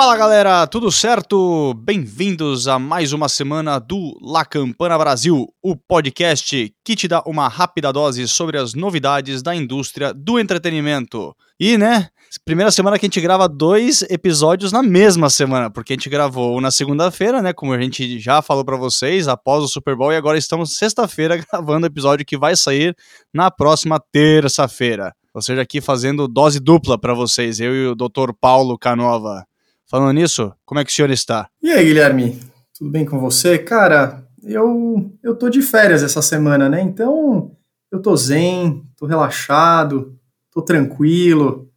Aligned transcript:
Fala 0.00 0.16
galera, 0.16 0.66
tudo 0.66 0.90
certo? 0.90 1.74
Bem-vindos 1.74 2.66
a 2.66 2.78
mais 2.78 3.12
uma 3.12 3.28
semana 3.28 3.78
do 3.78 4.16
La 4.22 4.46
Campana 4.46 4.96
Brasil, 4.96 5.46
o 5.62 5.76
podcast 5.76 6.74
que 6.82 6.96
te 6.96 7.06
dá 7.06 7.22
uma 7.26 7.48
rápida 7.48 7.92
dose 7.92 8.26
sobre 8.26 8.56
as 8.56 8.72
novidades 8.72 9.42
da 9.42 9.54
indústria 9.54 10.14
do 10.14 10.38
entretenimento. 10.38 11.36
E, 11.60 11.76
né, 11.76 12.08
primeira 12.46 12.70
semana 12.70 12.98
que 12.98 13.04
a 13.04 13.08
gente 13.08 13.20
grava 13.20 13.46
dois 13.46 14.00
episódios 14.08 14.72
na 14.72 14.82
mesma 14.82 15.28
semana, 15.28 15.68
porque 15.70 15.92
a 15.92 15.96
gente 15.96 16.08
gravou 16.08 16.58
na 16.62 16.70
segunda-feira, 16.70 17.42
né, 17.42 17.52
como 17.52 17.74
a 17.74 17.78
gente 17.82 18.18
já 18.18 18.40
falou 18.40 18.64
para 18.64 18.78
vocês, 18.78 19.28
após 19.28 19.62
o 19.62 19.68
Super 19.68 19.94
Bowl, 19.94 20.14
e 20.14 20.16
agora 20.16 20.38
estamos 20.38 20.78
sexta-feira 20.78 21.36
gravando 21.52 21.84
o 21.84 21.90
episódio 21.90 22.24
que 22.24 22.38
vai 22.38 22.56
sair 22.56 22.96
na 23.34 23.50
próxima 23.50 24.02
terça-feira. 24.10 25.14
Ou 25.34 25.42
seja, 25.42 25.60
aqui 25.60 25.78
fazendo 25.78 26.26
dose 26.26 26.58
dupla 26.58 26.98
para 26.98 27.12
vocês, 27.12 27.60
eu 27.60 27.74
e 27.76 27.86
o 27.88 27.94
Dr. 27.94 28.32
Paulo 28.40 28.78
Canova. 28.78 29.44
Falando 29.90 30.12
nisso, 30.12 30.52
como 30.64 30.78
é 30.78 30.84
que 30.84 30.92
o 30.92 30.94
senhor 30.94 31.10
está? 31.10 31.48
E 31.60 31.68
aí, 31.68 31.84
Guilherme? 31.84 32.38
Tudo 32.78 32.92
bem 32.92 33.04
com 33.04 33.18
você? 33.18 33.58
Cara, 33.58 34.24
eu, 34.40 35.10
eu 35.20 35.34
tô 35.34 35.48
de 35.48 35.60
férias 35.60 36.04
essa 36.04 36.22
semana, 36.22 36.68
né? 36.68 36.80
Então, 36.80 37.50
eu 37.90 38.00
tô 38.00 38.14
zen, 38.16 38.84
tô 38.96 39.04
relaxado, 39.04 40.16
tô 40.52 40.62
tranquilo. 40.62 41.68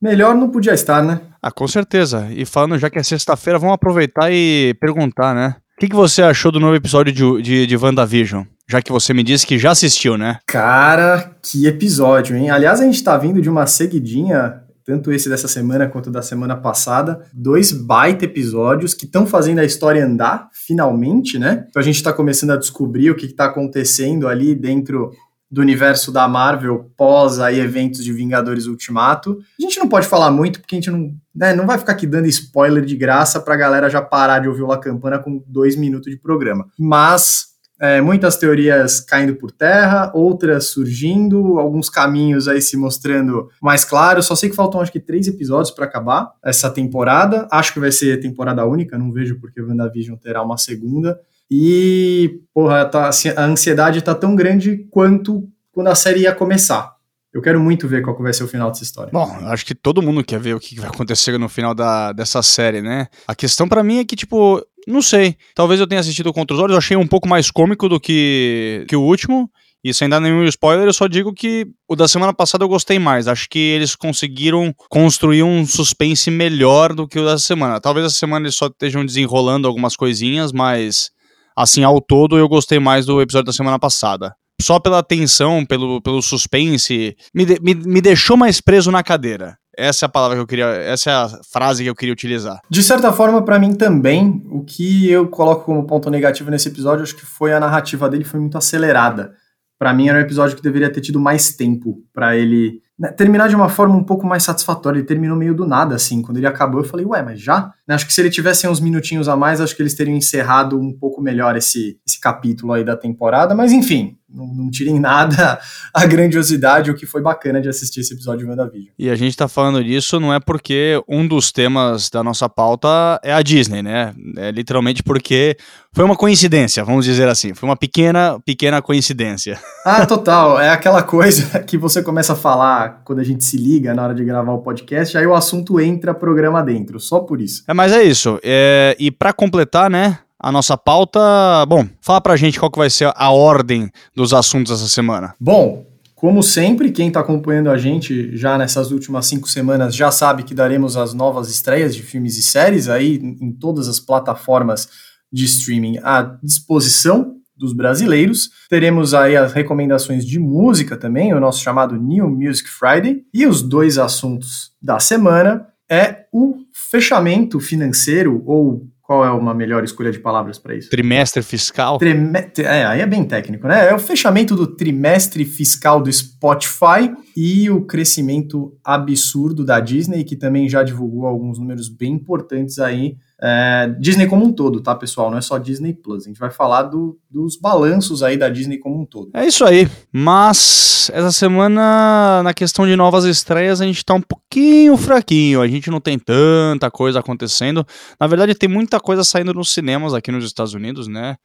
Melhor 0.00 0.36
não 0.36 0.48
podia 0.48 0.72
estar, 0.74 1.02
né? 1.02 1.22
Ah, 1.42 1.50
com 1.50 1.66
certeza. 1.66 2.28
E 2.30 2.46
falando 2.46 2.78
já 2.78 2.88
que 2.88 3.00
é 3.00 3.02
sexta-feira, 3.02 3.58
vamos 3.58 3.74
aproveitar 3.74 4.30
e 4.30 4.72
perguntar, 4.80 5.34
né? 5.34 5.56
O 5.76 5.80
que, 5.80 5.88
que 5.88 5.96
você 5.96 6.22
achou 6.22 6.52
do 6.52 6.60
novo 6.60 6.76
episódio 6.76 7.12
de, 7.12 7.42
de, 7.42 7.66
de 7.66 7.76
WandaVision? 7.76 8.44
Já 8.68 8.80
que 8.80 8.92
você 8.92 9.12
me 9.12 9.24
disse 9.24 9.44
que 9.44 9.58
já 9.58 9.72
assistiu, 9.72 10.16
né? 10.16 10.38
Cara, 10.46 11.34
que 11.42 11.66
episódio, 11.66 12.36
hein? 12.36 12.48
Aliás, 12.48 12.80
a 12.80 12.84
gente 12.84 13.02
tá 13.02 13.18
vindo 13.18 13.42
de 13.42 13.50
uma 13.50 13.66
seguidinha 13.66 14.62
tanto 14.90 15.12
esse 15.12 15.28
dessa 15.28 15.46
semana 15.46 15.86
quanto 15.86 16.10
da 16.10 16.20
semana 16.20 16.56
passada, 16.56 17.24
dois 17.32 17.70
baita 17.70 18.24
episódios 18.24 18.92
que 18.92 19.04
estão 19.04 19.24
fazendo 19.24 19.60
a 19.60 19.64
história 19.64 20.04
andar, 20.04 20.48
finalmente, 20.52 21.38
né? 21.38 21.64
Então 21.70 21.78
a 21.78 21.84
gente 21.84 21.94
está 21.94 22.12
começando 22.12 22.50
a 22.50 22.56
descobrir 22.56 23.08
o 23.08 23.14
que 23.14 23.26
está 23.26 23.44
acontecendo 23.44 24.26
ali 24.26 24.52
dentro 24.52 25.12
do 25.48 25.60
universo 25.60 26.10
da 26.10 26.26
Marvel 26.26 26.90
pós 26.96 27.38
aí 27.38 27.60
eventos 27.60 28.02
de 28.02 28.12
Vingadores 28.12 28.66
Ultimato. 28.66 29.38
A 29.56 29.62
gente 29.62 29.78
não 29.78 29.88
pode 29.88 30.08
falar 30.08 30.32
muito 30.32 30.58
porque 30.58 30.74
a 30.74 30.78
gente 30.78 30.90
não, 30.90 31.14
né, 31.32 31.54
não 31.54 31.68
vai 31.68 31.78
ficar 31.78 31.92
aqui 31.92 32.06
dando 32.06 32.26
spoiler 32.26 32.84
de 32.84 32.96
graça 32.96 33.38
pra 33.38 33.54
galera 33.54 33.88
já 33.88 34.02
parar 34.02 34.40
de 34.40 34.48
ouvir 34.48 34.62
o 34.62 34.66
La 34.66 34.78
Campana 34.78 35.20
com 35.20 35.40
dois 35.46 35.76
minutos 35.76 36.10
de 36.10 36.18
programa. 36.18 36.66
Mas 36.76 37.49
é, 37.80 38.00
muitas 38.00 38.36
teorias 38.36 39.00
caindo 39.00 39.34
por 39.36 39.50
terra, 39.50 40.12
outras 40.14 40.68
surgindo, 40.68 41.58
alguns 41.58 41.88
caminhos 41.88 42.46
aí 42.46 42.60
se 42.60 42.76
mostrando 42.76 43.48
mais 43.60 43.84
claros. 43.84 44.26
Só 44.26 44.36
sei 44.36 44.50
que 44.50 44.56
faltam 44.56 44.80
acho 44.82 44.92
que 44.92 45.00
três 45.00 45.26
episódios 45.26 45.70
para 45.70 45.86
acabar 45.86 46.30
essa 46.44 46.68
temporada. 46.68 47.48
Acho 47.50 47.72
que 47.72 47.80
vai 47.80 47.90
ser 47.90 48.20
temporada 48.20 48.66
única, 48.66 48.98
não 48.98 49.10
vejo 49.10 49.40
porque 49.40 49.62
o 49.62 49.68
WandaVision 49.68 50.16
terá 50.16 50.42
uma 50.42 50.58
segunda. 50.58 51.18
E, 51.50 52.42
porra, 52.52 52.84
tá, 52.84 53.08
assim, 53.08 53.30
a 53.30 53.44
ansiedade 53.44 54.02
tá 54.02 54.14
tão 54.14 54.36
grande 54.36 54.86
quanto 54.90 55.48
quando 55.72 55.88
a 55.88 55.94
série 55.94 56.20
ia 56.20 56.34
começar. 56.34 56.99
Eu 57.32 57.40
quero 57.40 57.60
muito 57.60 57.86
ver 57.86 58.02
qual 58.02 58.16
vai 58.20 58.32
ser 58.32 58.42
o 58.42 58.48
final 58.48 58.70
dessa 58.70 58.82
história. 58.82 59.12
Bom, 59.12 59.24
acho 59.46 59.64
que 59.64 59.74
todo 59.74 60.02
mundo 60.02 60.24
quer 60.24 60.40
ver 60.40 60.54
o 60.54 60.60
que 60.60 60.80
vai 60.80 60.88
acontecer 60.88 61.38
no 61.38 61.48
final 61.48 61.74
da, 61.74 62.12
dessa 62.12 62.42
série, 62.42 62.82
né? 62.82 63.06
A 63.26 63.36
questão 63.36 63.68
para 63.68 63.84
mim 63.84 63.98
é 63.98 64.04
que, 64.04 64.16
tipo, 64.16 64.60
não 64.86 65.00
sei. 65.00 65.36
Talvez 65.54 65.78
eu 65.78 65.86
tenha 65.86 66.00
assistido 66.00 66.32
Contra 66.32 66.54
os 66.54 66.60
Olhos, 66.60 66.72
eu 66.72 66.78
achei 66.78 66.96
um 66.96 67.06
pouco 67.06 67.28
mais 67.28 67.48
cômico 67.50 67.88
do 67.88 68.00
que, 68.00 68.84
que 68.88 68.96
o 68.96 69.02
último. 69.02 69.48
E 69.82 69.94
sem 69.94 70.08
dar 70.08 70.20
nenhum 70.20 70.44
spoiler, 70.44 70.86
eu 70.86 70.92
só 70.92 71.06
digo 71.06 71.32
que 71.32 71.66
o 71.88 71.94
da 71.94 72.08
semana 72.08 72.34
passada 72.34 72.64
eu 72.64 72.68
gostei 72.68 72.98
mais. 72.98 73.28
Acho 73.28 73.48
que 73.48 73.58
eles 73.58 73.94
conseguiram 73.94 74.74
construir 74.90 75.44
um 75.44 75.64
suspense 75.64 76.30
melhor 76.30 76.92
do 76.92 77.06
que 77.06 77.18
o 77.18 77.24
da 77.24 77.38
semana. 77.38 77.80
Talvez 77.80 78.06
essa 78.06 78.16
semana 78.16 78.44
eles 78.44 78.56
só 78.56 78.66
estejam 78.66 79.06
desenrolando 79.06 79.68
algumas 79.68 79.96
coisinhas, 79.96 80.52
mas 80.52 81.10
assim, 81.56 81.84
ao 81.84 82.00
todo 82.00 82.36
eu 82.36 82.48
gostei 82.48 82.78
mais 82.78 83.06
do 83.06 83.22
episódio 83.22 83.46
da 83.46 83.52
semana 83.52 83.78
passada 83.78 84.34
só 84.60 84.78
pela 84.78 85.02
tensão, 85.02 85.64
pelo, 85.64 86.00
pelo 86.00 86.22
suspense, 86.22 87.16
me, 87.34 87.44
de, 87.44 87.60
me, 87.60 87.74
me 87.74 88.00
deixou 88.00 88.36
mais 88.36 88.60
preso 88.60 88.90
na 88.90 89.02
cadeira. 89.02 89.56
Essa 89.76 90.04
é 90.04 90.06
a 90.06 90.10
palavra 90.10 90.36
que 90.36 90.42
eu 90.42 90.46
queria, 90.46 90.66
essa 90.66 91.10
é 91.10 91.14
a 91.14 91.28
frase 91.50 91.82
que 91.82 91.88
eu 91.88 91.94
queria 91.94 92.12
utilizar. 92.12 92.60
De 92.68 92.82
certa 92.82 93.12
forma, 93.12 93.42
para 93.42 93.58
mim 93.58 93.74
também, 93.74 94.42
o 94.50 94.62
que 94.64 95.08
eu 95.10 95.28
coloco 95.28 95.64
como 95.64 95.86
ponto 95.86 96.10
negativo 96.10 96.50
nesse 96.50 96.68
episódio, 96.68 97.02
acho 97.02 97.16
que 97.16 97.24
foi 97.24 97.52
a 97.52 97.60
narrativa 97.60 98.08
dele 98.08 98.24
foi 98.24 98.40
muito 98.40 98.58
acelerada. 98.58 99.32
Para 99.78 99.94
mim 99.94 100.08
era 100.08 100.18
um 100.18 100.22
episódio 100.22 100.56
que 100.56 100.62
deveria 100.62 100.92
ter 100.92 101.00
tido 101.00 101.18
mais 101.18 101.56
tempo 101.56 102.02
para 102.12 102.36
ele 102.36 102.82
terminar 103.08 103.48
de 103.48 103.56
uma 103.56 103.68
forma 103.68 103.96
um 103.96 104.04
pouco 104.04 104.26
mais 104.26 104.42
satisfatória. 104.42 104.98
Ele 104.98 105.06
terminou 105.06 105.36
meio 105.36 105.54
do 105.54 105.66
nada, 105.66 105.94
assim. 105.94 106.20
Quando 106.20 106.36
ele 106.36 106.46
acabou, 106.46 106.80
eu 106.80 106.84
falei, 106.84 107.06
ué, 107.06 107.22
mas 107.22 107.40
já? 107.40 107.72
Né, 107.88 107.94
acho 107.94 108.06
que 108.06 108.12
se 108.12 108.20
ele 108.20 108.30
tivesse 108.30 108.68
uns 108.68 108.80
minutinhos 108.80 109.28
a 109.28 109.36
mais, 109.36 109.60
acho 109.60 109.74
que 109.74 109.82
eles 109.82 109.94
teriam 109.94 110.16
encerrado 110.16 110.78
um 110.78 110.92
pouco 110.92 111.22
melhor 111.22 111.56
esse, 111.56 111.98
esse 112.06 112.20
capítulo 112.20 112.72
aí 112.72 112.84
da 112.84 112.96
temporada. 112.96 113.54
Mas 113.54 113.72
enfim, 113.72 114.16
não, 114.32 114.46
não 114.46 114.70
tirem 114.70 115.00
nada 115.00 115.58
a 115.92 116.06
grandiosidade, 116.06 116.90
o 116.90 116.94
que 116.94 117.06
foi 117.06 117.20
bacana 117.22 117.60
de 117.60 117.68
assistir 117.68 118.00
esse 118.00 118.14
episódio 118.14 118.44
de 118.44 118.50
WandaVision. 118.50 118.92
E 118.98 119.10
a 119.10 119.16
gente 119.16 119.36
tá 119.36 119.48
falando 119.48 119.82
disso 119.82 120.20
não 120.20 120.32
é 120.32 120.38
porque 120.38 121.02
um 121.08 121.26
dos 121.26 121.50
temas 121.50 122.08
da 122.10 122.22
nossa 122.22 122.48
pauta 122.48 122.88
é 123.22 123.32
a 123.32 123.42
Disney, 123.42 123.82
né? 123.82 124.14
É 124.36 124.50
literalmente 124.50 125.02
porque 125.02 125.56
foi 125.92 126.04
uma 126.04 126.16
coincidência, 126.16 126.84
vamos 126.84 127.04
dizer 127.04 127.28
assim. 127.28 127.54
Foi 127.54 127.68
uma 127.68 127.76
pequena, 127.76 128.38
pequena 128.44 128.80
coincidência. 128.80 129.58
Ah, 129.84 130.06
total. 130.06 130.60
É 130.60 130.70
aquela 130.70 131.02
coisa 131.02 131.58
que 131.64 131.76
você 131.76 132.02
começa 132.02 132.34
a 132.34 132.36
falar 132.36 132.89
quando 133.04 133.20
a 133.20 133.24
gente 133.24 133.44
se 133.44 133.56
liga 133.56 133.94
na 133.94 134.02
hora 134.02 134.14
de 134.14 134.24
gravar 134.24 134.52
o 134.52 134.58
podcast, 134.58 135.16
aí 135.16 135.26
o 135.26 135.34
assunto 135.34 135.80
entra 135.80 136.12
programa 136.14 136.62
dentro, 136.62 136.98
só 137.00 137.20
por 137.20 137.40
isso. 137.40 137.64
É, 137.66 137.74
mas 137.74 137.92
é 137.92 138.02
isso. 138.02 138.38
É, 138.42 138.96
e 138.98 139.10
para 139.10 139.32
completar, 139.32 139.90
né? 139.90 140.18
a 140.42 140.50
nossa 140.50 140.76
pauta. 140.76 141.20
Bom, 141.66 141.86
fala 142.00 142.20
pra 142.20 142.34
gente 142.34 142.58
qual 142.58 142.70
que 142.70 142.78
vai 142.78 142.88
ser 142.88 143.12
a 143.14 143.30
ordem 143.30 143.90
dos 144.16 144.32
assuntos 144.32 144.72
essa 144.72 144.88
semana. 144.88 145.34
Bom, 145.38 145.84
como 146.14 146.42
sempre, 146.42 146.90
quem 146.90 147.08
está 147.08 147.20
acompanhando 147.20 147.70
a 147.70 147.76
gente 147.76 148.36
já 148.36 148.56
nessas 148.56 148.90
últimas 148.90 149.26
cinco 149.26 149.48
semanas 149.48 149.94
já 149.94 150.10
sabe 150.10 150.42
que 150.42 150.54
daremos 150.54 150.96
as 150.96 151.12
novas 151.12 151.50
estreias 151.50 151.94
de 151.94 152.02
filmes 152.02 152.36
e 152.38 152.42
séries 152.42 152.88
aí 152.88 153.16
em 153.40 153.52
todas 153.52 153.86
as 153.86 154.00
plataformas 154.00 154.88
de 155.32 155.44
streaming 155.44 155.98
à 156.02 156.22
disposição 156.42 157.39
dos 157.60 157.74
brasileiros. 157.74 158.50
Teremos 158.68 159.12
aí 159.14 159.36
as 159.36 159.52
recomendações 159.52 160.24
de 160.24 160.40
música 160.40 160.96
também, 160.96 161.34
o 161.34 161.38
nosso 161.38 161.62
chamado 161.62 161.96
New 161.96 162.28
Music 162.28 162.68
Friday. 162.68 163.22
E 163.32 163.46
os 163.46 163.62
dois 163.62 163.98
assuntos 163.98 164.72
da 164.82 164.98
semana 164.98 165.66
é 165.88 166.24
o 166.32 166.56
fechamento 166.72 167.60
financeiro 167.60 168.42
ou 168.46 168.88
qual 169.02 169.24
é 169.24 169.30
uma 169.32 169.52
melhor 169.52 169.82
escolha 169.82 170.12
de 170.12 170.20
palavras 170.20 170.56
para 170.56 170.76
isso? 170.76 170.88
Trimestre 170.88 171.42
fiscal? 171.42 171.98
Trime... 171.98 172.30
É, 172.58 172.84
aí 172.84 173.00
é 173.00 173.06
bem 173.06 173.24
técnico, 173.24 173.66
né? 173.66 173.88
É 173.88 173.92
o 173.92 173.98
fechamento 173.98 174.54
do 174.54 174.68
trimestre 174.68 175.44
fiscal 175.44 176.00
do 176.00 176.12
Spotify 176.12 177.12
e 177.36 177.68
o 177.68 177.84
crescimento 177.84 178.72
absurdo 178.84 179.64
da 179.64 179.80
Disney, 179.80 180.22
que 180.22 180.36
também 180.36 180.68
já 180.68 180.84
divulgou 180.84 181.26
alguns 181.26 181.58
números 181.58 181.88
bem 181.88 182.12
importantes 182.12 182.78
aí 182.78 183.16
é, 183.42 183.94
Disney 183.98 184.26
como 184.26 184.44
um 184.44 184.52
todo, 184.52 184.80
tá, 184.80 184.94
pessoal? 184.94 185.30
Não 185.30 185.38
é 185.38 185.40
só 185.40 185.56
Disney 185.56 185.94
Plus. 185.94 186.24
A 186.24 186.28
gente 186.28 186.38
vai 186.38 186.50
falar 186.50 186.82
do, 186.82 187.18
dos 187.30 187.56
balanços 187.56 188.22
aí 188.22 188.36
da 188.36 188.48
Disney 188.48 188.78
como 188.78 189.00
um 189.00 189.06
todo. 189.06 189.30
É 189.32 189.46
isso 189.46 189.64
aí. 189.64 189.88
Mas 190.12 191.10
essa 191.14 191.32
semana, 191.32 192.42
na 192.42 192.52
questão 192.52 192.86
de 192.86 192.94
novas 192.96 193.24
estreias, 193.24 193.80
a 193.80 193.86
gente 193.86 194.04
tá 194.04 194.14
um 194.14 194.20
pouquinho 194.20 194.96
fraquinho. 194.96 195.62
A 195.62 195.68
gente 195.68 195.90
não 195.90 196.00
tem 196.00 196.18
tanta 196.18 196.90
coisa 196.90 197.20
acontecendo. 197.20 197.86
Na 198.18 198.26
verdade, 198.26 198.54
tem 198.54 198.68
muita 198.68 199.00
coisa 199.00 199.24
saindo 199.24 199.54
nos 199.54 199.70
cinemas 199.70 200.12
aqui 200.12 200.30
nos 200.30 200.44
Estados 200.44 200.74
Unidos, 200.74 201.08
né? 201.08 201.36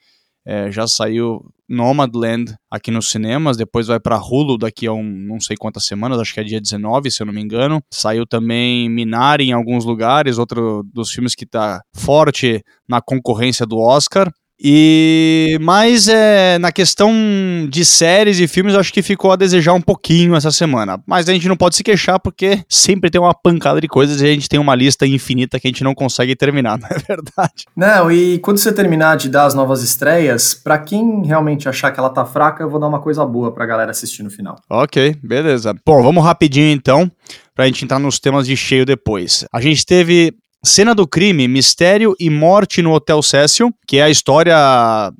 É, 0.45 0.71
já 0.71 0.87
saiu 0.87 1.41
Nomadland 1.67 2.53
aqui 2.69 2.91
nos 2.91 3.09
cinemas, 3.09 3.57
depois 3.57 3.87
vai 3.87 3.99
para 3.99 4.17
Hulu 4.17 4.57
daqui 4.57 4.85
a 4.85 4.93
um, 4.93 5.03
não 5.03 5.39
sei 5.39 5.57
quantas 5.57 5.85
semanas, 5.85 6.19
acho 6.19 6.33
que 6.33 6.39
é 6.39 6.43
dia 6.43 6.61
19, 6.61 7.09
se 7.09 7.21
eu 7.21 7.25
não 7.25 7.33
me 7.33 7.41
engano. 7.41 7.81
Saiu 7.91 8.25
também 8.25 8.87
Minari 8.89 9.45
em 9.45 9.53
alguns 9.53 9.85
lugares, 9.85 10.37
outro 10.37 10.83
dos 10.93 11.09
filmes 11.11 11.33
que 11.33 11.45
tá 11.45 11.81
forte 11.95 12.63
na 12.87 13.01
concorrência 13.01 13.65
do 13.65 13.79
Oscar. 13.79 14.31
E 14.59 15.57
mas 15.61 16.07
é, 16.07 16.57
na 16.59 16.71
questão 16.71 17.11
de 17.69 17.83
séries 17.83 18.39
e 18.39 18.47
filmes, 18.47 18.75
acho 18.75 18.93
que 18.93 19.01
ficou 19.01 19.31
a 19.31 19.35
desejar 19.35 19.73
um 19.73 19.81
pouquinho 19.81 20.35
essa 20.35 20.51
semana. 20.51 20.99
Mas 21.05 21.27
a 21.27 21.33
gente 21.33 21.47
não 21.47 21.57
pode 21.57 21.75
se 21.75 21.83
queixar 21.83 22.19
porque 22.19 22.63
sempre 22.69 23.09
tem 23.09 23.19
uma 23.19 23.33
pancada 23.33 23.81
de 23.81 23.87
coisas 23.87 24.21
e 24.21 24.25
a 24.25 24.33
gente 24.33 24.47
tem 24.47 24.59
uma 24.59 24.75
lista 24.75 25.05
infinita 25.05 25.59
que 25.59 25.67
a 25.67 25.69
gente 25.69 25.83
não 25.83 25.93
consegue 25.93 26.35
terminar, 26.35 26.77
não 26.79 26.87
é 26.87 26.97
verdade? 26.99 27.65
Não, 27.75 28.11
e 28.11 28.39
quando 28.39 28.57
você 28.57 28.71
terminar 28.71 29.17
de 29.17 29.29
dar 29.29 29.45
as 29.45 29.53
novas 29.53 29.83
estreias, 29.83 30.53
para 30.53 30.77
quem 30.77 31.25
realmente 31.25 31.67
achar 31.67 31.91
que 31.91 31.99
ela 31.99 32.09
tá 32.09 32.25
fraca, 32.25 32.63
eu 32.63 32.69
vou 32.69 32.79
dar 32.79 32.87
uma 32.87 32.99
coisa 32.99 33.25
boa 33.25 33.51
pra 33.51 33.65
galera 33.65 33.91
assistir 33.91 34.23
no 34.23 34.29
final. 34.29 34.55
Ok, 34.69 35.15
beleza. 35.21 35.75
Bom, 35.85 36.01
vamos 36.01 36.23
rapidinho 36.23 36.71
então, 36.71 37.11
pra 37.53 37.65
gente 37.65 37.83
entrar 37.83 37.99
nos 37.99 38.19
temas 38.19 38.47
de 38.47 38.55
cheio 38.55 38.85
depois. 38.85 39.45
A 39.51 39.59
gente 39.59 39.85
teve 39.85 40.33
Cena 40.65 40.95
do 40.95 41.07
crime, 41.07 41.47
mistério 41.47 42.15
e 42.19 42.27
morte 42.27 42.81
no 42.81 42.91
Hotel 42.91 43.21
Cecil, 43.21 43.71
que 43.85 43.97
é 43.97 44.01
a 44.03 44.09
história 44.09 44.57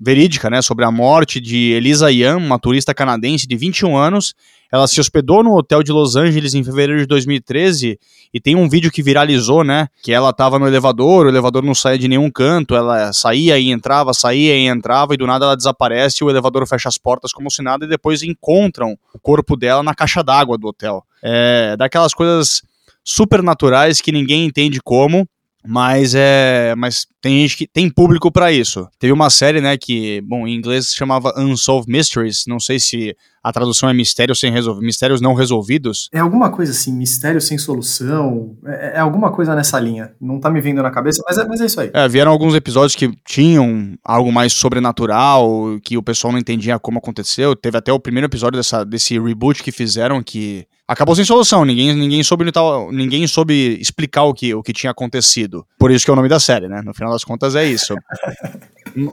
verídica, 0.02 0.50
né, 0.50 0.60
sobre 0.60 0.84
a 0.84 0.90
morte 0.90 1.40
de 1.40 1.72
Elisa 1.74 2.12
Yan, 2.12 2.38
uma 2.38 2.58
turista 2.58 2.96
canadense 2.96 3.46
de 3.46 3.56
21 3.56 3.96
anos. 3.96 4.34
Ela 4.74 4.88
se 4.88 5.00
hospedou 5.00 5.44
no 5.44 5.56
hotel 5.56 5.84
de 5.84 5.92
Los 5.92 6.16
Angeles 6.16 6.56
em 6.56 6.64
fevereiro 6.64 7.00
de 7.00 7.06
2013 7.06 8.00
e 8.34 8.42
tem 8.42 8.56
um 8.56 8.68
vídeo 8.68 8.90
que 8.92 9.04
viralizou, 9.04 9.64
né, 9.64 9.88
que 10.02 10.12
ela 10.12 10.32
estava 10.32 10.58
no 10.58 10.66
elevador, 10.66 11.28
o 11.28 11.30
elevador 11.30 11.62
não 11.62 11.76
saía 11.76 12.00
de 12.00 12.08
nenhum 12.08 12.32
canto, 12.32 12.74
ela 12.74 13.14
saía 13.14 13.60
e 13.60 13.70
entrava, 13.70 14.16
saía 14.16 14.58
e 14.58 14.66
entrava 14.66 15.14
e 15.14 15.18
do 15.18 15.28
nada 15.28 15.46
ela 15.46 15.56
desaparece, 15.56 16.24
o 16.24 16.30
elevador 16.32 16.66
fecha 16.68 16.90
as 16.90 16.98
portas 16.98 17.32
como 17.32 17.52
se 17.52 17.62
nada 17.62 17.86
e 17.86 17.88
depois 17.88 18.24
encontram 18.24 18.98
o 19.14 19.20
corpo 19.20 19.56
dela 19.56 19.84
na 19.84 19.94
caixa 19.94 20.24
d'água 20.24 20.58
do 20.58 20.70
hotel. 20.70 21.04
É 21.22 21.78
daquelas 21.78 22.16
coisas 22.16 22.64
supernaturais 23.04 24.02
que 24.02 24.12
ninguém 24.12 24.46
entende 24.46 24.82
como, 24.82 25.30
mas 25.68 26.14
é, 26.16 26.74
mas 26.76 27.08
tem 27.26 27.40
gente 27.40 27.58
que 27.58 27.66
tem 27.66 27.90
público 27.90 28.32
para 28.32 28.52
isso. 28.52 28.88
Teve 29.00 29.12
uma 29.12 29.32
série, 29.32 29.60
né, 29.60 29.76
que, 29.80 30.22
bom, 30.22 30.48
em 30.48 30.54
inglês 30.54 30.90
se 30.90 30.96
chamava 30.96 31.34
Unsolved 31.36 31.92
Mysteries, 31.92 32.44
não 32.48 32.60
sei 32.60 32.80
se 32.80 33.18
a 33.44 33.52
tradução 33.52 33.90
é 33.90 33.94
mistérios 33.94 34.40
sem 34.40 34.52
resolver, 34.52 34.86
mistérios 34.86 35.22
não 35.22 35.34
resolvidos. 35.34 36.08
É 36.12 36.20
alguma 36.20 36.52
coisa 36.52 36.72
assim, 36.72 36.92
mistério 36.92 37.42
sem 37.42 37.58
solução, 37.58 38.56
é, 38.66 38.98
é, 38.98 39.00
alguma 39.00 39.32
coisa 39.32 39.56
nessa 39.56 39.80
linha. 39.80 40.14
Não 40.22 40.40
tá 40.40 40.52
me 40.52 40.62
vindo 40.62 40.84
na 40.84 40.92
cabeça, 40.92 41.24
mas 41.28 41.38
é, 41.40 41.48
mas 41.48 41.62
é 41.62 41.66
isso 41.66 41.82
aí. 41.82 41.90
É, 41.94 42.08
vieram 42.08 42.32
alguns 42.32 42.54
episódios 42.54 42.96
que 42.96 43.12
tinham 43.24 43.96
algo 44.04 44.32
mais 44.32 44.54
sobrenatural, 44.54 45.80
que 45.84 45.98
o 45.98 46.04
pessoal 46.04 46.32
não 46.32 46.40
entendia 46.40 46.78
como 46.78 47.00
aconteceu. 47.00 47.56
Teve 47.56 47.78
até 47.78 47.92
o 47.92 48.00
primeiro 48.00 48.28
episódio 48.28 48.58
dessa, 48.58 48.84
desse 48.84 49.20
reboot 49.20 49.64
que 49.64 49.72
fizeram 49.72 50.22
que 50.22 50.68
acabou 50.88 51.16
sem 51.16 51.26
solução. 51.26 51.66
Ninguém, 51.66 51.94
ninguém, 51.94 52.24
soube, 52.24 52.46
ninguém 52.92 53.28
soube 53.28 53.78
explicar 53.80 54.24
o 54.24 54.34
que, 54.34 54.54
o 54.54 54.64
que 54.64 54.74
tinha 54.74 54.92
acontecido. 54.92 55.66
Por 55.78 55.92
isso 55.92 56.06
que 56.06 56.10
é 56.10 56.14
o 56.14 56.16
nome 56.16 56.30
da 56.30 56.40
série, 56.40 56.68
né? 56.68 56.82
No 56.84 56.94
final 56.94 57.12
das 57.16 57.24
contas 57.24 57.56
é 57.56 57.66
isso. 57.66 57.96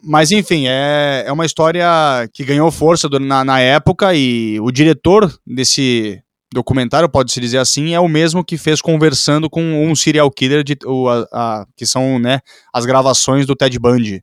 Mas 0.03 0.31
enfim, 0.31 0.67
é, 0.69 1.25
é 1.27 1.33
uma 1.33 1.47
história 1.47 1.87
que 2.33 2.45
ganhou 2.45 2.71
força 2.71 3.09
do, 3.09 3.19
na, 3.19 3.45
na 3.45 3.61
época 3.61 4.15
e 4.15 4.61
o 4.61 4.71
diretor 4.71 5.33
desse 5.47 6.23
documentário, 6.53 7.09
pode-se 7.09 7.41
dizer 7.41 7.59
assim, 7.59 7.95
é 7.95 8.01
o 8.01 8.09
mesmo 8.09 8.45
que 8.45 8.59
fez 8.59 8.81
Conversando 8.81 9.49
com 9.49 9.63
um 9.63 9.95
Serial 9.95 10.31
Killer, 10.31 10.63
de, 10.63 10.77
o, 10.85 11.09
a, 11.09 11.27
a, 11.33 11.67
que 11.77 11.87
são 11.87 12.19
né, 12.19 12.41
as 12.73 12.85
gravações 12.85 13.47
do 13.47 13.57
Ted 13.57 13.79
Bundy 13.79 14.23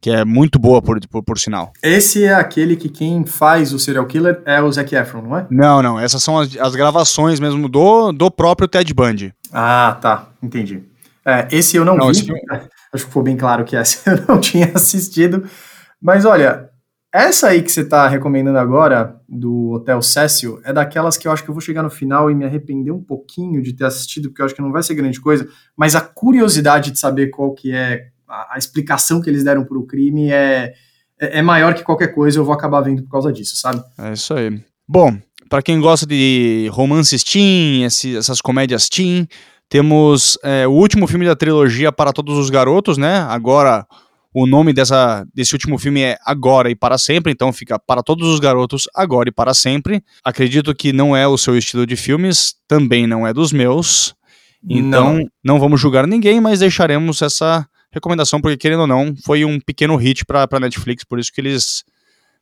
que 0.00 0.10
é 0.10 0.24
muito 0.24 0.58
boa, 0.58 0.80
por, 0.80 1.00
por, 1.08 1.22
por, 1.22 1.38
sinal. 1.38 1.72
Esse 1.82 2.24
é 2.24 2.34
aquele 2.34 2.76
que 2.76 2.88
quem 2.88 3.24
faz 3.24 3.72
o 3.72 3.78
serial 3.78 4.06
killer 4.06 4.40
é 4.44 4.60
o 4.62 4.70
Zac 4.70 4.94
Efron, 4.94 5.22
não 5.22 5.36
é? 5.36 5.46
Não, 5.50 5.82
não. 5.82 5.98
Essas 5.98 6.22
são 6.22 6.38
as, 6.38 6.56
as 6.56 6.76
gravações 6.76 7.40
mesmo 7.40 7.68
do, 7.68 8.12
do 8.12 8.30
próprio 8.30 8.68
Ted 8.68 8.92
Bundy. 8.94 9.34
Ah, 9.52 9.96
tá. 10.00 10.28
Entendi. 10.42 10.82
É, 11.24 11.48
esse 11.50 11.76
eu 11.76 11.84
não, 11.84 11.96
não 11.96 12.12
vi. 12.12 12.20
Esse... 12.20 12.28
Acho 12.96 13.04
que 13.04 13.10
ficou 13.10 13.22
bem 13.22 13.36
claro 13.36 13.64
que 13.64 13.76
essa 13.76 14.10
eu 14.10 14.24
não 14.26 14.40
tinha 14.40 14.72
assistido. 14.74 15.48
Mas 16.02 16.24
olha, 16.24 16.68
essa 17.12 17.48
aí 17.48 17.62
que 17.62 17.72
você 17.72 17.80
está 17.80 18.06
recomendando 18.08 18.58
agora, 18.58 19.18
do 19.28 19.70
Hotel 19.70 20.02
Cecil, 20.02 20.60
é 20.64 20.72
daquelas 20.72 21.16
que 21.16 21.26
eu 21.26 21.32
acho 21.32 21.42
que 21.42 21.48
eu 21.48 21.54
vou 21.54 21.62
chegar 21.62 21.82
no 21.82 21.88
final 21.88 22.30
e 22.30 22.34
me 22.34 22.44
arrepender 22.44 22.92
um 22.92 23.02
pouquinho 23.02 23.62
de 23.62 23.72
ter 23.72 23.84
assistido, 23.84 24.28
porque 24.28 24.42
eu 24.42 24.46
acho 24.46 24.54
que 24.54 24.60
não 24.60 24.72
vai 24.72 24.82
ser 24.82 24.94
grande 24.94 25.20
coisa, 25.20 25.48
mas 25.76 25.94
a 25.94 26.00
curiosidade 26.00 26.90
de 26.90 26.98
saber 26.98 27.28
qual 27.28 27.54
que 27.54 27.72
é 27.72 28.08
a, 28.28 28.54
a 28.54 28.58
explicação 28.58 29.20
que 29.20 29.30
eles 29.30 29.44
deram 29.44 29.64
para 29.64 29.78
o 29.78 29.86
crime 29.86 30.30
é, 30.30 30.74
é, 31.18 31.38
é 31.38 31.42
maior 31.42 31.74
que 31.74 31.82
qualquer 31.82 32.08
coisa, 32.08 32.38
eu 32.38 32.44
vou 32.44 32.52
acabar 32.52 32.82
vendo 32.82 33.02
por 33.02 33.10
causa 33.10 33.32
disso, 33.32 33.56
sabe? 33.56 33.82
É 33.98 34.12
isso 34.12 34.34
aí. 34.34 34.60
Bom, 34.86 35.16
para 35.48 35.62
quem 35.62 35.80
gosta 35.80 36.06
de 36.06 36.68
romances 36.70 37.24
teen, 37.24 37.84
essas 37.84 38.40
comédias 38.40 38.88
teen, 38.88 39.26
temos 39.68 40.38
é, 40.42 40.66
o 40.66 40.72
último 40.72 41.06
filme 41.06 41.26
da 41.26 41.36
trilogia 41.36 41.90
Para 41.90 42.12
Todos 42.12 42.38
os 42.38 42.50
Garotos, 42.50 42.96
né? 42.96 43.18
Agora, 43.28 43.86
o 44.32 44.46
nome 44.46 44.72
dessa, 44.72 45.26
desse 45.34 45.54
último 45.54 45.78
filme 45.78 46.02
é 46.02 46.18
Agora 46.24 46.70
e 46.70 46.74
Para 46.74 46.98
Sempre, 46.98 47.32
então 47.32 47.52
fica 47.52 47.78
Para 47.78 48.02
Todos 48.02 48.28
os 48.28 48.38
Garotos, 48.38 48.84
Agora 48.94 49.28
e 49.28 49.32
Para 49.32 49.54
Sempre. 49.54 50.02
Acredito 50.24 50.74
que 50.74 50.92
não 50.92 51.16
é 51.16 51.26
o 51.26 51.38
seu 51.38 51.56
estilo 51.56 51.86
de 51.86 51.96
filmes, 51.96 52.54
também 52.68 53.06
não 53.06 53.26
é 53.26 53.32
dos 53.32 53.52
meus. 53.52 54.14
Então, 54.68 55.14
não, 55.14 55.26
não 55.44 55.60
vamos 55.60 55.80
julgar 55.80 56.06
ninguém, 56.06 56.40
mas 56.40 56.58
deixaremos 56.58 57.22
essa 57.22 57.66
recomendação, 57.92 58.40
porque 58.40 58.56
querendo 58.56 58.80
ou 58.80 58.86
não, 58.86 59.14
foi 59.24 59.44
um 59.44 59.58
pequeno 59.58 59.96
hit 59.96 60.24
para 60.24 60.60
Netflix, 60.60 61.02
por 61.04 61.18
isso 61.18 61.32
que 61.32 61.40
eles 61.40 61.82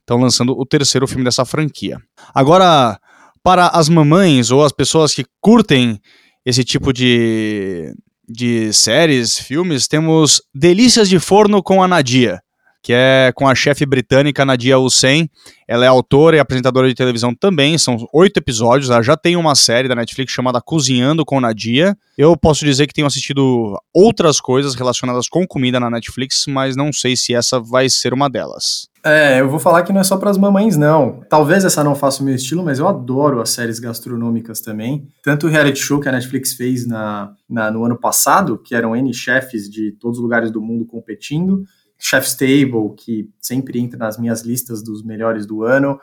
estão 0.01 0.19
lançando 0.19 0.53
o 0.59 0.67
terceiro 0.67 1.07
filme 1.07 1.25
dessa 1.25 1.45
franquia. 1.45 1.99
Agora, 2.35 2.99
para 3.43 3.69
as 3.69 3.89
mamães 3.89 4.51
ou 4.51 4.65
as 4.65 4.73
pessoas 4.73 5.15
que 5.15 5.25
curtem 5.41 6.01
esse 6.45 6.63
tipo 6.65 6.93
de, 6.93 7.95
de 8.29 8.73
séries, 8.73 9.39
filmes, 9.39 9.89
temos 9.89 10.43
Delícias 10.55 11.09
de 11.09 11.19
Forno 11.19 11.63
com 11.63 11.83
a 11.83 11.89
Nadia, 11.89 12.41
que 12.83 12.93
é 12.93 13.33
com 13.35 13.49
a 13.49 13.55
chefe 13.55 13.87
britânica 13.87 14.45
Nadia 14.45 14.79
Hussein. 14.79 15.29
Ela 15.67 15.87
é 15.87 15.89
autora 15.89 16.37
e 16.37 16.39
apresentadora 16.39 16.87
de 16.87 16.95
televisão 16.95 17.35
também, 17.35 17.79
são 17.79 17.97
oito 18.13 18.37
episódios. 18.37 18.91
Ela 18.91 19.03
já 19.03 19.17
tem 19.17 19.37
uma 19.37 19.55
série 19.55 19.89
da 19.89 19.95
Netflix 19.95 20.33
chamada 20.33 20.61
Cozinhando 20.61 21.25
com 21.25 21.41
Nadia. 21.41 21.97
Eu 22.19 22.37
posso 22.37 22.65
dizer 22.65 22.87
que 22.87 22.93
tenho 22.93 23.07
assistido 23.07 23.81
outras 23.93 24.39
coisas 24.39 24.75
relacionadas 24.75 25.29
com 25.29 25.47
comida 25.47 25.81
na 25.81 25.91
Netflix, 25.91 26.45
mas 26.47 26.77
não 26.77 26.93
sei 26.93 27.17
se 27.17 27.35
essa 27.35 27.59
vai 27.59 27.89
ser 27.89 28.13
uma 28.13 28.29
delas. 28.29 28.93
É, 29.07 29.39
eu 29.39 29.51
vou 29.51 29.59
falar 29.59 29.83
que 29.83 29.93
não 29.93 30.01
é 30.01 30.05
só 30.05 30.17
para 30.17 30.31
as 30.31 30.39
mamães, 30.39 30.79
não. 30.79 31.21
Talvez 31.29 31.63
essa 31.63 31.85
não 31.85 31.95
faça 31.95 32.23
o 32.23 32.25
meu 32.25 32.35
estilo, 32.35 32.65
mas 32.65 32.79
eu 32.79 32.89
adoro 32.89 33.43
as 33.43 33.51
séries 33.51 33.79
gastronômicas 33.79 34.63
também. 34.63 35.07
Tanto 35.23 35.47
o 35.47 35.51
reality 35.51 35.79
show 35.79 36.01
que 36.01 36.09
a 36.09 36.13
Netflix 36.13 36.55
fez 36.55 36.87
na, 36.87 37.35
na 37.47 37.71
no 37.71 37.85
ano 37.85 37.99
passado, 37.99 38.57
que 38.57 38.75
eram 38.75 38.97
N 38.97 39.13
chefes 39.13 39.69
de 39.69 39.93
todos 39.93 40.17
os 40.17 40.23
lugares 40.23 40.51
do 40.51 40.63
mundo 40.63 40.87
competindo, 40.87 41.65
Chef's 41.99 42.35
Table, 42.35 42.95
que 42.97 43.29
sempre 43.39 43.79
entra 43.79 43.99
nas 43.99 44.19
minhas 44.19 44.41
listas 44.41 44.83
dos 44.83 45.05
melhores 45.05 45.45
do 45.45 45.65
ano. 45.65 46.01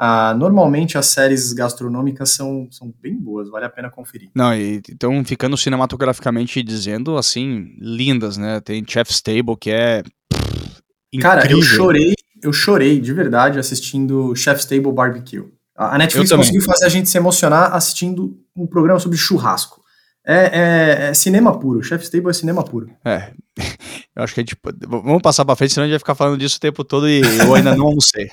Uh, 0.00 0.32
normalmente 0.38 0.96
as 0.96 1.06
séries 1.06 1.52
gastronômicas 1.52 2.30
são, 2.30 2.68
são 2.70 2.94
bem 3.02 3.14
boas, 3.20 3.50
vale 3.50 3.66
a 3.66 3.70
pena 3.70 3.90
conferir. 3.90 4.30
Não, 4.34 4.54
e 4.54 4.80
então 4.88 5.22
ficando 5.22 5.56
cinematograficamente 5.56 6.62
dizendo, 6.62 7.18
assim, 7.18 7.74
lindas, 7.78 8.38
né? 8.38 8.58
Tem 8.60 8.82
Chef's 8.88 9.20
Table, 9.20 9.56
que 9.60 9.70
é. 9.70 10.02
Pff, 10.32 11.20
Cara, 11.20 11.50
eu 11.50 11.62
chorei 11.62 12.14
eu 12.42 12.52
chorei 12.52 13.00
de 13.00 13.12
verdade 13.12 13.58
assistindo 13.58 14.34
Chef's 14.34 14.64
Table 14.64 14.92
Barbecue. 14.92 15.44
A 15.76 15.96
Netflix 15.96 16.32
conseguiu 16.32 16.62
fazer 16.62 16.86
a 16.86 16.88
gente 16.88 17.08
se 17.08 17.16
emocionar 17.16 17.72
assistindo 17.74 18.36
um 18.56 18.66
programa 18.66 18.98
sobre 18.98 19.16
churrasco. 19.16 19.80
É, 20.26 20.34
é, 20.34 21.08
é, 21.08 21.14
cinema 21.14 21.58
puro. 21.58 21.82
Chef's 21.82 22.10
Table 22.10 22.30
é 22.30 22.32
cinema 22.32 22.64
puro. 22.64 22.90
É. 23.04 23.30
Eu 24.14 24.24
acho 24.24 24.34
que 24.34 24.40
a 24.40 24.42
gente. 24.42 24.56
Vamos 24.86 25.22
passar 25.22 25.44
pra 25.44 25.54
frente, 25.54 25.72
senão 25.72 25.84
a 25.84 25.86
gente 25.86 25.94
vai 25.94 25.98
ficar 26.00 26.14
falando 26.14 26.38
disso 26.38 26.56
o 26.56 26.60
tempo 26.60 26.82
todo 26.82 27.08
e 27.08 27.20
eu 27.20 27.54
ainda 27.54 27.76
não 27.76 27.86
almocei. 27.86 28.28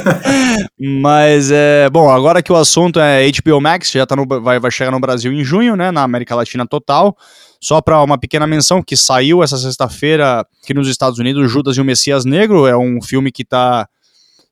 Mas 0.78 1.50
é. 1.50 1.88
Bom, 1.90 2.10
agora 2.10 2.42
que 2.42 2.52
o 2.52 2.56
assunto 2.56 3.00
é 3.00 3.26
HBO 3.30 3.60
Max, 3.60 3.90
já 3.90 4.06
tá 4.06 4.14
no, 4.14 4.26
vai, 4.26 4.58
vai 4.58 4.70
chegar 4.70 4.90
no 4.90 5.00
Brasil 5.00 5.32
em 5.32 5.42
junho, 5.42 5.76
né? 5.76 5.90
Na 5.90 6.02
América 6.02 6.34
Latina 6.34 6.66
total. 6.66 7.16
Só 7.58 7.80
para 7.80 8.02
uma 8.02 8.18
pequena 8.18 8.46
menção 8.46 8.82
que 8.82 8.96
saiu 8.96 9.42
essa 9.42 9.56
sexta-feira 9.56 10.46
aqui 10.62 10.74
nos 10.74 10.88
Estados 10.88 11.18
Unidos, 11.18 11.50
Judas 11.50 11.76
e 11.76 11.80
o 11.80 11.84
Messias 11.84 12.24
Negro, 12.24 12.66
é 12.66 12.76
um 12.76 13.00
filme 13.00 13.32
que 13.32 13.42
está 13.42 13.88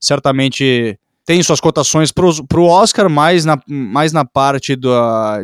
certamente 0.01 0.99
tem 1.27 1.43
suas 1.43 1.61
cotações 1.61 2.11
para 2.11 2.25
o 2.27 2.67
Oscar, 2.67 3.11
mais 3.11 3.45
na, 3.45 3.61
mais 3.69 4.13
na 4.13 4.25
parte 4.25 4.75
do, 4.75 4.91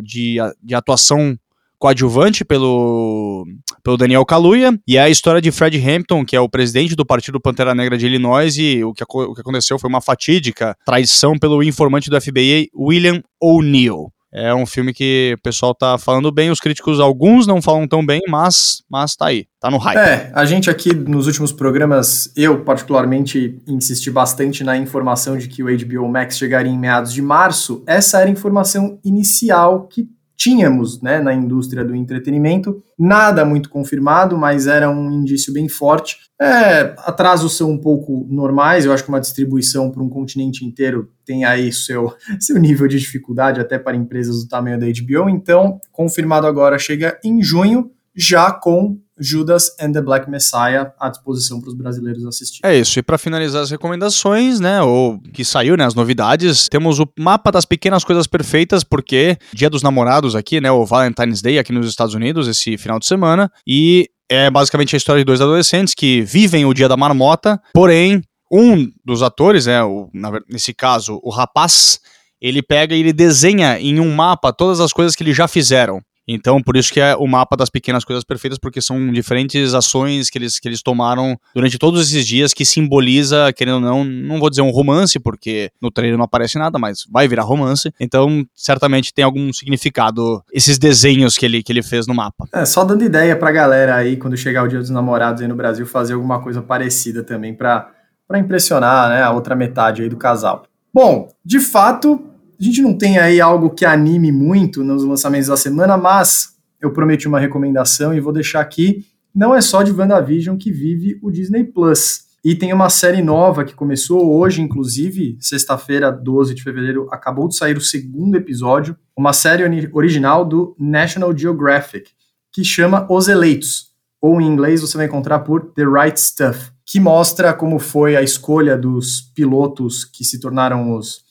de, 0.01 0.37
de 0.63 0.75
atuação 0.75 1.37
coadjuvante 1.77 2.43
pelo, 2.43 3.45
pelo 3.87 3.95
Daniel 3.95 4.25
Kaluuya, 4.25 4.77
e 4.85 4.97
é 4.97 5.01
a 5.01 5.09
história 5.09 5.39
de 5.39 5.49
Fred 5.49 5.81
Hampton, 5.81 6.25
que 6.25 6.35
é 6.35 6.41
o 6.41 6.49
presidente 6.49 6.93
do 6.93 7.05
Partido 7.05 7.39
Pantera 7.39 7.73
Negra 7.73 7.97
de 7.97 8.05
Illinois, 8.05 8.57
e 8.57 8.83
o 8.83 8.91
que, 8.91 9.01
o 9.07 9.33
que 9.33 9.39
aconteceu 9.39 9.79
foi 9.79 9.89
uma 9.89 10.01
fatídica 10.01 10.75
traição 10.85 11.39
pelo 11.39 11.63
informante 11.63 12.09
do 12.09 12.19
FBI, 12.19 12.69
William 12.77 13.23
O'Neill. 13.41 14.11
É 14.33 14.53
um 14.53 14.65
filme 14.65 14.93
que 14.93 15.35
o 15.39 15.41
pessoal 15.41 15.73
tá 15.73 15.97
falando 15.97 16.29
bem, 16.33 16.51
os 16.51 16.59
críticos, 16.59 16.99
alguns 16.99 17.47
não 17.47 17.61
falam 17.61 17.87
tão 17.87 18.05
bem, 18.05 18.19
mas, 18.27 18.83
mas 18.91 19.15
tá 19.15 19.27
aí, 19.27 19.45
tá 19.57 19.71
no 19.71 19.77
hype. 19.77 19.97
É, 19.97 20.31
a 20.35 20.43
gente 20.43 20.69
aqui 20.69 20.93
nos 20.93 21.25
últimos 21.25 21.53
programas, 21.53 22.29
eu 22.35 22.65
particularmente 22.65 23.57
insisti 23.65 24.11
bastante 24.11 24.65
na 24.65 24.75
informação 24.75 25.37
de 25.37 25.47
que 25.47 25.63
o 25.63 25.67
HBO 25.67 26.09
Max 26.09 26.37
chegaria 26.37 26.69
em 26.69 26.77
meados 26.77 27.13
de 27.13 27.21
março. 27.21 27.81
Essa 27.87 28.19
era 28.19 28.27
a 28.27 28.33
informação 28.33 28.99
inicial 29.01 29.87
que 29.87 30.09
tínhamos 30.37 31.01
né, 31.01 31.19
na 31.19 31.33
indústria 31.33 31.83
do 31.83 31.95
entretenimento. 31.95 32.81
Nada 32.97 33.43
muito 33.43 33.69
confirmado, 33.69 34.37
mas 34.37 34.67
era 34.67 34.89
um 34.89 35.11
indício 35.11 35.51
bem 35.51 35.67
forte. 35.67 36.17
É, 36.39 36.93
atrasos 36.99 37.57
são 37.57 37.71
um 37.71 37.77
pouco 37.79 38.27
normais, 38.29 38.85
eu 38.85 38.93
acho 38.93 39.03
que 39.03 39.09
uma 39.09 39.19
distribuição 39.19 39.89
para 39.89 40.03
um 40.03 40.09
continente 40.09 40.63
inteiro 40.63 41.09
tem 41.25 41.43
aí 41.43 41.73
seu, 41.73 42.13
seu 42.39 42.59
nível 42.59 42.87
de 42.87 42.99
dificuldade, 42.99 43.59
até 43.59 43.79
para 43.79 43.97
empresas 43.97 44.43
do 44.43 44.47
tamanho 44.47 44.79
da 44.79 44.85
HBO. 44.85 45.27
Então, 45.27 45.79
confirmado 45.91 46.45
agora, 46.45 46.77
chega 46.77 47.19
em 47.23 47.41
junho, 47.41 47.91
já 48.15 48.51
com 48.51 48.99
Judas 49.19 49.75
and 49.79 49.91
the 49.93 50.01
Black 50.01 50.29
Messiah 50.29 50.91
à 50.99 51.09
disposição 51.09 51.59
para 51.59 51.69
os 51.69 51.75
brasileiros 51.75 52.25
assistirem. 52.25 52.69
É 52.69 52.77
isso. 52.77 52.99
E 52.99 53.03
para 53.03 53.17
finalizar 53.17 53.61
as 53.61 53.71
recomendações, 53.71 54.59
né, 54.59 54.81
ou 54.81 55.19
que 55.33 55.43
saiu, 55.43 55.75
né, 55.75 55.85
as 55.85 55.95
novidades, 55.95 56.67
temos 56.69 56.99
o 56.99 57.07
mapa 57.19 57.51
das 57.51 57.65
pequenas 57.65 58.03
coisas 58.03 58.27
perfeitas, 58.27 58.83
porque 58.83 59.37
Dia 59.53 59.69
dos 59.69 59.81
Namorados 59.81 60.35
aqui, 60.35 60.61
né, 60.61 60.71
o 60.71 60.85
Valentine's 60.85 61.41
Day 61.41 61.57
aqui 61.59 61.71
nos 61.71 61.87
Estados 61.87 62.13
Unidos 62.13 62.47
esse 62.47 62.77
final 62.77 62.99
de 62.99 63.05
semana, 63.05 63.51
e 63.65 64.09
é 64.29 64.49
basicamente 64.49 64.95
a 64.95 64.97
história 64.97 65.21
de 65.21 65.25
dois 65.25 65.41
adolescentes 65.41 65.93
que 65.93 66.21
vivem 66.21 66.65
o 66.65 66.73
Dia 66.73 66.89
da 66.89 66.97
Marmota, 66.97 67.61
porém 67.73 68.21
um 68.51 68.89
dos 69.03 69.21
atores, 69.21 69.67
é, 69.67 69.83
o, 69.83 70.09
nesse 70.49 70.73
caso, 70.73 71.19
o 71.23 71.29
rapaz, 71.29 71.99
ele 72.41 72.61
pega 72.61 72.95
e 72.95 72.99
ele 72.99 73.13
desenha 73.13 73.79
em 73.79 73.99
um 73.99 74.13
mapa 74.13 74.53
todas 74.53 74.79
as 74.79 74.93
coisas 74.93 75.15
que 75.15 75.23
eles 75.23 75.35
já 75.35 75.47
fizeram. 75.47 76.01
Então, 76.27 76.61
por 76.61 76.75
isso 76.75 76.91
que 76.91 76.99
é 76.99 77.15
o 77.15 77.25
mapa 77.25 77.55
das 77.55 77.69
pequenas 77.69 78.03
coisas 78.03 78.23
perfeitas, 78.23 78.59
porque 78.59 78.81
são 78.81 79.11
diferentes 79.11 79.73
ações 79.73 80.29
que 80.29 80.37
eles, 80.37 80.59
que 80.59 80.67
eles 80.67 80.81
tomaram 80.81 81.39
durante 81.55 81.77
todos 81.77 82.07
esses 82.07 82.25
dias 82.25 82.53
que 82.53 82.65
simboliza, 82.65 83.53
querendo 83.53 83.75
ou 83.75 83.81
não, 83.81 84.03
não 84.03 84.39
vou 84.39 84.49
dizer 84.49 84.61
um 84.61 84.69
romance, 84.69 85.19
porque 85.19 85.71
no 85.81 85.89
trailer 85.89 86.17
não 86.17 86.25
aparece 86.25 86.57
nada, 86.57 86.77
mas 86.77 87.05
vai 87.09 87.27
virar 87.27 87.43
romance. 87.43 87.93
Então, 87.99 88.45
certamente 88.53 89.13
tem 89.13 89.23
algum 89.23 89.53
significado 89.53 90.43
esses 90.51 90.77
desenhos 90.77 91.37
que 91.37 91.45
ele, 91.45 91.63
que 91.63 91.71
ele 91.71 91.81
fez 91.81 92.07
no 92.07 92.13
mapa. 92.13 92.45
É, 92.51 92.65
só 92.65 92.83
dando 92.83 93.03
ideia 93.03 93.35
pra 93.35 93.51
galera 93.51 93.95
aí, 93.95 94.17
quando 94.17 94.35
chegar 94.35 94.63
o 94.63 94.67
Dia 94.67 94.79
dos 94.79 94.89
Namorados 94.89 95.41
aí 95.41 95.47
no 95.47 95.55
Brasil, 95.55 95.85
fazer 95.85 96.13
alguma 96.13 96.41
coisa 96.41 96.61
parecida 96.61 97.23
também 97.23 97.53
pra 97.53 97.91
impressionar, 98.35 99.09
né, 99.09 99.23
a 99.23 99.31
outra 99.31 99.55
metade 99.55 100.01
aí 100.01 100.09
do 100.09 100.17
casal. 100.17 100.63
Bom, 100.93 101.29
de 101.45 101.59
fato, 101.59 102.21
a 102.59 102.63
gente 102.63 102.81
não 102.81 102.97
tem 102.97 103.19
aí 103.19 103.39
algo 103.39 103.69
que 103.69 103.85
anime 103.85 104.31
muito 104.31 104.83
nos 104.83 105.03
lançamentos 105.03 105.47
da 105.47 105.57
semana, 105.57 105.95
mas 105.97 106.55
eu 106.81 106.91
prometi 106.91 107.27
uma 107.27 107.39
recomendação 107.39 108.13
e 108.13 108.19
vou 108.19 108.33
deixar 108.33 108.61
aqui. 108.61 109.05
Não 109.33 109.53
é 109.53 109.61
só 109.61 109.83
de 109.83 109.91
WandaVision 109.91 110.57
que 110.57 110.71
vive 110.71 111.19
o 111.21 111.29
Disney 111.29 111.63
Plus. 111.63 112.27
E 112.43 112.55
tem 112.55 112.71
uma 112.71 112.89
série 112.89 113.21
nova 113.21 113.65
que 113.65 113.75
começou 113.75 114.33
hoje, 114.37 114.61
inclusive, 114.61 115.37
sexta-feira, 115.39 116.11
12 116.11 116.55
de 116.55 116.63
fevereiro, 116.63 117.07
acabou 117.11 117.47
de 117.47 117.57
sair 117.57 117.75
o 117.75 117.81
segundo 117.81 118.37
episódio, 118.37 118.95
uma 119.15 119.33
série 119.33 119.63
original 119.91 120.45
do 120.45 120.75
National 120.79 121.37
Geographic, 121.37 122.11
que 122.51 122.63
chama 122.63 123.05
Os 123.09 123.27
Eleitos, 123.27 123.87
ou 124.21 124.39
em 124.39 124.47
inglês 124.47 124.81
você 124.81 124.97
vai 124.97 125.07
encontrar 125.07 125.39
por 125.39 125.73
The 125.73 125.83
Right 125.83 126.19
Stuff, 126.19 126.71
que 126.85 126.99
mostra 126.99 127.53
como 127.53 127.79
foi 127.79 128.15
a 128.15 128.21
escolha 128.21 128.77
dos 128.77 129.21
pilotos 129.35 130.05
que 130.05 130.23
se 130.23 130.39
tornaram 130.39 130.95
os 130.95 131.26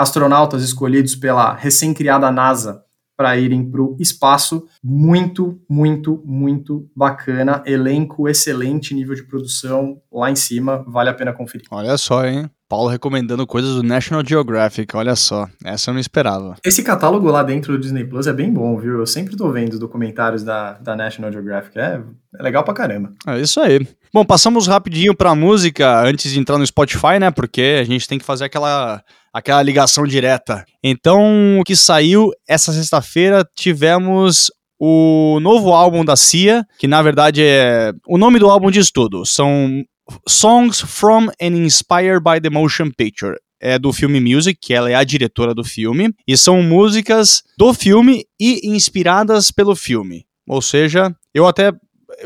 astronautas 0.00 0.62
escolhidos 0.62 1.14
pela 1.14 1.52
recém-criada 1.54 2.30
NASA 2.30 2.82
para 3.20 3.36
irem 3.36 3.70
para 3.70 3.82
o 3.82 3.96
espaço. 4.00 4.64
Muito, 4.82 5.60
muito, 5.68 6.22
muito 6.24 6.88
bacana. 6.96 7.62
Elenco 7.66 8.26
excelente, 8.26 8.94
nível 8.94 9.14
de 9.14 9.24
produção 9.24 10.00
lá 10.10 10.30
em 10.30 10.36
cima. 10.36 10.82
Vale 10.88 11.10
a 11.10 11.14
pena 11.14 11.34
conferir. 11.34 11.66
Olha 11.70 11.98
só, 11.98 12.24
hein? 12.24 12.48
Paulo 12.66 12.88
recomendando 12.88 13.46
coisas 13.46 13.74
do 13.74 13.82
National 13.82 14.24
Geographic, 14.24 14.96
olha 14.96 15.16
só, 15.16 15.48
essa 15.64 15.90
eu 15.90 15.94
não 15.94 16.00
esperava. 16.00 16.54
Esse 16.64 16.84
catálogo 16.84 17.28
lá 17.28 17.42
dentro 17.42 17.72
do 17.72 17.80
Disney 17.80 18.04
Plus 18.04 18.28
é 18.28 18.32
bem 18.32 18.50
bom, 18.50 18.78
viu? 18.78 19.00
Eu 19.00 19.06
sempre 19.06 19.36
tô 19.36 19.50
vendo 19.50 19.72
os 19.72 19.78
documentários 19.80 20.44
da, 20.44 20.74
da 20.74 20.94
National 20.94 21.32
Geographic, 21.32 21.76
é, 21.76 22.00
é 22.38 22.42
legal 22.42 22.62
pra 22.62 22.72
caramba. 22.72 23.12
É 23.26 23.40
isso 23.40 23.60
aí. 23.60 23.86
Bom, 24.14 24.24
passamos 24.24 24.68
rapidinho 24.68 25.16
pra 25.16 25.34
música 25.34 26.00
antes 26.00 26.32
de 26.32 26.38
entrar 26.38 26.58
no 26.58 26.66
Spotify, 26.66 27.18
né? 27.20 27.32
Porque 27.32 27.78
a 27.80 27.84
gente 27.84 28.06
tem 28.06 28.20
que 28.20 28.24
fazer 28.24 28.44
aquela 28.44 29.02
aquela 29.32 29.62
ligação 29.62 30.04
direta. 30.04 30.64
Então, 30.82 31.58
o 31.58 31.64
que 31.64 31.76
saiu 31.76 32.30
essa 32.48 32.72
sexta-feira, 32.72 33.44
tivemos 33.54 34.50
o 34.78 35.38
novo 35.40 35.72
álbum 35.72 36.04
da 36.04 36.16
Cia, 36.16 36.64
que 36.78 36.88
na 36.88 37.02
verdade 37.02 37.42
é. 37.42 37.92
O 38.06 38.16
nome 38.16 38.38
do 38.38 38.48
álbum 38.48 38.70
diz 38.70 38.90
tudo. 38.90 39.26
São 39.26 39.84
Songs 40.26 40.80
from 40.80 41.28
and 41.40 41.56
Inspired 41.56 42.22
by 42.22 42.40
the 42.40 42.50
Motion 42.50 42.90
Picture. 42.96 43.36
É 43.62 43.78
do 43.78 43.92
filme 43.92 44.20
Music, 44.20 44.58
que 44.60 44.72
ela 44.72 44.90
é 44.90 44.94
a 44.94 45.04
diretora 45.04 45.54
do 45.54 45.62
filme, 45.62 46.14
e 46.26 46.34
são 46.34 46.62
músicas 46.62 47.42
do 47.58 47.74
filme 47.74 48.24
e 48.40 48.66
inspiradas 48.74 49.50
pelo 49.50 49.76
filme. 49.76 50.24
Ou 50.48 50.62
seja, 50.62 51.14
eu 51.34 51.46
até 51.46 51.70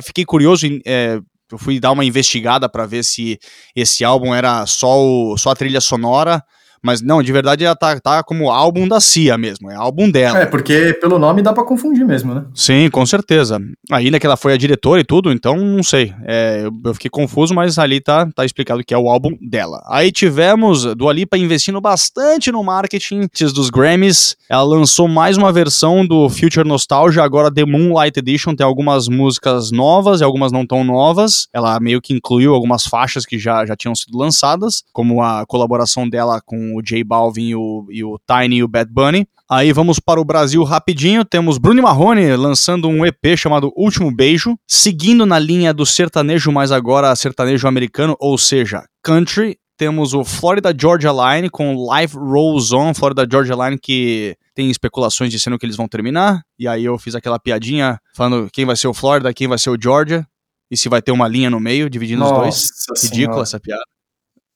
fiquei 0.01 0.25
curioso, 0.25 0.65
é, 0.87 1.19
eu 1.51 1.59
fui 1.59 1.81
dar 1.81 1.91
uma 1.91 2.05
investigada 2.05 2.69
para 2.69 2.87
ver 2.87 3.03
se 3.03 3.37
esse 3.75 4.05
álbum 4.05 4.33
era 4.33 4.65
só, 4.65 4.97
o, 5.01 5.37
só 5.37 5.51
a 5.51 5.57
trilha 5.57 5.81
sonora 5.81 6.41
mas 6.85 7.01
não, 7.01 7.23
de 7.23 7.33
verdade 7.33 7.65
ela 7.65 7.75
tá, 7.75 7.99
tá 7.99 8.23
como 8.23 8.51
álbum 8.51 8.87
da 8.87 9.01
Cia 9.01 9.39
mesmo, 9.39 9.71
é 9.71 9.75
álbum 9.75 10.11
dela. 10.11 10.41
É, 10.41 10.47
porque 10.47 10.93
pelo 11.01 11.19
nome 11.19 11.41
dá 11.41 11.53
para 11.53 11.65
confundir 11.65 12.05
mesmo, 12.05 12.35
né? 12.35 12.45
Sim, 12.55 12.91
com 12.91 13.07
certeza. 13.07 13.59
Ainda 13.91 14.21
que 14.21 14.27
ela 14.27 14.37
foi 14.37 14.53
a 14.53 14.57
diretora 14.59 15.01
e 15.01 15.05
tudo, 15.05 15.33
então 15.33 15.57
não 15.57 15.83
sei. 15.83 16.13
É, 16.27 16.69
eu, 16.85 16.93
fiquei 16.93 17.11
confuso, 17.11 17.55
mas 17.55 17.79
ali 17.79 18.01
tá, 18.01 18.29
tá 18.35 18.45
explicado 18.45 18.85
que 18.85 18.93
é 18.93 18.99
o 18.99 19.09
álbum 19.09 19.35
dela. 19.41 19.83
Aí 19.89 20.13
tivemos 20.13 20.95
do 20.95 21.09
Alipa 21.09 21.39
investindo 21.39 21.81
bastante 21.81 22.53
no 22.53 22.63
marketing 22.63 23.29
dos 23.55 23.71
Grammys. 23.71 24.37
Ela 24.49 24.63
lançou 24.63 25.09
mais 25.09 25.39
uma 25.39 25.51
versão 25.51 26.07
do 26.07 26.29
Future 26.29 26.69
Nostalgia, 26.69 27.23
agora 27.23 27.53
The 27.53 27.65
Moonlight 27.65 28.19
Edition. 28.19 28.55
Tem 28.55 28.67
algumas 28.67 29.09
músicas 29.09 29.71
novas 29.71 30.21
e 30.21 30.25
algumas 30.25 30.53
não 30.53 30.67
tão 30.67 30.85
novas. 30.85 31.49
Ela 31.51 31.81
meio 31.81 32.03
que 32.03 32.13
incluiu 32.13 32.55
algumas 32.55 32.87
faixas 32.87 33.25
que 33.25 33.39
já, 33.39 33.65
já 33.65 33.75
tinham 33.75 33.95
sido 33.95 34.19
lançadas, 34.19 34.85
como 34.93 35.23
a 35.23 35.47
colaboração 35.47 36.07
dela 36.07 36.41
com 36.45 36.74
o 36.77 36.83
J 36.83 37.03
Balvin 37.05 37.49
e 37.49 37.55
o, 37.55 37.87
e 37.91 38.05
o 38.05 38.19
Tiny 38.27 38.57
e 38.57 38.65
o 38.65 38.69
Bad 38.69 38.91
Bunny. 38.93 39.27
Aí 39.49 39.73
vamos 39.73 40.01
para 40.01 40.21
o 40.21 40.25
Brasil 40.25 40.63
rapidinho. 40.65 41.25
Temos 41.25 41.59
Bruno 41.59 41.83
Marrone 41.83 42.35
lançando 42.35 42.89
um 42.89 43.05
EP 43.05 43.37
chamado 43.37 43.73
Último 43.77 44.11
Beijo, 44.11 44.57
seguindo 44.67 45.27
na 45.27 45.39
linha 45.39 45.75
do 45.75 45.85
sertanejo, 45.85 46.51
mas 46.51 46.73
agora 46.73 47.15
sertanejo 47.15 47.69
americano, 47.69 48.17
ou 48.19 48.39
seja, 48.39 48.85
country. 49.03 49.59
Temos 49.77 50.15
o 50.15 50.25
Florida 50.25 50.73
Georgia 50.77 51.11
Line 51.11 51.51
com 51.51 51.85
Live 51.87 52.17
Rolls 52.17 52.73
On, 52.75 52.95
Florida 52.95 53.27
Georgia 53.31 53.57
Line 53.57 53.77
que 53.77 54.37
tem 54.55 54.71
especulações 54.71 55.33
dizendo 55.33 55.59
que 55.59 55.67
eles 55.67 55.77
vão 55.77 55.89
terminar. 55.89 56.43
E 56.59 56.69
aí 56.69 56.85
eu 56.85 56.97
fiz 56.97 57.15
aquela 57.15 57.39
piadinha 57.39 57.99
falando 58.15 58.49
quem 58.53 58.65
vai 58.65 58.77
ser 58.77 58.87
o 58.87 58.95
Florida, 58.95 59.35
quem 59.35 59.49
vai 59.49 59.59
ser 59.59 59.71
o 59.71 59.77
Georgia, 59.81 60.25
e 60.71 60.77
se 60.77 60.89
vai 60.89 61.03
ter 61.03 61.13
uma 61.13 61.29
linha 61.29 61.51
no 61.51 61.59
meio 61.59 61.91
dividindo 61.91 62.21
Nossa 62.21 62.35
os 62.35 62.41
dois. 62.41 63.11
Ridícula 63.11 63.43
essa 63.43 63.59
piada. 63.59 63.85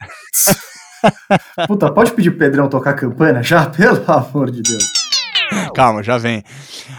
Puta, 1.66 1.90
pode 1.90 2.12
pedir 2.12 2.30
pro 2.30 2.40
Pedrão 2.40 2.68
tocar 2.68 2.94
campana 2.94 3.42
já? 3.42 3.66
Pelo 3.70 4.04
amor 4.10 4.50
de 4.50 4.62
Deus. 4.62 4.84
Calma, 5.74 6.02
já 6.02 6.18
vem. 6.18 6.42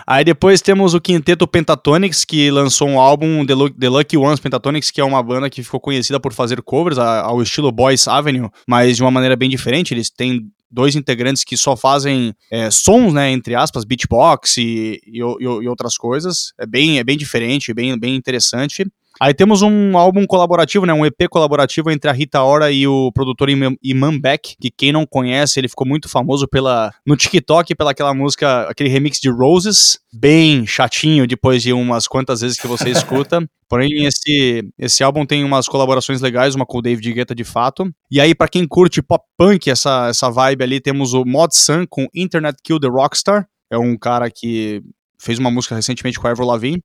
Aí 0.08 0.24
depois 0.24 0.62
temos 0.62 0.94
o 0.94 1.02
quinteto 1.02 1.48
Pentatonix, 1.48 2.26
que 2.26 2.50
lançou 2.50 2.88
um 2.88 3.00
álbum, 3.00 3.46
The, 3.46 3.90
Lucky 3.90 4.18
Ones 4.18 4.40
Pentatonix, 4.40 4.90
que 4.90 5.00
é 5.00 5.04
uma 5.04 5.22
banda 5.22 5.50
que 5.50 5.62
ficou 5.62 5.80
conhecida 5.80 6.20
por 6.20 6.34
fazer 6.34 6.62
covers 6.62 6.98
ao 6.98 7.42
estilo 7.42 7.72
Boys 7.72 8.08
Avenue, 8.08 8.50
mas 8.68 8.98
de 8.98 9.04
uma 9.04 9.12
maneira 9.12 9.36
bem 9.36 9.50
diferente. 9.50 9.94
Eles 9.94 10.10
têm 10.10 10.50
dois 10.72 10.96
integrantes 10.96 11.44
que 11.44 11.58
só 11.58 11.76
fazem 11.76 12.34
é, 12.52 12.70
sons, 12.72 13.14
né, 13.14 13.32
entre 13.32 13.56
aspas, 13.56 13.84
beatbox 13.84 14.58
e, 14.58 15.02
e, 15.06 15.20
e, 15.20 15.68
outras 15.68 15.98
coisas. 15.98 16.54
É 16.60 16.66
bem, 16.66 17.00
é 17.00 17.04
bem 17.04 17.18
diferente, 17.18 17.74
bem, 17.74 17.98
bem 17.98 18.16
interessante. 18.16 18.86
Aí 19.22 19.34
temos 19.34 19.62
um 19.62 19.98
álbum 19.98 20.26
colaborativo, 20.26 20.86
né, 20.86 20.94
um 20.94 21.06
EP 21.06 21.28
colaborativo 21.30 21.92
entre 21.92 22.10
a 22.10 22.14
Rita 22.14 22.42
Ora 22.42 22.72
e 22.72 22.88
o 22.88 23.12
produtor 23.12 23.50
Iman 23.50 24.18
Beck, 24.18 24.56
que 24.60 24.72
quem 24.72 24.94
não 24.94 25.06
conhece, 25.06 25.60
ele 25.60 25.68
ficou 25.68 25.86
muito 25.86 26.08
famoso 26.08 26.48
pela 26.48 26.92
no 27.06 27.18
TikTok 27.18 27.76
pela 27.76 27.92
aquela 27.92 28.14
música, 28.14 28.62
aquele 28.70 28.90
remix 28.90 29.20
de 29.20 29.30
Roses, 29.30 30.00
bem 30.14 30.66
chatinho 30.66 31.28
depois 31.28 31.62
de 31.62 31.74
umas 31.74 32.08
quantas 32.08 32.40
vezes 32.40 32.58
que 32.58 32.68
você 32.68 32.90
escuta. 32.92 33.46
Porém, 33.68 34.06
esse, 34.06 34.64
esse 34.80 35.04
álbum 35.04 35.26
tem 35.26 35.44
umas 35.44 35.68
colaborações 35.68 36.22
legais, 36.22 36.56
uma 36.56 36.66
com 36.66 36.80
o 36.80 36.82
David 36.82 37.14
Guetta 37.14 37.36
de 37.36 37.44
fato. 37.44 37.88
E 38.10 38.20
aí, 38.20 38.34
para 38.34 38.48
quem 38.48 38.68
curte 38.68 39.00
pop 39.00 39.24
punk, 39.38 39.70
essa, 39.70 40.08
essa 40.08 40.30
vibe 40.32 40.64
ali, 40.64 40.82
temos 40.82 41.14
o 41.14 41.24
Mod 41.24 41.56
Sun 41.56 41.86
com 41.88 42.08
Internet 42.16 42.58
Kill 42.64 42.80
the 42.80 42.88
Rockstar. 42.88 43.48
É 43.70 43.78
um 43.78 43.96
cara 43.96 44.32
que 44.32 44.82
fez 45.20 45.38
uma 45.38 45.52
música 45.52 45.76
recentemente 45.76 46.20
com 46.20 46.28
a 46.28 46.32
Avril 46.32 46.48
Lavigne 46.48 46.82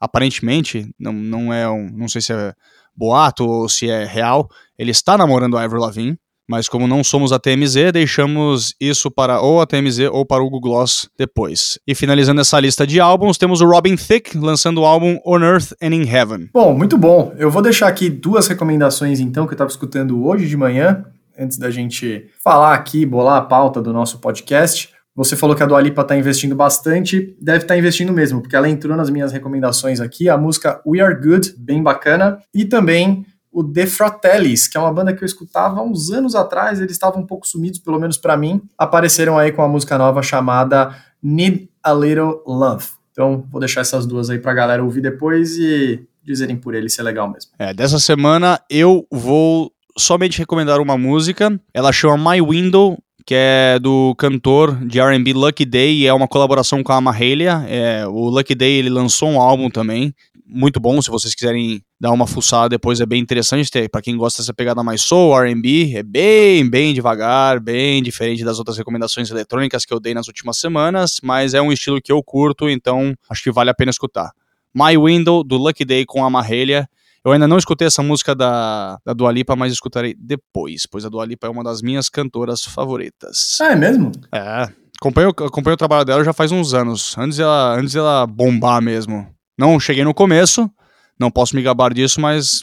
aparentemente, 0.00 0.88
não, 0.98 1.12
não 1.12 1.52
é 1.52 1.68
um, 1.68 1.90
não 1.92 2.08
sei 2.08 2.20
se 2.20 2.32
é 2.32 2.54
boato 2.96 3.46
ou 3.46 3.68
se 3.68 3.88
é 3.88 4.04
real, 4.04 4.48
ele 4.78 4.90
está 4.90 5.18
namorando 5.18 5.56
a 5.56 5.62
Avril 5.62 5.80
Lavigne, 5.80 6.18
mas 6.48 6.68
como 6.68 6.86
não 6.86 7.02
somos 7.02 7.32
a 7.32 7.38
TMZ, 7.38 7.92
deixamos 7.92 8.74
isso 8.80 9.10
para 9.10 9.40
ou 9.40 9.60
a 9.60 9.66
TMZ 9.66 10.08
ou 10.12 10.24
para 10.24 10.42
o 10.42 10.48
Google 10.48 10.72
Gloss 10.72 11.08
depois. 11.18 11.78
E 11.86 11.94
finalizando 11.94 12.40
essa 12.40 12.60
lista 12.60 12.86
de 12.86 13.00
álbuns, 13.00 13.36
temos 13.36 13.60
o 13.60 13.66
Robin 13.66 13.96
Thicke 13.96 14.38
lançando 14.38 14.80
o 14.80 14.84
álbum 14.84 15.18
On 15.26 15.40
Earth 15.40 15.72
and 15.82 15.94
in 15.94 16.08
Heaven. 16.08 16.48
Bom, 16.52 16.72
muito 16.72 16.96
bom. 16.96 17.34
Eu 17.36 17.50
vou 17.50 17.62
deixar 17.62 17.88
aqui 17.88 18.08
duas 18.08 18.46
recomendações 18.46 19.18
então 19.18 19.44
que 19.44 19.52
eu 19.52 19.56
estava 19.56 19.70
escutando 19.70 20.24
hoje 20.24 20.46
de 20.46 20.56
manhã, 20.56 21.04
antes 21.36 21.58
da 21.58 21.70
gente 21.70 22.30
falar 22.42 22.74
aqui, 22.74 23.04
bolar 23.04 23.38
a 23.38 23.42
pauta 23.42 23.82
do 23.82 23.92
nosso 23.92 24.20
podcast. 24.20 24.95
Você 25.16 25.34
falou 25.34 25.56
que 25.56 25.62
a 25.62 25.66
Dua 25.66 25.80
Lipa 25.80 26.02
está 26.02 26.14
investindo 26.14 26.54
bastante, 26.54 27.34
deve 27.40 27.58
estar 27.58 27.74
tá 27.74 27.78
investindo 27.78 28.12
mesmo, 28.12 28.42
porque 28.42 28.54
ela 28.54 28.68
entrou 28.68 28.94
nas 28.94 29.08
minhas 29.08 29.32
recomendações 29.32 29.98
aqui, 29.98 30.28
a 30.28 30.36
música 30.36 30.82
We 30.86 31.00
Are 31.00 31.14
Good, 31.14 31.54
bem 31.56 31.82
bacana, 31.82 32.38
e 32.54 32.66
também 32.66 33.24
o 33.50 33.64
The 33.64 33.86
Fratellis, 33.86 34.68
que 34.68 34.76
é 34.76 34.80
uma 34.80 34.92
banda 34.92 35.14
que 35.14 35.24
eu 35.24 35.26
escutava 35.26 35.80
há 35.80 35.82
uns 35.82 36.10
anos 36.10 36.34
atrás, 36.34 36.78
eles 36.78 36.92
estavam 36.92 37.22
um 37.22 37.26
pouco 37.26 37.48
sumidos, 37.48 37.78
pelo 37.78 37.98
menos 37.98 38.18
para 38.18 38.36
mim, 38.36 38.60
apareceram 38.76 39.38
aí 39.38 39.50
com 39.50 39.62
uma 39.62 39.68
música 39.68 39.96
nova 39.96 40.22
chamada 40.22 40.94
Need 41.22 41.70
a 41.82 41.94
Little 41.94 42.42
Love. 42.46 42.86
Então, 43.10 43.46
vou 43.50 43.58
deixar 43.58 43.80
essas 43.80 44.04
duas 44.04 44.28
aí 44.28 44.38
pra 44.38 44.52
galera 44.52 44.84
ouvir 44.84 45.00
depois 45.00 45.56
e 45.56 46.06
dizerem 46.22 46.56
por 46.56 46.74
ele 46.74 46.90
ser 46.90 47.02
legal 47.02 47.30
mesmo. 47.32 47.52
É, 47.58 47.72
dessa 47.72 47.98
semana 47.98 48.60
eu 48.68 49.06
vou 49.10 49.72
somente 49.96 50.38
recomendar 50.38 50.78
uma 50.78 50.98
música. 50.98 51.58
Ela 51.72 51.92
chama 51.92 52.32
My 52.32 52.42
Window, 52.42 52.98
que 53.26 53.34
é 53.36 53.78
do 53.80 54.14
cantor 54.16 54.76
de 54.86 55.00
R&B 55.00 55.32
Lucky 55.32 55.64
Day 55.64 56.02
e 56.02 56.06
é 56.06 56.14
uma 56.14 56.28
colaboração 56.28 56.80
com 56.84 56.92
a 56.92 57.00
Mahalia. 57.00 57.66
É, 57.68 58.06
o 58.06 58.30
Lucky 58.30 58.54
Day 58.54 58.74
ele 58.74 58.88
lançou 58.88 59.28
um 59.28 59.40
álbum 59.40 59.68
também, 59.68 60.14
muito 60.46 60.78
bom. 60.78 61.02
Se 61.02 61.10
vocês 61.10 61.34
quiserem 61.34 61.82
dar 62.00 62.12
uma 62.12 62.24
fuçada 62.24 62.68
depois, 62.68 63.00
é 63.00 63.06
bem 63.06 63.20
interessante. 63.20 63.68
Para 63.88 64.00
quem 64.00 64.16
gosta 64.16 64.40
dessa 64.40 64.54
pegada 64.54 64.80
mais 64.84 65.02
soul, 65.02 65.36
R&B, 65.42 65.94
é 65.96 66.04
bem, 66.04 66.70
bem 66.70 66.94
devagar, 66.94 67.58
bem 67.58 68.00
diferente 68.00 68.44
das 68.44 68.60
outras 68.60 68.78
recomendações 68.78 69.28
eletrônicas 69.28 69.84
que 69.84 69.92
eu 69.92 69.98
dei 69.98 70.14
nas 70.14 70.28
últimas 70.28 70.58
semanas, 70.58 71.18
mas 71.20 71.52
é 71.52 71.60
um 71.60 71.72
estilo 71.72 72.00
que 72.00 72.12
eu 72.12 72.22
curto, 72.22 72.70
então 72.70 73.12
acho 73.28 73.42
que 73.42 73.50
vale 73.50 73.70
a 73.70 73.74
pena 73.74 73.90
escutar. 73.90 74.30
My 74.72 74.96
Window, 74.96 75.42
do 75.42 75.56
Lucky 75.56 75.84
Day 75.84 76.04
com 76.06 76.24
a 76.24 76.30
Mahalia. 76.30 76.88
Eu 77.26 77.32
ainda 77.32 77.48
não 77.48 77.58
escutei 77.58 77.88
essa 77.88 78.04
música 78.04 78.36
da, 78.36 78.98
da 79.04 79.12
Dua 79.12 79.32
Lipa, 79.32 79.56
mas 79.56 79.72
escutarei 79.72 80.14
depois, 80.16 80.86
pois 80.88 81.04
a 81.04 81.08
Dua 81.08 81.26
Lipa 81.26 81.48
é 81.48 81.50
uma 81.50 81.64
das 81.64 81.82
minhas 81.82 82.08
cantoras 82.08 82.64
favoritas. 82.64 83.58
Ah, 83.60 83.72
é 83.72 83.74
mesmo? 83.74 84.12
É. 84.32 84.68
Acompanho, 85.00 85.30
acompanho 85.30 85.74
o 85.74 85.76
trabalho 85.76 86.04
dela 86.04 86.22
já 86.22 86.32
faz 86.32 86.52
uns 86.52 86.72
anos, 86.72 87.18
antes 87.18 87.38
dela, 87.38 87.74
antes 87.74 87.94
dela 87.94 88.24
bombar 88.28 88.80
mesmo. 88.80 89.26
Não 89.58 89.80
cheguei 89.80 90.04
no 90.04 90.14
começo, 90.14 90.70
não 91.18 91.28
posso 91.28 91.56
me 91.56 91.62
gabar 91.62 91.92
disso, 91.92 92.20
mas 92.20 92.62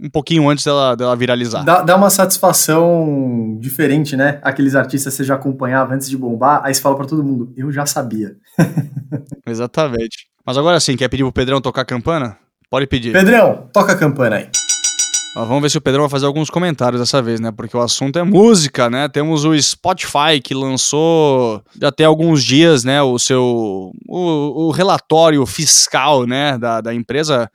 um 0.00 0.08
pouquinho 0.08 0.48
antes 0.48 0.64
dela, 0.64 0.94
dela 0.94 1.16
viralizar. 1.16 1.64
Dá, 1.64 1.82
dá 1.82 1.96
uma 1.96 2.08
satisfação 2.08 3.58
diferente, 3.60 4.16
né? 4.16 4.38
Aqueles 4.44 4.76
artistas 4.76 5.12
que 5.12 5.16
você 5.16 5.24
já 5.24 5.34
acompanhava 5.34 5.92
antes 5.92 6.08
de 6.08 6.16
bombar, 6.16 6.60
aí 6.62 6.72
você 6.72 6.80
fala 6.80 6.94
pra 6.94 7.06
todo 7.06 7.24
mundo, 7.24 7.52
eu 7.56 7.72
já 7.72 7.84
sabia. 7.84 8.36
Exatamente. 9.44 10.28
Mas 10.46 10.56
agora 10.56 10.78
sim, 10.78 10.96
quer 10.96 11.08
pedir 11.08 11.24
pro 11.24 11.32
Pedrão 11.32 11.60
tocar 11.60 11.82
a 11.82 11.84
campana? 11.84 12.38
Pode 12.70 12.86
pedir. 12.86 13.12
Pedrão, 13.12 13.68
toca 13.72 13.92
a 13.92 13.96
campana 13.96 14.36
aí. 14.36 14.48
Vamos 15.34 15.62
ver 15.62 15.70
se 15.70 15.76
o 15.76 15.80
Pedrão 15.80 16.02
vai 16.02 16.10
fazer 16.10 16.26
alguns 16.26 16.48
comentários 16.48 17.00
dessa 17.00 17.20
vez, 17.20 17.40
né? 17.40 17.50
Porque 17.50 17.76
o 17.76 17.80
assunto 17.80 18.16
é 18.20 18.22
música, 18.22 18.88
né? 18.88 19.08
Temos 19.08 19.44
o 19.44 19.60
Spotify 19.60 20.40
que 20.42 20.54
lançou 20.54 21.60
tem 21.96 22.06
alguns 22.06 22.44
dias, 22.44 22.84
né? 22.84 23.02
O 23.02 23.18
seu 23.18 23.92
o, 24.06 24.66
o 24.66 24.70
relatório 24.70 25.44
fiscal, 25.44 26.24
né? 26.24 26.56
Da, 26.56 26.80
da 26.80 26.94
empresa. 26.94 27.50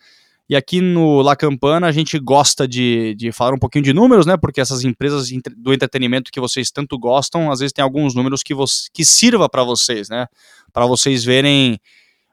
E 0.49 0.57
aqui 0.57 0.81
no 0.81 1.21
La 1.21 1.37
Campana 1.37 1.87
a 1.87 1.91
gente 1.91 2.19
gosta 2.19 2.67
de, 2.67 3.15
de 3.15 3.31
falar 3.31 3.53
um 3.53 3.59
pouquinho 3.59 3.85
de 3.85 3.93
números, 3.93 4.25
né? 4.25 4.35
Porque 4.35 4.59
essas 4.59 4.83
empresas 4.83 5.29
do 5.55 5.73
entretenimento 5.73 6.31
que 6.31 6.39
vocês 6.41 6.71
tanto 6.71 6.99
gostam, 6.99 7.49
às 7.49 7.59
vezes 7.59 7.71
tem 7.71 7.83
alguns 7.83 8.13
números 8.13 8.43
que, 8.43 8.53
que 8.93 9.05
sirva 9.05 9.47
para 9.47 9.63
vocês, 9.63 10.09
né? 10.09 10.27
Para 10.73 10.85
vocês 10.85 11.23
verem 11.23 11.79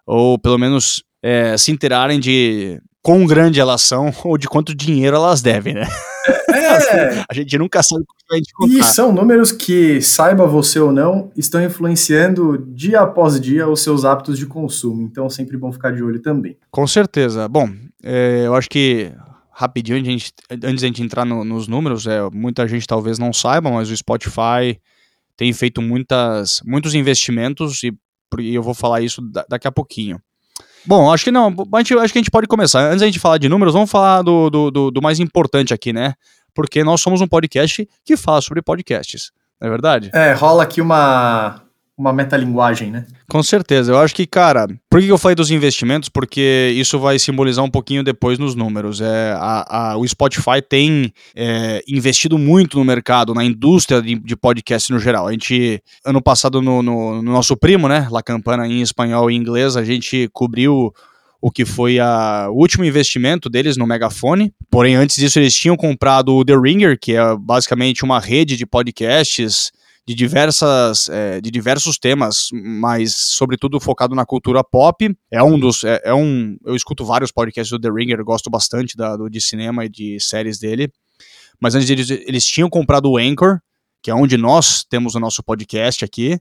ou 0.04 0.38
pelo 0.40 0.58
menos 0.58 1.04
é, 1.26 1.58
se 1.58 1.72
interarem 1.72 2.20
de 2.20 2.80
quão 3.02 3.26
grande 3.26 3.58
elas 3.58 3.82
são 3.82 4.12
ou 4.24 4.38
de 4.38 4.46
quanto 4.46 4.72
dinheiro 4.72 5.16
elas 5.16 5.42
devem, 5.42 5.74
né? 5.74 5.88
É. 6.48 7.24
a 7.28 7.34
gente 7.34 7.58
nunca 7.58 7.82
sabe 7.82 8.02
o 8.02 8.06
que 8.06 8.24
vai 8.28 8.38
encontrar. 8.38 8.78
E 8.78 8.82
são 8.84 9.12
números 9.12 9.50
que, 9.50 10.00
saiba 10.00 10.46
você 10.46 10.78
ou 10.78 10.92
não, 10.92 11.32
estão 11.36 11.60
influenciando 11.62 12.58
dia 12.58 13.00
após 13.00 13.40
dia 13.40 13.68
os 13.68 13.82
seus 13.82 14.04
hábitos 14.04 14.38
de 14.38 14.46
consumo. 14.46 15.02
Então, 15.02 15.28
sempre 15.28 15.56
bom 15.56 15.72
ficar 15.72 15.90
de 15.90 16.02
olho 16.02 16.20
também. 16.20 16.56
Com 16.70 16.86
certeza. 16.86 17.48
Bom, 17.48 17.68
é, 18.04 18.44
eu 18.46 18.54
acho 18.54 18.70
que 18.70 19.12
rapidinho, 19.50 20.04
gente, 20.04 20.32
antes 20.50 20.80
de 20.80 20.84
a 20.84 20.88
gente 20.88 21.02
entrar 21.02 21.24
no, 21.24 21.44
nos 21.44 21.66
números, 21.66 22.06
é, 22.06 22.20
muita 22.30 22.68
gente 22.68 22.86
talvez 22.86 23.18
não 23.18 23.32
saiba, 23.32 23.70
mas 23.70 23.90
o 23.90 23.96
Spotify 23.96 24.78
tem 25.36 25.52
feito 25.52 25.82
muitas, 25.82 26.60
muitos 26.64 26.94
investimentos 26.94 27.82
e, 27.82 27.92
e 28.38 28.54
eu 28.54 28.62
vou 28.62 28.74
falar 28.74 29.00
isso 29.00 29.20
daqui 29.48 29.66
a 29.66 29.72
pouquinho. 29.72 30.20
Bom, 30.86 31.12
acho 31.12 31.24
que 31.24 31.32
não. 31.32 31.54
Gente, 31.76 31.94
acho 31.94 32.12
que 32.12 32.18
a 32.18 32.22
gente 32.22 32.30
pode 32.30 32.46
começar. 32.46 32.86
Antes 32.86 33.00
da 33.00 33.06
gente 33.06 33.18
falar 33.18 33.38
de 33.38 33.48
números, 33.48 33.74
vamos 33.74 33.90
falar 33.90 34.22
do, 34.22 34.48
do, 34.48 34.70
do, 34.70 34.90
do 34.90 35.02
mais 35.02 35.18
importante 35.18 35.74
aqui, 35.74 35.92
né? 35.92 36.14
Porque 36.54 36.84
nós 36.84 37.00
somos 37.00 37.20
um 37.20 37.26
podcast 37.26 37.88
que 38.04 38.16
fala 38.16 38.40
sobre 38.40 38.62
podcasts. 38.62 39.30
Não 39.60 39.68
é 39.68 39.70
verdade? 39.70 40.10
É, 40.14 40.32
rola 40.32 40.62
aqui 40.62 40.80
uma, 40.80 41.62
uma 41.98 42.12
metalinguagem, 42.12 42.90
né? 42.90 43.06
Com 43.28 43.42
certeza. 43.42 43.92
Eu 43.92 43.98
acho 43.98 44.14
que, 44.14 44.26
cara, 44.26 44.68
por 44.90 45.00
que 45.00 45.08
eu 45.08 45.16
falei 45.16 45.34
dos 45.34 45.50
investimentos? 45.50 46.10
Porque 46.10 46.72
isso 46.74 46.98
vai 46.98 47.18
simbolizar 47.18 47.64
um 47.64 47.70
pouquinho 47.70 48.04
depois 48.04 48.38
nos 48.38 48.54
números. 48.54 49.00
É, 49.00 49.32
a, 49.38 49.92
a 49.92 49.96
o 49.96 50.06
Spotify 50.06 50.60
tem 50.68 51.12
é, 51.34 51.82
investido 51.88 52.36
muito 52.36 52.78
no 52.78 52.84
mercado, 52.84 53.32
na 53.32 53.42
indústria 53.42 54.02
de, 54.02 54.14
de 54.14 54.36
podcast 54.36 54.92
no 54.92 54.98
geral. 54.98 55.26
A 55.26 55.32
gente, 55.32 55.82
ano 56.04 56.20
passado, 56.20 56.60
no, 56.60 56.82
no, 56.82 57.22
no 57.22 57.32
nosso 57.32 57.56
primo, 57.56 57.88
né? 57.88 58.06
La 58.10 58.22
Campana 58.22 58.66
em 58.66 58.82
espanhol 58.82 59.30
e 59.30 59.34
inglês, 59.34 59.74
a 59.74 59.84
gente 59.84 60.28
cobriu 60.34 60.92
o 61.40 61.50
que 61.50 61.64
foi 61.64 61.98
a, 61.98 62.48
o 62.50 62.58
último 62.58 62.84
investimento 62.84 63.48
deles 63.48 63.76
no 63.76 63.86
Megafone. 63.86 64.52
Porém, 64.70 64.96
antes 64.96 65.16
disso, 65.16 65.38
eles 65.38 65.54
tinham 65.54 65.76
comprado 65.76 66.34
o 66.34 66.44
The 66.44 66.56
Ringer, 66.56 66.98
que 67.00 67.14
é 67.14 67.36
basicamente 67.38 68.04
uma 68.04 68.20
rede 68.20 68.56
de 68.56 68.66
podcasts 68.66 69.70
de 70.06 70.14
diversas 70.14 71.08
é, 71.08 71.40
de 71.40 71.50
diversos 71.50 71.98
temas, 71.98 72.48
mas 72.52 73.14
sobretudo 73.16 73.80
focado 73.80 74.14
na 74.14 74.24
cultura 74.24 74.62
pop. 74.62 75.16
É 75.30 75.42
um 75.42 75.58
dos 75.58 75.82
é, 75.82 76.00
é, 76.04 76.14
um 76.14 76.56
eu 76.64 76.76
escuto 76.76 77.04
vários 77.04 77.32
podcasts 77.32 77.70
do 77.70 77.80
The 77.80 77.88
Ringer, 77.92 78.22
gosto 78.24 78.48
bastante 78.48 78.96
da, 78.96 79.16
do, 79.16 79.28
de 79.28 79.40
cinema 79.40 79.84
e 79.84 79.88
de 79.88 80.20
séries 80.20 80.58
dele. 80.58 80.92
Mas 81.60 81.74
antes 81.74 81.90
eles, 81.90 82.10
eles 82.10 82.46
tinham 82.46 82.70
comprado 82.70 83.10
o 83.10 83.16
Anchor, 83.18 83.60
que 84.00 84.10
é 84.10 84.14
onde 84.14 84.36
nós 84.36 84.84
temos 84.84 85.14
o 85.16 85.20
nosso 85.20 85.42
podcast 85.42 86.04
aqui. 86.04 86.38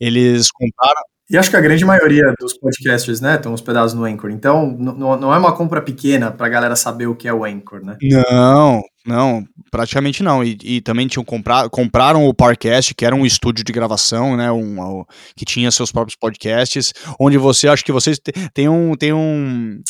Eles 0.00 0.50
compraram 0.50 1.02
e 1.30 1.38
acho 1.38 1.50
que 1.50 1.56
a 1.56 1.60
grande 1.60 1.84
maioria 1.84 2.34
dos 2.38 2.52
podcasters, 2.58 3.20
né, 3.20 3.36
estão 3.36 3.54
hospedados 3.54 3.94
no 3.94 4.04
Anchor. 4.04 4.30
Então, 4.30 4.76
não 4.76 5.32
é 5.32 5.38
uma 5.38 5.56
compra 5.56 5.80
pequena 5.80 6.30
para 6.30 6.46
a 6.46 6.50
galera 6.50 6.76
saber 6.76 7.06
o 7.06 7.14
que 7.14 7.26
é 7.26 7.32
o 7.32 7.44
Anchor, 7.44 7.82
né? 7.82 7.96
Não, 8.02 8.82
não, 9.06 9.44
praticamente 9.70 10.22
não. 10.22 10.44
E, 10.44 10.58
e 10.62 10.80
também 10.82 11.08
tinham 11.08 11.24
comprado, 11.24 11.70
compraram 11.70 12.26
o 12.26 12.34
Parcast, 12.34 12.94
que 12.94 13.06
era 13.06 13.16
um 13.16 13.24
estúdio 13.24 13.64
de 13.64 13.72
gravação, 13.72 14.36
né, 14.36 14.52
um, 14.52 14.80
um, 14.80 15.04
que 15.34 15.46
tinha 15.46 15.70
seus 15.70 15.90
próprios 15.90 16.16
podcasts, 16.16 16.92
onde 17.18 17.38
você, 17.38 17.68
acho 17.68 17.84
que 17.84 17.92
vocês 17.92 18.18
tem 18.52 18.68
um, 18.68 18.94
tem 18.94 19.14
um, 19.14 19.80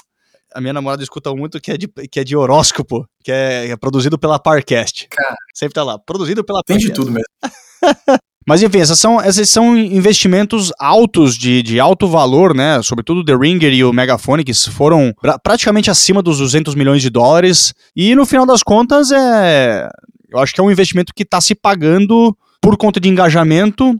a 0.55 0.61
minha 0.61 0.73
namorada 0.73 1.03
escuta 1.03 1.35
muito 1.35 1.61
que 1.61 1.73
é 1.73 1.77
de, 1.77 1.88
que 1.88 2.20
é 2.20 2.25
de 2.25 2.37
horóscopo, 2.37 3.05
que 3.25 3.33
é, 3.33 3.70
é 3.70 3.77
produzido 3.77 4.16
pela 4.16 4.38
Parcast. 4.38 5.09
Cara, 5.11 5.37
Sempre 5.53 5.75
tá 5.75 5.83
lá, 5.83 5.99
produzido 5.99 6.44
pela 6.44 6.62
Tem 6.64 6.77
Parcast. 6.77 6.92
de 6.92 6.94
tudo 6.94 7.11
mesmo. 7.11 7.27
Mas 8.46 8.62
enfim, 8.62 8.78
essas 8.78 8.98
são, 8.98 9.20
esses 9.20 9.48
são 9.48 9.76
investimentos 9.76 10.70
altos, 10.78 11.37
de, 11.37 11.62
de 11.62 11.80
alto 11.80 12.07
valor, 12.07 12.54
né? 12.54 12.83
Sobretudo 12.83 13.20
o 13.20 13.24
The 13.24 13.35
Ringer 13.35 13.72
e 13.72 13.85
o 13.85 13.92
Megaphone, 13.92 14.44
que 14.44 14.52
foram 14.70 15.14
pra, 15.20 15.38
praticamente 15.38 15.90
acima 15.90 16.22
dos 16.22 16.38
200 16.38 16.74
milhões 16.74 17.00
de 17.00 17.09
dólares. 17.09 17.72
E 17.96 18.14
no 18.14 18.26
final 18.26 18.46
das 18.46 18.62
contas, 18.62 19.11
é. 19.11 19.88
Eu 20.30 20.40
acho 20.40 20.52
que 20.52 20.61
é 20.61 20.64
um 20.64 20.70
investimento 20.70 21.12
que 21.14 21.22
está 21.22 21.40
se 21.40 21.54
pagando 21.54 22.37
por 22.61 22.76
conta 22.76 22.98
de 22.98 23.09
engajamento 23.09 23.98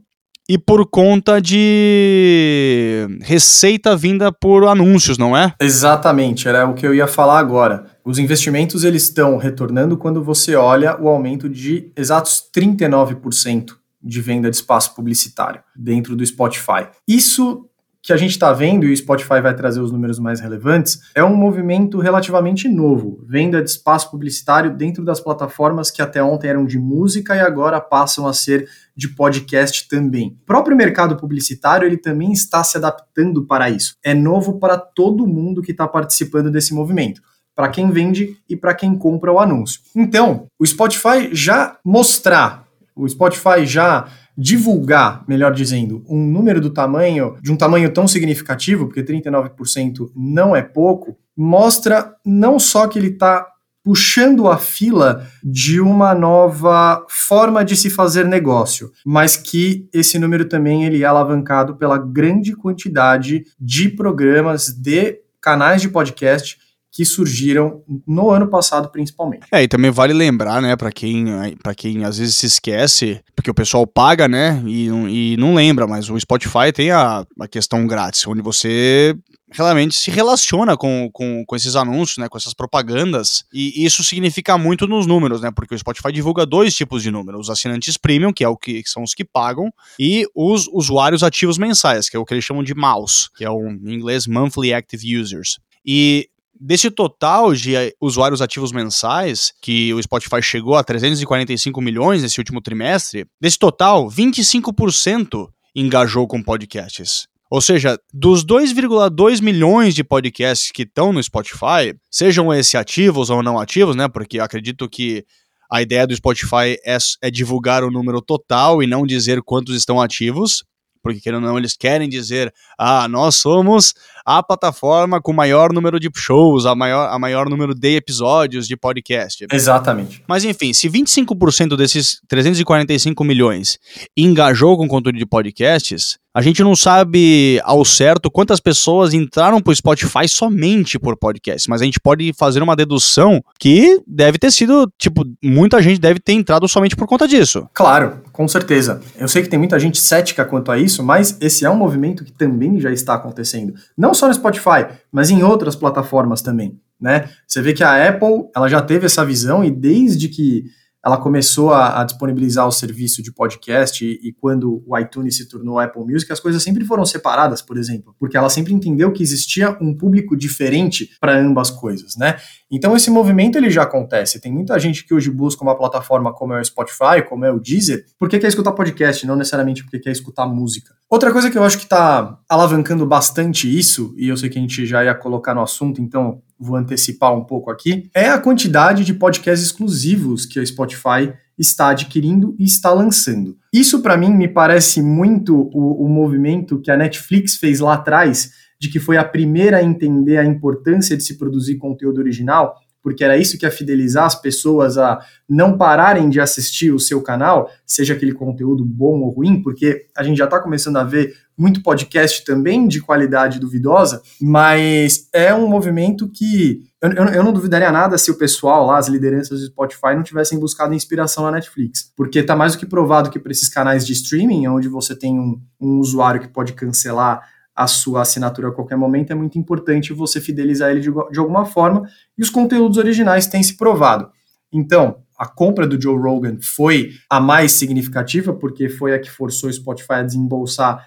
e 0.49 0.59
por 0.59 0.85
conta 0.87 1.41
de 1.41 3.07
receita 3.23 3.97
vinda 3.97 4.31
por 4.31 4.67
anúncios, 4.67 5.17
não 5.17 5.37
é? 5.37 5.55
Exatamente, 5.61 6.49
era 6.49 6.69
o 6.69 6.75
que 6.75 6.87
eu 6.87 6.95
ia 6.95 7.07
falar 7.07 7.39
agora. 7.39 7.87
Os 8.05 8.19
investimentos 8.19 8.85
eles 8.85 9.05
estão 9.05 9.39
retornando 9.39 9.97
quando 9.97 10.23
você 10.23 10.55
olha 10.55 11.01
o 11.01 11.09
aumento 11.09 11.49
de 11.49 11.91
exatos 11.97 12.43
39% 12.55 13.84
de 14.05 14.21
venda 14.21 14.51
de 14.51 14.57
espaço 14.57 14.95
publicitário 14.95 15.63
dentro 15.75 16.15
do 16.15 16.25
Spotify. 16.25 16.89
Isso 17.09 17.69
que 18.05 18.13
a 18.13 18.19
gente 18.19 18.33
está 18.33 18.53
vendo, 18.53 18.85
e 18.85 18.93
o 18.93 18.97
Spotify 18.97 19.41
vai 19.41 19.57
trazer 19.57 19.81
os 19.81 19.91
números 19.91 20.19
mais 20.19 20.39
relevantes, 20.39 21.01
é 21.15 21.25
um 21.25 21.35
movimento 21.35 21.99
relativamente 21.99 22.69
novo. 22.69 23.25
Venda 23.27 23.63
de 23.63 23.71
espaço 23.71 24.11
publicitário 24.11 24.77
dentro 24.77 25.03
das 25.03 25.21
plataformas 25.21 25.91
que 25.91 26.03
até 26.03 26.23
ontem 26.23 26.49
eram 26.49 26.67
de 26.67 26.79
música 26.79 27.35
e 27.35 27.41
agora 27.41 27.81
passam 27.81 28.27
a 28.27 28.35
ser 28.35 28.69
de 28.95 29.09
podcast 29.09 29.89
também. 29.89 30.37
O 30.43 30.45
próprio 30.45 30.77
mercado 30.77 31.17
publicitário 31.17 31.87
ele 31.87 31.97
também 31.97 32.31
está 32.31 32.63
se 32.63 32.77
adaptando 32.77 33.47
para 33.47 33.71
isso. 33.71 33.95
É 34.05 34.13
novo 34.13 34.59
para 34.59 34.77
todo 34.77 35.27
mundo 35.27 35.63
que 35.63 35.71
está 35.71 35.89
participando 35.89 36.51
desse 36.51 36.75
movimento 36.75 37.23
para 37.55 37.69
quem 37.69 37.91
vende 37.91 38.37
e 38.49 38.57
para 38.57 38.75
quem 38.75 38.99
compra 38.99 39.33
o 39.33 39.39
anúncio. 39.39 39.81
Então, 39.95 40.47
o 40.59 40.67
Spotify 40.67 41.31
já 41.33 41.79
mostrar 41.85 42.64
o 42.97 43.09
Spotify 43.09 43.65
já 43.65 44.07
divulgar, 44.37 45.25
melhor 45.29 45.53
dizendo, 45.53 46.05
um 46.09 46.27
número 46.27 46.61
do 46.61 46.71
tamanho, 46.71 47.37
de 47.43 47.53
um 47.53 47.57
tamanho 47.57 47.93
tão 47.93 48.07
significativo, 48.07 48.87
porque 48.87 49.03
39% 49.03 50.11
não 50.15 50.55
é 50.55 50.63
pouco, 50.63 51.17
mostra 51.37 52.15
não 52.25 52.59
só 52.59 52.87
que 52.87 52.99
ele 52.99 53.09
está 53.09 53.47
puxando 53.85 54.49
a 54.49 54.57
fila 54.57 55.29
de 55.43 55.79
uma 55.79 56.15
nova 56.15 57.05
forma 57.09 57.63
de 57.63 57.77
se 57.77 57.91
fazer 57.91 58.25
negócio, 58.25 58.91
mas 59.05 59.37
que 59.37 59.87
esse 59.93 60.19
número 60.19 60.47
também 60.47 60.87
ele 60.87 61.03
é 61.03 61.07
alavancado 61.07 61.77
pela 61.77 61.99
grande 61.99 62.57
quantidade 62.57 63.45
de 63.61 63.91
programas 63.91 64.69
de 64.69 65.19
canais 65.39 65.83
de 65.83 65.91
podcast 65.91 66.57
que 66.95 67.05
surgiram 67.05 67.83
no 68.07 68.31
ano 68.31 68.47
passado, 68.47 68.89
principalmente. 68.89 69.47
É, 69.51 69.65
e 69.65 69.67
também 69.67 69.91
vale 69.91 70.13
lembrar, 70.13 70.63
né, 70.63 70.77
para 70.77 70.93
quem, 70.93 71.27
para 71.61 71.75
quem 71.75 72.05
às 72.05 72.19
vezes 72.19 72.37
se 72.37 72.47
esquece, 72.47 73.21
porque 73.35 73.51
o 73.51 73.55
pessoal 73.55 73.85
paga, 73.85 74.29
né, 74.29 74.63
e, 74.65 74.87
e 74.87 75.37
não 75.37 75.57
lembra, 75.57 75.89
mas 75.89 76.09
o 76.09 76.19
Spotify 76.21 76.73
tem 76.73 76.93
a, 76.93 77.27
a 77.41 77.49
questão 77.49 77.85
grátis, 77.85 78.25
onde 78.29 78.41
você 78.41 79.13
realmente 79.51 79.97
se 79.97 80.09
relaciona 80.09 80.77
com, 80.77 81.11
com, 81.13 81.45
com 81.45 81.57
esses 81.57 81.75
anúncios, 81.75 82.19
né, 82.19 82.29
com 82.29 82.39
essas 82.39 82.55
propagandas, 82.55 83.45
e 83.53 83.85
isso 83.85 84.05
significa 84.05 84.57
muito 84.57 84.87
nos 84.87 85.05
números, 85.05 85.41
né, 85.41 85.51
porque 85.51 85.75
o 85.75 85.79
Spotify 85.79 86.13
divulga 86.13 86.47
dois 86.47 86.77
tipos 86.77 87.03
de 87.03 87.11
números, 87.11 87.49
os 87.49 87.51
assinantes 87.51 87.97
premium, 87.97 88.33
que 88.33 88.45
é 88.45 88.49
o 88.49 88.57
que, 88.57 88.85
que 88.85 88.89
são 88.89 89.03
os 89.03 89.15
que 89.15 89.25
pagam, 89.25 89.69
e 89.99 90.29
os 90.33 90.69
usuários 90.73 91.25
ativos 91.25 91.59
mensais, 91.59 92.09
que 92.09 92.17
é 92.17 92.21
o 92.21 92.25
que 92.25 92.35
eles 92.35 92.45
chamam 92.45 92.63
de 92.63 92.73
MAUs, 92.73 93.31
que 93.37 93.45
é 93.45 93.51
o, 93.51 93.69
em 93.69 93.95
inglês 93.95 94.29
Monthly 94.29 94.73
Active 94.73 95.19
Users. 95.19 95.59
E 95.85 96.29
Desse 96.59 96.91
total 96.91 97.53
de 97.53 97.75
eh, 97.75 97.93
usuários 98.01 98.41
ativos 98.41 98.71
mensais, 98.73 99.53
que 99.61 99.93
o 99.93 100.03
Spotify 100.03 100.41
chegou 100.41 100.77
a 100.77 100.85
345 100.85 101.81
milhões 101.81 102.23
nesse 102.23 102.39
último 102.39 102.61
trimestre, 102.61 103.27
desse 103.41 103.59
total, 103.59 104.09
25% 104.09 105.49
engajou 105.75 106.27
com 106.29 106.43
podcasts. 106.43 107.27
Ou 107.51 107.61
seja, 107.61 107.99
dos 108.13 108.45
2,2 108.45 109.43
milhões 109.43 109.95
de 109.95 110.03
podcasts 110.03 110.71
que 110.73 110.83
estão 110.83 111.13
no 111.13 111.23
Spotify, 111.23 111.95
sejam 112.11 112.53
esses 112.53 112.75
ativos 112.75 113.31
ou 113.31 113.43
não 113.43 113.59
ativos, 113.59 113.95
né? 113.95 114.09
Porque 114.09 114.39
acredito 114.39 114.89
que 114.89 115.25
a 115.71 115.83
ideia 115.83 116.07
do 116.07 116.15
Spotify 116.15 116.77
é, 116.85 116.97
é 117.23 117.31
divulgar 117.31 117.85
o 117.85 117.91
número 117.91 118.21
total 118.23 118.83
e 118.83 118.87
não 118.87 119.07
dizer 119.07 119.43
quantos 119.43 119.77
estão 119.77 120.01
ativos 120.01 120.65
porque 121.05 121.21
querendo 121.21 121.45
ou 121.45 121.51
não, 121.51 121.59
eles 121.59 121.77
querem 121.77 122.09
dizer, 122.09 122.53
ah, 122.79 123.07
nós 123.07 123.37
somos 123.37 123.95
a 124.25 124.43
plataforma 124.43 125.21
com 125.21 125.35
maior 125.35 125.71
número 125.71 126.01
de 126.01 126.11
shows, 126.17 126.65
a 126.65 126.75
maior, 126.75 127.13
a 127.13 127.19
maior 127.19 127.51
número 127.51 127.75
de 127.75 127.95
episódios 127.95 128.67
de 128.67 128.75
podcast. 128.75 129.47
Exatamente. 129.53 130.25
Mas 130.27 130.45
enfim, 130.45 130.73
se 130.73 130.89
25% 130.89 131.77
desses 131.77 132.21
345 132.27 133.23
milhões 133.23 133.79
engajou 134.17 134.79
com 134.79 134.89
conteúdo 134.89 135.19
de 135.19 135.27
podcasts, 135.27 136.19
a 136.35 136.43
gente 136.43 136.65
não 136.65 136.75
sabe 136.75 137.61
ao 137.63 137.85
certo 137.85 138.29
quantas 138.29 138.59
pessoas 138.59 139.15
entraram 139.15 139.61
pro 139.61 139.75
Spotify 139.75 140.29
somente 140.29 140.99
por 140.99 141.17
podcast, 141.17 141.71
mas 141.71 141.81
a 141.81 141.85
gente 141.85 142.01
pode 142.01 142.33
fazer 142.37 142.61
uma 142.61 142.75
dedução 142.75 143.41
que 143.57 144.01
deve 144.05 144.37
ter 144.37 144.51
sido, 144.51 144.91
tipo, 144.99 145.25
muita 145.43 145.81
gente 145.81 146.01
deve 146.01 146.19
ter 146.19 146.33
entrado 146.33 146.67
somente 146.67 146.97
por 146.97 147.07
conta 147.07 147.29
disso. 147.29 147.69
Claro, 147.73 148.19
com 148.33 148.49
certeza. 148.49 149.01
Eu 149.17 149.29
sei 149.29 149.43
que 149.43 149.49
tem 149.49 149.59
muita 149.59 149.79
gente 149.79 149.99
cética 149.99 150.45
quanto 150.45 150.73
a 150.73 150.79
isso, 150.79 151.05
mas 151.05 151.39
esse 151.41 151.65
é 151.65 151.71
um 151.71 151.77
movimento 151.77 152.25
que 152.25 152.33
também 152.33 152.81
já 152.81 152.91
está 152.91 153.15
acontecendo. 153.15 153.73
Não 153.97 154.13
só 154.13 154.27
no 154.27 154.35
Spotify, 154.35 154.87
mas 155.13 155.31
em 155.31 155.45
outras 155.45 155.77
plataformas 155.77 156.43
também, 156.43 156.81
né? 157.01 157.29
Você 157.47 157.63
vê 157.63 157.73
que 157.73 157.85
a 157.85 158.09
Apple, 158.09 158.49
ela 158.57 158.69
já 158.69 158.83
teve 158.83 159.07
essa 159.07 159.25
visão 159.25 159.65
e 159.65 159.71
desde 159.71 160.29
que 160.29 160.65
ela 161.05 161.19
começou 161.19 161.73
a, 161.73 162.01
a, 162.01 162.05
disponibilizar 162.05 162.67
o 162.67 162.73
serviço 162.73 163.23
de 163.23 163.31
podcast 163.31 164.05
e, 164.05 164.19
e, 164.27 164.33
quando 164.33 164.83
o 164.87 164.99
iTunes 164.99 165.37
se 165.37 165.47
tornou 165.47 165.79
Apple 165.79 166.03
Music, 166.03 166.33
as 166.33 166.41
coisas 166.41 166.63
sempre 166.63 166.85
foram 166.85 167.05
separadas, 167.05 167.61
por 167.61 167.77
exemplo, 167.77 168.15
porque 168.19 168.37
ela 168.37 168.49
sempre 168.49 168.73
entendeu 168.73 169.13
que 169.13 169.23
existia 169.23 169.77
um 169.81 169.95
público 169.95 170.35
diferente 170.35 171.11
para 171.21 171.39
ambas 171.39 171.71
coisas, 171.71 172.17
né? 172.17 172.37
Então 172.71 172.97
esse 172.97 173.11
movimento 173.11 173.57
ele 173.57 173.69
já 173.69 173.83
acontece. 173.83 174.41
Tem 174.41 174.53
muita 174.53 174.79
gente 174.79 175.05
que 175.07 175.13
hoje 175.13 175.31
busca 175.31 175.63
uma 175.63 175.77
plataforma 175.77 176.33
como 176.33 176.55
é 176.55 176.61
o 176.61 176.65
Spotify, 176.65 177.23
como 177.29 177.45
é 177.45 177.53
o 177.53 177.61
Deezer, 177.61 178.05
porque 178.19 178.39
quer 178.39 178.49
escutar 178.49 178.73
podcast, 178.73 179.27
não 179.27 179.37
necessariamente 179.37 179.83
porque 179.83 179.99
quer 179.99 180.11
escutar 180.11 180.47
música. 180.47 180.95
Outra 181.11 181.31
coisa 181.31 181.51
que 181.51 181.59
eu 181.59 181.63
acho 181.63 181.77
que 181.77 181.85
está 181.85 182.39
alavancando 182.49 183.07
bastante 183.07 183.79
isso, 183.79 184.15
e 184.17 184.29
eu 184.29 184.37
sei 184.37 184.49
que 184.49 184.59
a 184.59 184.61
gente 184.61 184.87
já 184.87 185.05
ia 185.05 185.15
colocar 185.15 185.55
no 185.55 185.63
assunto, 185.63 186.01
então 186.01 186.43
vou 186.65 186.77
antecipar 186.77 187.35
um 187.35 187.45
pouco 187.45 187.71
aqui, 187.71 188.09
é 188.15 188.29
a 188.29 188.39
quantidade 188.39 189.05
de 189.05 189.13
podcasts 189.13 189.67
exclusivos 189.67 190.47
que 190.47 190.59
a 190.59 190.65
Spotify 190.65 191.33
está 191.59 191.91
adquirindo 191.91 192.57
e 192.59 192.65
está 192.65 192.91
lançando. 192.93 193.57
Isso, 193.73 194.03
para 194.03 194.17
mim, 194.17 194.31
me 194.31 194.49
parece 194.49 195.03
muito 195.03 195.71
o, 195.73 196.05
o 196.05 196.09
movimento 196.09 196.81
que 196.81 196.91
a 196.91 196.97
Netflix 196.97 197.57
fez 197.57 197.81
lá 197.81 197.95
atrás, 197.95 198.53
de 198.81 198.89
que 198.89 198.99
foi 198.99 199.17
a 199.17 199.25
primeira 199.25 199.77
a 199.77 199.83
entender 199.83 200.39
a 200.39 200.45
importância 200.45 201.17
de 201.17 201.23
se 201.23 201.39
produzir 201.39 201.77
conteúdo 201.77 202.19
original 202.19 202.75
porque 203.05 203.23
era 203.23 203.37
isso 203.37 203.59
que 203.59 203.67
ia 203.67 203.71
fidelizar 203.71 204.25
as 204.25 204.35
pessoas 204.35 204.97
a 204.97 205.21
não 205.47 205.77
pararem 205.77 206.31
de 206.31 206.41
assistir 206.41 206.91
o 206.91 206.99
seu 206.99 207.21
canal, 207.21 207.71
seja 207.87 208.15
aquele 208.15 208.33
conteúdo 208.33 208.83
bom 208.83 209.21
ou 209.21 209.29
ruim, 209.29 209.63
porque 209.63 210.07
a 210.17 210.23
gente 210.23 210.39
já 210.39 210.45
está 210.45 210.59
começando 210.59 210.97
a 210.97 211.05
ver 211.05 211.37
muito 211.57 211.83
podcast 211.83 212.43
também 212.47 212.89
de 212.89 213.03
qualidade 213.03 213.61
duvidosa, 213.61 214.23
mas 214.41 215.29
é 215.35 215.55
um 215.55 215.69
movimento 215.69 216.29
que 216.29 216.83
eu, 217.01 217.13
eu, 217.13 217.25
eu, 217.27 217.45
não 217.45 217.53
duvidaria 217.53 217.93
nada 217.93 218.17
se 218.17 218.31
o 218.31 218.39
pessoal 218.39 218.87
lá, 218.87 218.97
as 218.97 219.09
lideranças 219.09 219.61
do 219.61 219.67
Spotify, 219.67 220.17
não 220.17 220.23
tivessem 220.23 220.59
buscado 220.59 220.95
inspiração 220.95 221.45
na 221.45 221.51
Netflix. 221.51 222.11
Porque 222.17 222.39
está 222.39 222.57
mais 222.57 222.73
do 222.73 222.79
que 222.79 222.87
provado 222.87 223.31
que 223.31 223.39
para 223.39 223.53
esses 223.53 223.69
canais 223.69 224.07
de 224.07 224.15
streaming, 224.15 224.67
onde 224.69 224.89
você 224.89 225.15
tem 225.15 225.39
um, 225.39 225.61
um 225.79 225.99
usuário 225.99 226.41
que 226.41 226.49
pode 226.49 226.73
cancelar 226.73 227.43
a 227.75 227.87
sua 227.87 228.23
assinatura 228.23 228.69
a 228.69 228.73
qualquer 228.73 228.97
momento, 228.97 229.33
é 229.33 229.35
muito 229.35 229.59
importante 229.59 230.13
você 230.13 230.41
fidelizar 230.41 230.91
ele 230.91 231.01
de, 231.01 231.11
de 231.33 231.39
alguma 231.39 231.65
forma, 231.65 232.09
e 232.39 232.43
os 232.43 232.51
conteúdos 232.51 232.99
originais 232.99 233.47
têm 233.47 233.63
se 233.63 233.77
provado. 233.77 234.31
Então, 234.73 235.17
a 235.39 235.47
compra 235.47 235.87
do 235.87 236.01
Joe 236.01 236.17
Rogan 236.17 236.59
foi 236.61 237.11
a 237.29 237.41
mais 237.41 237.73
significativa, 237.73 238.53
porque 238.53 238.89
foi 238.89 239.15
a 239.15 239.19
que 239.19 239.31
forçou 239.31 239.69
o 239.69 239.73
Spotify 239.73 240.15
a 240.15 240.23
desembolsar 240.23 241.07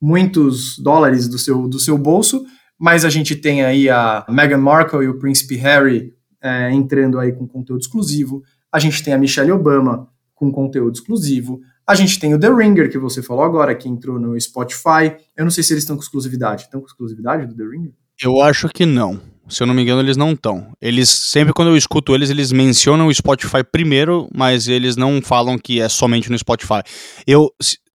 muitos 0.00 0.78
dólares 0.78 1.28
do 1.28 1.38
seu, 1.38 1.68
do 1.68 1.78
seu 1.78 1.96
bolso, 1.96 2.44
mas 2.78 3.04
a 3.04 3.10
gente 3.10 3.36
tem 3.36 3.62
aí 3.62 3.88
a 3.88 4.26
Meghan 4.28 4.58
Markle 4.58 5.04
e 5.04 5.08
o 5.08 5.18
Príncipe 5.18 5.54
Harry 5.56 6.12
é, 6.42 6.72
entrando 6.72 7.18
aí 7.18 7.32
com 7.32 7.46
conteúdo 7.46 7.80
exclusivo, 7.80 8.42
a 8.70 8.78
gente 8.78 9.02
tem 9.02 9.14
a 9.14 9.18
Michelle 9.18 9.52
Obama 9.52 10.08
com 10.34 10.50
conteúdo 10.50 10.94
exclusivo, 10.94 11.60
a 11.86 11.94
gente 11.94 12.18
tem 12.18 12.34
o 12.34 12.38
The 12.38 12.48
Ringer, 12.48 12.90
que 12.90 12.98
você 12.98 13.22
falou 13.22 13.44
agora, 13.44 13.74
que 13.74 13.88
entrou 13.88 14.18
no 14.18 14.40
Spotify. 14.40 15.16
Eu 15.36 15.44
não 15.44 15.50
sei 15.50 15.64
se 15.64 15.72
eles 15.72 15.82
estão 15.82 15.96
com 15.96 16.02
exclusividade. 16.02 16.62
Estão 16.62 16.80
com 16.80 16.86
exclusividade 16.86 17.46
do 17.46 17.54
The 17.54 17.64
Ringer? 17.64 17.92
Eu 18.22 18.40
acho 18.40 18.68
que 18.68 18.86
não. 18.86 19.20
Se 19.48 19.62
eu 19.62 19.66
não 19.66 19.74
me 19.74 19.82
engano, 19.82 20.00
eles 20.00 20.16
não 20.16 20.32
estão. 20.32 20.72
Eles, 20.80 21.08
sempre 21.08 21.52
quando 21.52 21.68
eu 21.68 21.76
escuto 21.76 22.14
eles, 22.14 22.30
eles 22.30 22.52
mencionam 22.52 23.08
o 23.08 23.14
Spotify 23.14 23.64
primeiro, 23.64 24.28
mas 24.34 24.68
eles 24.68 24.96
não 24.96 25.20
falam 25.20 25.58
que 25.58 25.80
é 25.80 25.88
somente 25.88 26.30
no 26.30 26.38
Spotify. 26.38 26.82
Eu, 27.26 27.50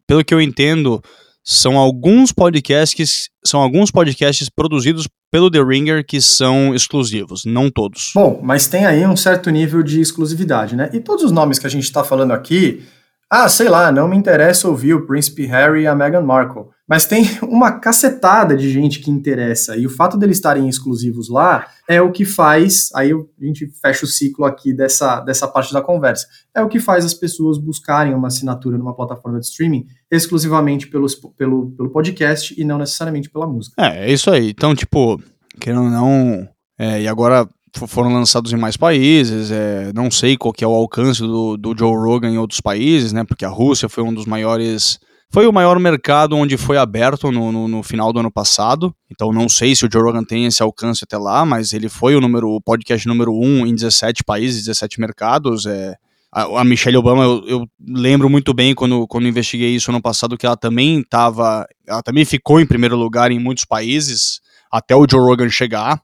pelo 0.06 0.24
que 0.24 0.34
eu 0.34 0.40
entendo, 0.40 1.00
são 1.44 1.78
alguns 1.78 2.32
podcasts 2.32 3.30
são 3.46 3.60
alguns 3.60 3.92
podcasts 3.92 4.48
produzidos 4.48 5.06
pelo 5.30 5.50
The 5.50 5.62
Ringer 5.62 6.04
que 6.04 6.20
são 6.20 6.74
exclusivos, 6.74 7.44
não 7.44 7.70
todos. 7.70 8.10
Bom, 8.14 8.40
mas 8.42 8.66
tem 8.66 8.84
aí 8.84 9.06
um 9.06 9.16
certo 9.16 9.50
nível 9.50 9.82
de 9.82 10.00
exclusividade, 10.00 10.74
né? 10.74 10.90
E 10.92 11.00
todos 11.00 11.24
os 11.24 11.30
nomes 11.30 11.58
que 11.58 11.66
a 11.66 11.70
gente 11.70 11.84
está 11.84 12.02
falando 12.02 12.32
aqui, 12.32 12.84
ah, 13.30 13.48
sei 13.48 13.68
lá, 13.68 13.90
não 13.90 14.06
me 14.06 14.16
interessa 14.16 14.68
ouvir 14.68 14.94
o 14.94 15.04
Príncipe 15.04 15.46
Harry 15.46 15.82
e 15.82 15.86
a 15.86 15.94
Meghan 15.94 16.22
Markle. 16.22 16.66
Mas 16.88 17.04
tem 17.04 17.24
uma 17.42 17.72
cacetada 17.72 18.56
de 18.56 18.70
gente 18.70 19.00
que 19.00 19.10
interessa. 19.10 19.76
E 19.76 19.84
o 19.84 19.90
fato 19.90 20.16
deles 20.16 20.36
estarem 20.36 20.68
exclusivos 20.68 21.28
lá 21.28 21.66
é 21.88 22.00
o 22.00 22.12
que 22.12 22.24
faz. 22.24 22.90
Aí 22.94 23.12
a 23.12 23.44
gente 23.44 23.66
fecha 23.82 24.04
o 24.04 24.08
ciclo 24.08 24.44
aqui 24.44 24.72
dessa, 24.72 25.20
dessa 25.20 25.48
parte 25.48 25.72
da 25.72 25.82
conversa. 25.82 26.26
É 26.54 26.62
o 26.62 26.68
que 26.68 26.78
faz 26.78 27.04
as 27.04 27.14
pessoas 27.14 27.58
buscarem 27.58 28.14
uma 28.14 28.28
assinatura 28.28 28.78
numa 28.78 28.94
plataforma 28.94 29.40
de 29.40 29.46
streaming 29.46 29.86
exclusivamente 30.08 30.86
pelo, 30.86 31.06
pelo, 31.36 31.70
pelo 31.72 31.90
podcast 31.90 32.54
e 32.56 32.64
não 32.64 32.78
necessariamente 32.78 33.28
pela 33.28 33.46
música. 33.46 33.74
É, 33.82 34.08
é 34.08 34.12
isso 34.12 34.30
aí. 34.30 34.50
Então, 34.50 34.72
tipo, 34.72 35.20
querendo 35.60 35.82
ou 35.82 35.90
não. 35.90 36.48
É, 36.78 37.02
e 37.02 37.08
agora 37.08 37.48
foram 37.86 38.12
lançados 38.12 38.52
em 38.52 38.56
mais 38.56 38.76
países. 38.76 39.50
É, 39.50 39.92
não 39.94 40.10
sei 40.10 40.36
qual 40.36 40.52
que 40.52 40.64
é 40.64 40.66
o 40.66 40.74
alcance 40.74 41.20
do, 41.20 41.56
do 41.56 41.76
Joe 41.76 41.96
Rogan 41.96 42.30
em 42.30 42.38
outros 42.38 42.60
países, 42.60 43.12
né? 43.12 43.24
Porque 43.24 43.44
a 43.44 43.48
Rússia 43.48 43.88
foi 43.88 44.02
um 44.02 44.12
dos 44.12 44.26
maiores. 44.26 44.98
Foi 45.30 45.46
o 45.46 45.52
maior 45.52 45.78
mercado 45.78 46.36
onde 46.36 46.56
foi 46.56 46.78
aberto 46.78 47.32
no, 47.32 47.50
no, 47.50 47.68
no, 47.68 47.82
final 47.82 48.12
do 48.12 48.20
ano 48.20 48.30
passado. 48.30 48.94
Então 49.10 49.32
não 49.32 49.48
sei 49.48 49.74
se 49.74 49.84
o 49.84 49.88
Joe 49.92 50.02
Rogan 50.02 50.24
tem 50.24 50.46
esse 50.46 50.62
alcance 50.62 51.02
até 51.04 51.18
lá, 51.18 51.44
mas 51.44 51.72
ele 51.72 51.88
foi 51.88 52.14
o 52.14 52.20
número 52.20 52.48
o 52.48 52.60
podcast 52.60 53.06
número 53.08 53.32
um 53.32 53.66
em 53.66 53.74
17 53.74 54.22
países, 54.24 54.64
17 54.64 55.00
mercados. 55.00 55.66
É, 55.66 55.94
a, 56.32 56.62
Michelle 56.64 56.96
Obama, 56.96 57.24
eu, 57.24 57.42
eu, 57.46 57.66
lembro 57.80 58.28
muito 58.28 58.52
bem 58.52 58.74
quando, 58.74 59.06
quando 59.06 59.26
investiguei 59.26 59.74
isso 59.74 59.90
ano 59.90 60.02
passado, 60.02 60.36
que 60.36 60.46
ela 60.46 60.56
também 60.56 61.00
estava. 61.00 61.66
Ela 61.86 62.02
também 62.02 62.24
ficou 62.24 62.60
em 62.60 62.66
primeiro 62.66 62.96
lugar 62.96 63.30
em 63.30 63.38
muitos 63.38 63.64
países, 63.64 64.40
até 64.70 64.94
o 64.94 65.06
Joe 65.10 65.20
Rogan 65.20 65.48
chegar 65.48 66.00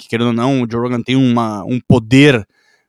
que 0.00 0.08
querendo 0.08 0.28
ou 0.28 0.32
não, 0.32 0.62
o 0.62 0.66
Joe 0.70 0.80
Rogan 0.80 1.02
tem 1.02 1.16
uma, 1.16 1.62
um 1.64 1.78
poder 1.80 2.46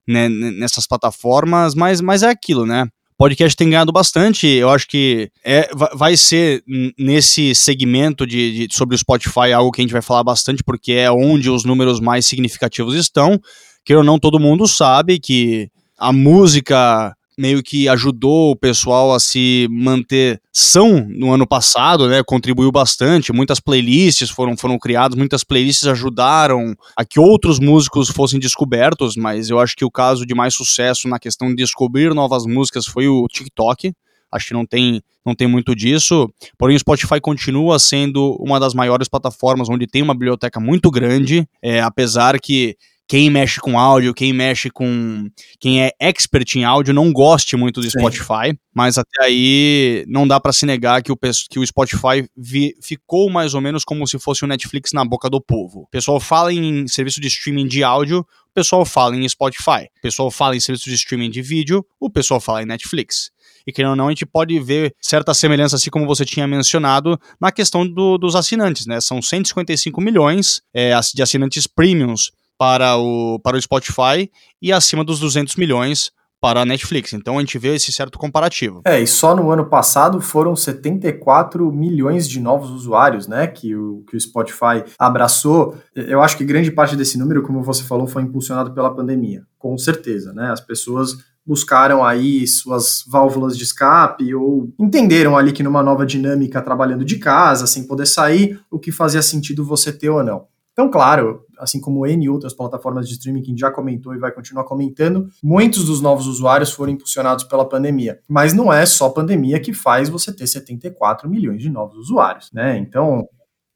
né, 0.08 0.28
nessas 0.30 0.88
plataformas, 0.88 1.76
mas, 1.76 2.02
mas 2.02 2.24
é 2.24 2.30
aquilo, 2.30 2.66
né? 2.66 2.88
podcast 3.22 3.56
tem 3.56 3.70
ganhado 3.70 3.92
bastante. 3.92 4.48
Eu 4.48 4.72
acho 4.72 4.88
que 4.88 5.30
é, 5.46 5.70
vai 5.94 6.18
ser 6.18 6.64
nesse 6.98 7.54
segmento 7.54 8.26
de, 8.26 8.68
de, 8.68 8.76
sobre 8.76 8.96
o 8.96 8.98
Spotify 8.98 9.54
algo 9.54 9.72
que 9.72 9.80
a 9.80 9.84
gente 9.84 9.94
vai 9.94 10.02
falar 10.02 10.24
bastante, 10.24 10.64
porque 10.64 10.94
é 10.94 11.12
onde 11.12 11.48
os 11.48 11.64
números 11.64 12.00
mais 12.00 12.26
significativos 12.26 12.96
estão. 12.96 13.40
Que 13.86 13.94
ou 13.94 14.04
não, 14.04 14.18
todo 14.18 14.40
mundo 14.40 14.68
sabe 14.68 15.20
que 15.20 15.70
a 16.00 16.12
música 16.12 17.16
meio 17.38 17.64
que 17.64 17.88
ajudou 17.88 18.52
o 18.52 18.56
pessoal 18.56 19.14
a 19.14 19.20
se 19.20 19.68
manter 19.72 20.42
são 20.52 21.08
no 21.10 21.34
ano 21.34 21.48
passado, 21.48 22.08
né? 22.08 22.22
Contribuiu 22.24 22.72
bastante. 22.72 23.32
Muitas 23.32 23.60
playlists 23.60 24.30
foram, 24.30 24.58
foram 24.58 24.78
criadas, 24.78 25.18
muitas 25.18 25.44
playlists 25.44 25.88
ajudaram 25.88 26.76
a 26.96 27.06
que 27.06 27.20
outros 27.20 27.60
músicos 27.60 28.10
fossem 28.10 28.40
descobertos, 28.40 29.16
mas 29.16 29.50
eu 29.50 29.60
acho 29.60 29.76
que 29.76 29.86
o 29.86 29.92
caso 29.92 30.26
de 30.26 30.36
mais 30.36 30.54
sucesso 30.54 31.08
na 31.08 31.20
questão 31.20 31.50
de 31.50 31.56
descobrir 31.56 32.14
novas 32.14 32.46
músicas 32.46 32.86
foi 32.86 33.08
o 33.08 33.28
TikTok. 33.28 33.94
acho 34.32 34.48
que 34.48 34.54
não 34.54 34.66
tem, 34.66 35.02
não 35.26 35.36
tem 35.36 35.48
muito 35.48 35.76
disso. 35.76 36.30
Porém, 36.58 36.76
o 36.76 36.80
Spotify 36.80 37.20
continua 37.20 37.80
sendo 37.80 38.38
uma 38.40 38.60
das 38.60 38.74
maiores 38.74 39.08
plataformas 39.08 39.70
onde 39.70 39.88
tem 39.88 40.02
uma 40.02 40.14
biblioteca 40.14 40.60
muito 40.60 40.90
grande, 40.90 41.48
é, 41.62 41.82
apesar 41.82 42.40
que 42.40 42.76
quem 43.12 43.30
mexe 43.30 43.60
com 43.60 43.78
áudio, 43.78 44.14
quem 44.14 44.32
mexe 44.32 44.70
com. 44.70 45.30
quem 45.60 45.84
é 45.84 45.92
expert 46.00 46.56
em 46.56 46.64
áudio 46.64 46.94
não 46.94 47.12
goste 47.12 47.58
muito 47.58 47.82
do 47.82 47.92
Sim. 47.92 48.00
Spotify, 48.00 48.58
mas 48.74 48.98
até 48.98 49.26
aí 49.26 50.06
não 50.08 50.26
dá 50.26 50.40
para 50.40 50.54
se 50.54 50.66
negar 50.66 51.04
que 51.04 51.12
o, 51.12 51.18
que 51.18 51.60
o 51.60 51.68
Spotify 51.68 52.26
vi, 52.38 52.74
ficou 52.82 53.30
mais 53.30 53.54
ou 53.54 53.60
menos 53.60 53.84
como 53.84 54.08
se 54.08 54.18
fosse 54.18 54.46
o 54.46 54.48
Netflix 54.48 54.94
na 54.94 55.04
boca 55.04 55.30
do 55.30 55.42
povo. 55.42 55.82
O 55.82 55.88
pessoal 55.88 56.22
fala 56.22 56.54
em 56.54 56.88
serviço 56.88 57.20
de 57.20 57.28
streaming 57.28 57.68
de 57.68 57.84
áudio, 57.84 58.20
o 58.20 58.54
pessoal 58.54 58.86
fala 58.86 59.14
em 59.14 59.28
Spotify. 59.28 59.90
O 59.98 60.02
pessoal 60.02 60.32
fala 60.32 60.56
em 60.56 60.62
serviço 60.62 60.90
de 60.90 60.96
streaming 60.96 61.32
de 61.32 61.42
vídeo, 61.42 61.86
o 62.00 62.10
pessoal 62.10 62.40
fala 62.40 62.64
em 62.64 62.66
Netflix. 62.66 63.30
E 63.68 63.74
que 63.74 63.84
ou 63.84 63.94
não, 63.94 64.08
a 64.08 64.12
gente 64.12 64.26
pode 64.26 64.58
ver 64.58 64.96
certa 65.02 65.34
semelhança, 65.34 65.76
assim 65.76 65.90
como 65.90 66.08
você 66.08 66.24
tinha 66.24 66.48
mencionado, 66.48 67.20
na 67.42 67.52
questão 67.52 67.86
do, 67.86 68.18
dos 68.18 68.38
assinantes, 68.38 68.86
né? 68.86 69.02
São 69.02 69.22
155 69.22 70.00
milhões 70.00 70.62
é, 70.74 70.98
de 71.14 71.22
assinantes 71.22 71.68
premiums 71.68 72.32
para 72.62 72.96
o, 72.96 73.40
para 73.40 73.58
o 73.58 73.62
Spotify 73.62 74.30
e 74.62 74.72
acima 74.72 75.04
dos 75.04 75.20
200 75.20 75.56
milhões 75.56 76.12
para 76.40 76.62
a 76.62 76.66
Netflix. 76.66 77.12
Então 77.12 77.40
a 77.40 77.40
gente 77.40 77.58
vê 77.58 77.74
esse 77.74 77.92
certo 77.92 78.20
comparativo. 78.20 78.84
É, 78.86 79.02
e 79.02 79.08
só 79.08 79.36
no 79.36 79.50
ano 79.50 79.66
passado 79.66 80.22
foram 80.22 80.56
74 80.56 81.72
milhões 81.72 82.30
de 82.30 82.40
novos 82.40 82.70
usuários, 82.70 83.28
né, 83.28 83.48
que 83.48 83.76
o, 83.76 84.04
que 84.08 84.16
o 84.16 84.22
Spotify 84.22 84.84
abraçou. 85.00 85.76
Eu 85.96 86.22
acho 86.22 86.38
que 86.38 86.46
grande 86.46 86.70
parte 86.70 86.96
desse 86.96 87.18
número, 87.18 87.42
como 87.42 87.64
você 87.64 87.82
falou, 87.82 88.06
foi 88.06 88.22
impulsionado 88.22 88.76
pela 88.76 88.94
pandemia, 88.94 89.42
com 89.58 89.76
certeza, 89.76 90.32
né? 90.32 90.52
As 90.52 90.62
pessoas 90.62 91.18
buscaram 91.44 92.06
aí 92.06 92.46
suas 92.46 93.04
válvulas 93.08 93.58
de 93.58 93.64
escape 93.64 94.36
ou 94.36 94.72
entenderam 94.80 95.36
ali 95.36 95.52
que 95.52 95.64
numa 95.64 95.82
nova 95.82 96.06
dinâmica 96.06 96.62
trabalhando 96.62 97.04
de 97.04 97.18
casa, 97.18 97.66
sem 97.66 97.88
poder 97.88 98.06
sair, 98.06 98.60
o 98.70 98.78
que 98.78 98.92
fazia 98.92 99.24
sentido 99.24 99.66
você 99.66 99.92
ter 99.92 100.10
ou 100.10 100.24
não. 100.24 100.51
Então, 100.74 100.90
claro, 100.90 101.46
assim 101.60 101.82
como 101.82 102.06
N 102.08 102.30
outras 102.30 102.54
plataformas 102.54 103.08
de 103.08 103.14
streaming 103.14 103.42
que 103.42 103.58
já 103.58 103.70
comentou 103.70 104.16
e 104.16 104.20
vai 104.20 104.32
continuar 104.32 104.64
comentando, 104.64 105.28
muitos 105.44 105.86
dos 105.86 106.02
novos 106.02 106.28
usuários 106.28 106.72
foram 106.72 106.94
impulsionados 106.94 107.44
pela 107.44 107.68
pandemia. 107.68 108.20
Mas 108.28 108.54
não 108.54 108.72
é 108.72 108.86
só 108.86 109.08
a 109.08 109.14
pandemia 109.14 109.60
que 109.60 109.74
faz 109.74 110.10
você 110.10 110.34
ter 110.34 110.48
74 110.48 111.30
milhões 111.30 111.62
de 111.62 111.70
novos 111.70 111.98
usuários, 111.98 112.50
né? 112.54 112.78
Então, 112.78 113.28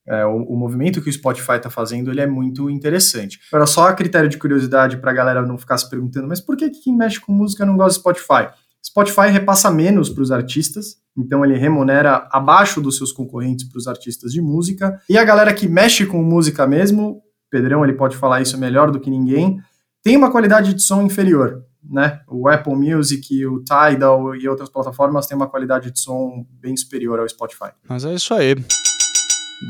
é, 0.08 0.26
o, 0.26 0.44
o, 0.44 0.56
movimento 0.56 1.02
que 1.02 1.10
o 1.10 1.14
Spotify 1.14 1.54
está 1.54 1.70
fazendo 1.70 2.12
ele 2.12 2.22
é 2.22 2.28
muito 2.28 2.70
interessante. 2.70 3.40
Agora, 3.52 3.66
só 3.66 3.88
a 3.88 3.94
critério 3.94 4.30
de 4.30 4.38
curiosidade 4.38 4.98
para 4.98 5.12
a 5.12 5.14
galera 5.14 5.42
não 5.42 5.58
ficar 5.58 5.78
se 5.78 5.90
perguntando, 5.90 6.28
mas 6.28 6.40
por 6.40 6.56
que 6.56 6.70
quem 6.70 6.96
mexe 6.96 7.20
com 7.20 7.32
música 7.32 7.66
não 7.66 7.76
gosta 7.76 8.00
do 8.00 8.02
Spotify? 8.02 8.54
Spotify 8.86 9.30
repassa 9.32 9.72
menos 9.72 10.10
para 10.10 10.22
os 10.22 10.32
artistas, 10.32 10.98
então 11.18 11.44
ele 11.44 11.58
remunera 11.58 12.28
abaixo 12.32 12.80
dos 12.80 12.98
seus 12.98 13.12
concorrentes 13.12 13.68
para 13.68 13.80
os 13.80 13.88
artistas 13.88 14.32
de 14.32 14.42
música. 14.42 15.02
E 15.10 15.18
a 15.18 15.24
galera 15.24 15.54
que 15.54 15.68
mexe 15.68 16.06
com 16.06 16.22
música 16.22 16.68
mesmo, 16.68 17.22
Pedrão 17.50 17.84
ele 17.84 17.94
pode 17.94 18.16
falar 18.16 18.42
isso 18.42 18.58
melhor 18.58 18.92
do 18.92 19.00
que 19.00 19.10
ninguém, 19.10 19.60
tem 20.04 20.16
uma 20.16 20.30
qualidade 20.30 20.74
de 20.74 20.84
som 20.84 21.02
inferior. 21.02 21.64
Né? 21.84 22.20
O 22.28 22.48
Apple 22.48 22.76
Music, 22.76 23.46
o 23.46 23.64
Tidal 23.64 24.36
e 24.36 24.48
outras 24.48 24.70
plataformas 24.70 25.26
têm 25.26 25.36
uma 25.36 25.48
qualidade 25.48 25.92
de 25.92 26.00
som 26.00 26.46
bem 26.60 26.76
superior 26.78 27.20
ao 27.20 27.30
Spotify. 27.30 27.72
Mas 27.88 28.06
é 28.06 28.14
isso 28.14 28.34
aí. 28.34 28.56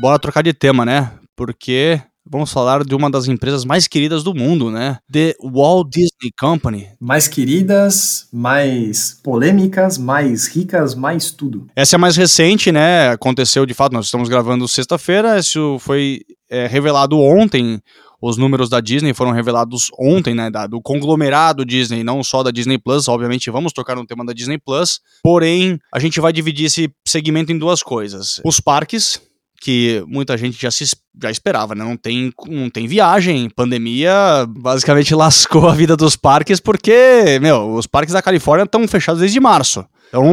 Bora 0.00 0.18
trocar 0.18 0.42
de 0.42 0.52
tema, 0.52 0.84
né? 0.84 1.12
Porque 1.34 2.00
vamos 2.30 2.52
falar 2.52 2.84
de 2.84 2.94
uma 2.94 3.10
das 3.10 3.28
empresas 3.28 3.64
mais 3.64 3.86
queridas 3.86 4.22
do 4.22 4.34
mundo, 4.34 4.70
né? 4.70 4.98
The 5.10 5.34
Walt 5.42 5.88
Disney 5.90 6.32
Company. 6.38 6.88
Mais 7.00 7.28
queridas, 7.28 8.28
mais 8.32 9.20
polêmicas, 9.22 9.98
mais 9.98 10.46
ricas, 10.46 10.94
mais 10.94 11.30
tudo. 11.30 11.66
Essa 11.74 11.96
é 11.96 11.98
a 11.98 12.00
mais 12.00 12.16
recente, 12.16 12.72
né? 12.72 13.10
Aconteceu 13.10 13.64
de 13.64 13.74
fato, 13.74 13.92
nós 13.92 14.06
estamos 14.06 14.28
gravando 14.28 14.66
sexta-feira, 14.66 15.38
isso 15.38 15.78
foi 15.80 16.22
é, 16.50 16.66
revelado 16.66 17.18
ontem. 17.20 17.80
Os 18.20 18.38
números 18.38 18.70
da 18.70 18.80
Disney 18.80 19.12
foram 19.12 19.30
revelados 19.30 19.88
ontem, 19.98 20.34
né? 20.34 20.50
Da, 20.50 20.66
do 20.66 20.80
conglomerado 20.80 21.66
Disney, 21.66 22.02
não 22.02 22.24
só 22.24 22.42
da 22.42 22.50
Disney 22.50 22.78
Plus. 22.78 23.08
Obviamente, 23.08 23.50
vamos 23.50 23.72
tocar 23.74 23.94
no 23.94 24.06
tema 24.06 24.24
da 24.24 24.32
Disney 24.32 24.58
Plus. 24.58 25.00
Porém, 25.22 25.78
a 25.92 25.98
gente 25.98 26.18
vai 26.18 26.32
dividir 26.32 26.66
esse 26.66 26.90
segmento 27.06 27.52
em 27.52 27.58
duas 27.58 27.82
coisas: 27.82 28.40
os 28.42 28.58
parques, 28.58 29.20
que 29.66 30.04
muita 30.06 30.38
gente 30.38 30.62
já, 30.62 30.70
se, 30.70 30.84
já 31.20 31.28
esperava, 31.28 31.74
né? 31.74 31.82
Não 31.82 31.96
tem, 31.96 32.32
não 32.48 32.70
tem 32.70 32.86
viagem, 32.86 33.50
pandemia 33.50 34.46
basicamente 34.48 35.12
lascou 35.16 35.68
a 35.68 35.74
vida 35.74 35.96
dos 35.96 36.14
parques, 36.14 36.60
porque, 36.60 37.40
meu, 37.42 37.74
os 37.74 37.84
parques 37.84 38.12
da 38.12 38.22
Califórnia 38.22 38.62
estão 38.62 38.86
fechados 38.86 39.20
desde 39.20 39.40
março. 39.40 39.84
Então, 40.06 40.32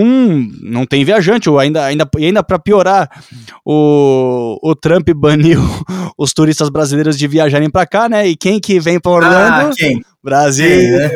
não 0.61 0.85
tem 0.85 1.03
viajante, 1.03 1.49
ou 1.49 1.57
ainda, 1.57 1.83
ainda, 1.83 2.07
e 2.19 2.25
ainda 2.27 2.43
para 2.43 2.59
piorar, 2.59 3.09
o, 3.65 4.59
o 4.61 4.75
Trump 4.75 5.09
baniu 5.15 5.59
os 6.15 6.31
turistas 6.31 6.69
brasileiros 6.69 7.17
de 7.17 7.27
viajarem 7.27 7.71
para 7.71 7.87
cá, 7.87 8.07
né? 8.07 8.27
E 8.27 8.35
quem 8.35 8.59
que 8.59 8.79
vem 8.79 8.99
para 8.99 9.13
Orlando? 9.13 9.71
Ah, 9.71 9.71
quem? 9.75 9.99
Brasil. 10.23 10.67
Quem, 10.69 10.91
né? 10.91 11.09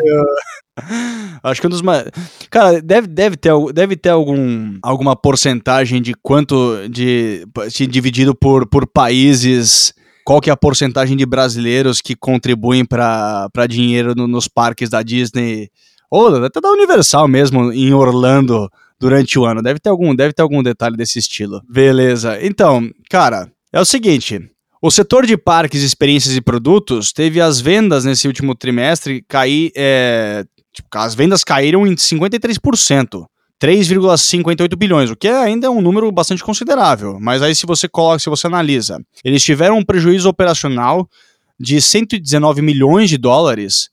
Acho 1.43 1.61
que 1.61 1.67
um 1.67 1.69
dos 1.69 1.81
mais. 1.81 2.05
Cara, 2.49 2.81
deve, 2.81 3.07
deve, 3.07 3.37
ter, 3.37 3.51
deve 3.73 3.95
ter 3.95 4.09
algum, 4.09 4.77
alguma 4.81 5.15
porcentagem 5.15 6.01
de 6.01 6.13
quanto. 6.13 6.87
de, 6.89 7.45
de 7.73 7.87
dividido 7.87 8.35
por, 8.35 8.67
por 8.67 8.87
países. 8.87 9.93
Qual 10.25 10.41
que 10.41 10.49
é 10.49 10.53
a 10.53 10.57
porcentagem 10.57 11.15
de 11.15 11.25
brasileiros 11.25 12.01
que 12.01 12.15
contribuem 12.15 12.83
para 12.83 13.49
dinheiro 13.69 14.13
no, 14.15 14.27
nos 14.27 14.47
parques 14.47 14.89
da 14.89 15.01
Disney? 15.01 15.69
Ou 16.11 16.43
até 16.43 16.59
da 16.59 16.69
Universal 16.69 17.27
mesmo, 17.27 17.71
em 17.71 17.93
Orlando, 17.93 18.69
durante 18.99 19.37
o 19.37 19.45
ano. 19.45 19.61
Deve 19.61 19.79
ter 19.79 19.89
algum, 19.89 20.15
deve 20.15 20.33
ter 20.33 20.41
algum 20.41 20.63
detalhe 20.63 20.97
desse 20.97 21.19
estilo. 21.19 21.61
Beleza. 21.69 22.37
Então, 22.41 22.89
cara, 23.09 23.49
é 23.71 23.79
o 23.79 23.85
seguinte. 23.85 24.39
O 24.81 24.91
setor 24.91 25.25
de 25.25 25.35
parques, 25.35 25.81
experiências 25.81 26.35
e 26.35 26.41
produtos 26.41 27.11
teve 27.11 27.41
as 27.41 27.59
vendas 27.59 28.05
nesse 28.05 28.27
último 28.27 28.53
trimestre 28.53 29.23
cair 29.27 29.71
é, 29.75 30.45
Tipo, 30.77 30.89
as 30.95 31.15
vendas 31.15 31.43
caíram 31.43 31.87
em 31.87 31.95
53%. 31.95 33.25
3,58 33.59 34.75
bilhões, 34.77 35.09
o 35.09 35.15
que 35.15 35.27
ainda 35.27 35.65
é 35.65 35.69
um 35.69 35.81
número 35.81 36.11
bastante 36.11 36.43
considerável. 36.43 37.17
Mas 37.19 37.41
aí 37.41 37.55
se 37.55 37.65
você 37.65 37.89
coloca, 37.89 38.19
se 38.19 38.29
você 38.29 38.45
analisa, 38.45 39.03
eles 39.25 39.43
tiveram 39.43 39.79
um 39.79 39.83
prejuízo 39.83 40.29
operacional 40.29 41.09
de 41.59 41.81
119 41.81 42.61
milhões 42.61 43.09
de 43.09 43.17
dólares 43.17 43.89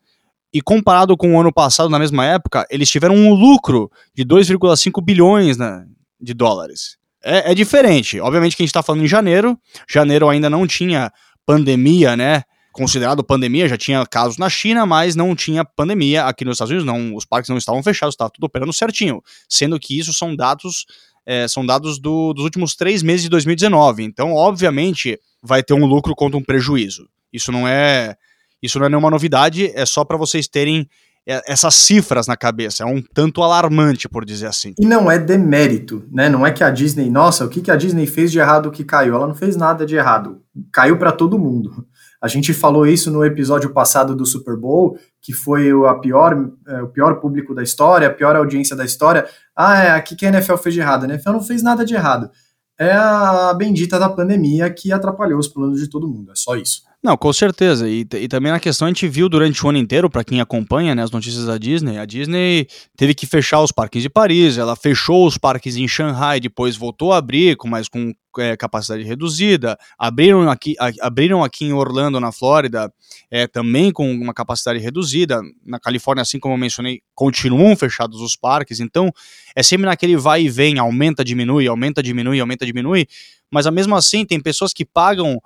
e 0.53 0.61
comparado 0.61 1.17
com 1.17 1.35
o 1.35 1.41
ano 1.41 1.51
passado 1.51 1.89
na 1.89 1.99
mesma 1.99 2.27
época, 2.27 2.67
eles 2.71 2.91
tiveram 2.91 3.15
um 3.17 3.33
lucro 3.33 3.91
de 4.15 4.23
2,5 4.23 5.03
bilhões 5.03 5.57
né, 5.57 5.83
de 6.21 6.35
dólares. 6.35 6.99
É, 7.25 7.53
é, 7.53 7.55
diferente. 7.55 8.21
Obviamente 8.21 8.55
que 8.55 8.63
a 8.63 8.65
gente 8.65 8.71
está 8.71 8.83
falando 8.83 9.03
em 9.03 9.09
janeiro. 9.09 9.59
Janeiro 9.89 10.29
ainda 10.29 10.51
não 10.51 10.67
tinha 10.67 11.11
pandemia, 11.47 12.15
né? 12.15 12.43
Considerado 12.75 13.23
pandemia, 13.23 13.69
já 13.69 13.79
tinha 13.79 14.05
casos 14.05 14.37
na 14.37 14.51
China, 14.51 14.85
mas 14.85 15.15
não 15.15 15.35
tinha 15.37 15.65
pandemia 15.65 16.25
aqui 16.25 16.45
nos 16.45 16.57
Estados 16.57 16.73
Unidos, 16.73 16.85
não, 16.85 17.15
os 17.15 17.25
parques 17.25 17.49
não 17.49 17.57
estavam 17.57 17.81
fechados, 17.85 18.15
estava 18.15 18.31
tudo 18.31 18.45
operando 18.45 18.73
certinho, 18.73 19.23
sendo 19.49 19.79
que 19.79 19.97
isso 19.97 20.13
são 20.13 20.35
dados 20.35 20.85
é, 21.25 21.47
são 21.49 21.65
dados 21.65 21.99
do, 21.99 22.35
dos 22.35 22.45
últimos 22.45 22.75
três 22.75 23.03
meses 23.03 23.23
de 23.23 23.29
2019, 23.31 24.03
então 24.03 24.35
obviamente 24.35 25.19
vai 25.41 25.63
ter 25.63 25.73
um 25.73 25.87
lucro 25.87 26.15
contra 26.17 26.37
um 26.37 26.43
prejuízo. 26.43 27.09
Isso 27.33 27.53
não 27.53 27.67
é 27.67 28.17
isso 28.61 28.79
não 28.79 28.87
é 28.87 28.89
nenhuma 28.89 29.11
novidade, 29.11 29.71
é 29.75 29.87
só 29.87 30.05
para 30.05 30.17
vocês 30.17 30.49
terem 30.49 30.89
é, 31.27 31.41
essas 31.51 31.75
cifras 31.75 32.27
na 32.27 32.37
cabeça. 32.37 32.83
É 32.83 32.87
um 32.87 33.01
tanto 33.01 33.43
alarmante, 33.43 34.09
por 34.09 34.25
dizer 34.25 34.47
assim. 34.47 34.75
E 34.79 34.85
não 34.85 35.11
é 35.11 35.19
demérito, 35.19 36.05
né? 36.11 36.29
Não 36.29 36.47
é 36.47 36.53
que 36.53 36.63
a 36.63 36.71
Disney, 36.71 37.09
nossa, 37.09 37.45
o 37.45 37.49
que, 37.49 37.61
que 37.61 37.71
a 37.71 37.77
Disney 37.77 38.07
fez 38.07 38.31
de 38.31 38.39
errado 38.39 38.71
que 38.71 38.85
caiu? 38.85 39.15
Ela 39.15 39.29
não 39.29 39.35
fez 39.35 39.57
nada 39.57 39.87
de 39.87 39.97
errado. 39.97 40.43
Caiu 40.73 40.99
para 40.99 41.13
todo 41.13 41.39
mundo. 41.39 41.87
A 42.25 42.27
gente 42.27 42.55
falou 42.55 42.87
isso 42.87 43.11
no 43.11 43.23
episódio 43.23 43.69
passado 43.69 44.17
do 44.17 44.25
Super 44.25 44.57
Bowl, 44.57 44.99
que 45.21 45.35
foi 45.35 45.71
a 45.87 45.93
pior, 45.97 46.51
é, 46.67 46.81
o 46.81 46.89
pior 46.89 47.21
público 47.21 47.55
da 47.55 47.63
história, 47.63 48.09
a 48.09 48.11
pior 48.11 48.35
audiência 48.35 48.75
da 48.75 48.83
história. 48.83 49.29
Ah, 49.55 49.85
é, 49.85 49.91
aqui 49.91 50.17
que 50.17 50.25
a 50.25 50.31
NFL 50.31 50.57
fez 50.57 50.75
de 50.75 50.81
errado. 50.81 51.05
A 51.05 51.07
NFL 51.07 51.33
não 51.33 51.43
fez 51.43 51.63
nada 51.63 51.85
de 51.85 51.93
errado. 51.93 52.31
É 52.79 52.93
a 52.93 53.53
bendita 53.53 53.99
da 53.99 54.09
pandemia 54.09 54.73
que 54.73 54.91
atrapalhou 54.91 55.39
os 55.39 55.49
planos 55.49 55.79
de 55.79 55.87
todo 55.87 56.09
mundo. 56.09 56.33
É 56.33 56.35
só 56.35 56.57
isso. 56.57 56.81
Não, 57.05 57.19
com 57.19 57.31
certeza. 57.35 57.87
E, 57.87 58.01
e 58.15 58.29
também 58.29 58.51
na 58.51 58.59
questão 58.59 58.87
a 58.87 58.91
gente 58.91 59.07
viu 59.07 59.29
durante 59.29 59.63
o 59.63 59.69
ano 59.69 59.77
inteiro, 59.77 60.09
para 60.09 60.25
quem 60.25 60.41
acompanha 60.41 60.95
né, 60.95 61.03
as 61.03 61.11
notícias 61.11 61.45
da 61.45 61.59
Disney, 61.59 61.99
a 61.99 62.07
Disney 62.07 62.67
teve 62.97 63.13
que 63.15 63.27
fechar 63.27 63.61
os 63.61 63.71
parques 63.71 64.01
de 64.01 64.09
Paris, 64.09 64.57
ela 64.57 64.75
fechou 64.75 65.27
os 65.27 65.37
parques 65.37 65.77
em 65.77 65.87
Shanghai, 65.87 66.41
depois 66.41 66.79
voltou 66.79 67.13
a 67.13 67.19
abrir, 67.19 67.59
mas 67.67 67.89
com 67.89 68.11
é, 68.39 68.57
capacidade 68.57 69.05
reduzida. 69.05 69.77
Abriram 69.99 70.49
aqui, 70.49 70.75
a, 70.81 70.91
abriram 71.07 71.45
aqui 71.45 71.67
em 71.67 71.75
Orlando, 71.75 72.19
na 72.19 72.33
Flórida, 72.33 72.91
é, 73.31 73.47
também 73.47 73.93
com 73.93 74.11
uma 74.11 74.33
capacidade 74.33 74.79
reduzida. 74.79 75.43
Na 75.63 75.79
Califórnia, 75.79 76.23
assim 76.23 76.39
como 76.39 76.55
eu 76.55 76.59
mencionei, 76.59 77.03
continuam 77.15 77.77
fechados 77.77 78.23
os 78.23 78.35
parques. 78.35 78.81
Então, 78.81 79.11
é 79.55 79.63
sempre 79.63 79.85
naquele 79.85 80.17
vai 80.17 80.45
e 80.45 80.49
vem, 80.49 80.79
aumenta, 80.79 81.23
diminui, 81.23 81.69
aumenta, 81.69 82.03
diminui, 82.03 82.41
aumenta, 82.41 82.65
diminui 82.65 83.07
mas 83.55 83.67
mesmo 83.71 83.95
assim 83.95 84.27
tem 84.27 84.41
pessoas 84.41 84.73
que 84.73 84.85
pagam 84.85 85.37
uh, 85.37 85.41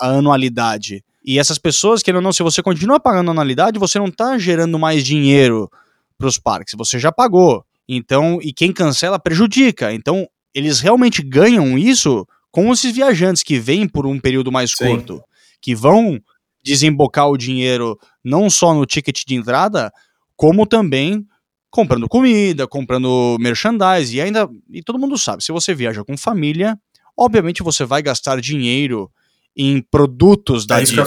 a 0.00 0.08
anualidade. 0.18 1.04
E 1.24 1.38
essas 1.38 1.58
pessoas, 1.58 2.02
querendo 2.02 2.16
ou 2.16 2.22
não, 2.22 2.32
se 2.32 2.42
você 2.42 2.60
continua 2.60 2.98
pagando 2.98 3.28
a 3.28 3.30
anualidade, 3.30 3.78
você 3.78 4.00
não 4.00 4.08
está 4.08 4.36
gerando 4.36 4.76
mais 4.80 5.04
dinheiro 5.04 5.70
para 6.18 6.26
os 6.26 6.38
parques, 6.38 6.74
você 6.76 6.98
já 6.98 7.12
pagou. 7.12 7.64
Então, 7.88 8.40
e 8.42 8.52
quem 8.52 8.72
cancela 8.72 9.16
prejudica. 9.16 9.92
Então, 9.92 10.28
eles 10.52 10.80
realmente 10.80 11.22
ganham 11.22 11.78
isso 11.78 12.26
com 12.50 12.72
esses 12.72 12.92
viajantes 12.92 13.44
que 13.44 13.60
vêm 13.60 13.86
por 13.86 14.06
um 14.06 14.18
período 14.18 14.50
mais 14.50 14.72
Sim. 14.72 14.88
curto, 14.88 15.22
que 15.62 15.72
vão 15.72 16.20
desembocar 16.64 17.28
o 17.28 17.36
dinheiro 17.36 17.96
não 18.24 18.50
só 18.50 18.74
no 18.74 18.84
ticket 18.84 19.22
de 19.24 19.36
entrada, 19.36 19.92
como 20.34 20.66
também 20.66 21.24
comprando 21.70 22.08
comida, 22.08 22.66
comprando 22.66 23.36
merchandise 23.38 24.16
e 24.16 24.20
ainda 24.20 24.48
e 24.70 24.82
todo 24.82 24.98
mundo 24.98 25.18
sabe, 25.18 25.44
se 25.44 25.52
você 25.52 25.74
viaja 25.74 26.02
com 26.02 26.16
família, 26.16 26.78
obviamente 27.16 27.62
você 27.62 27.84
vai 27.84 28.02
gastar 28.02 28.40
dinheiro 28.40 29.10
em 29.56 29.80
produtos 29.80 30.66
da 30.66 30.78
é 30.78 30.84
Disney, 30.84 31.02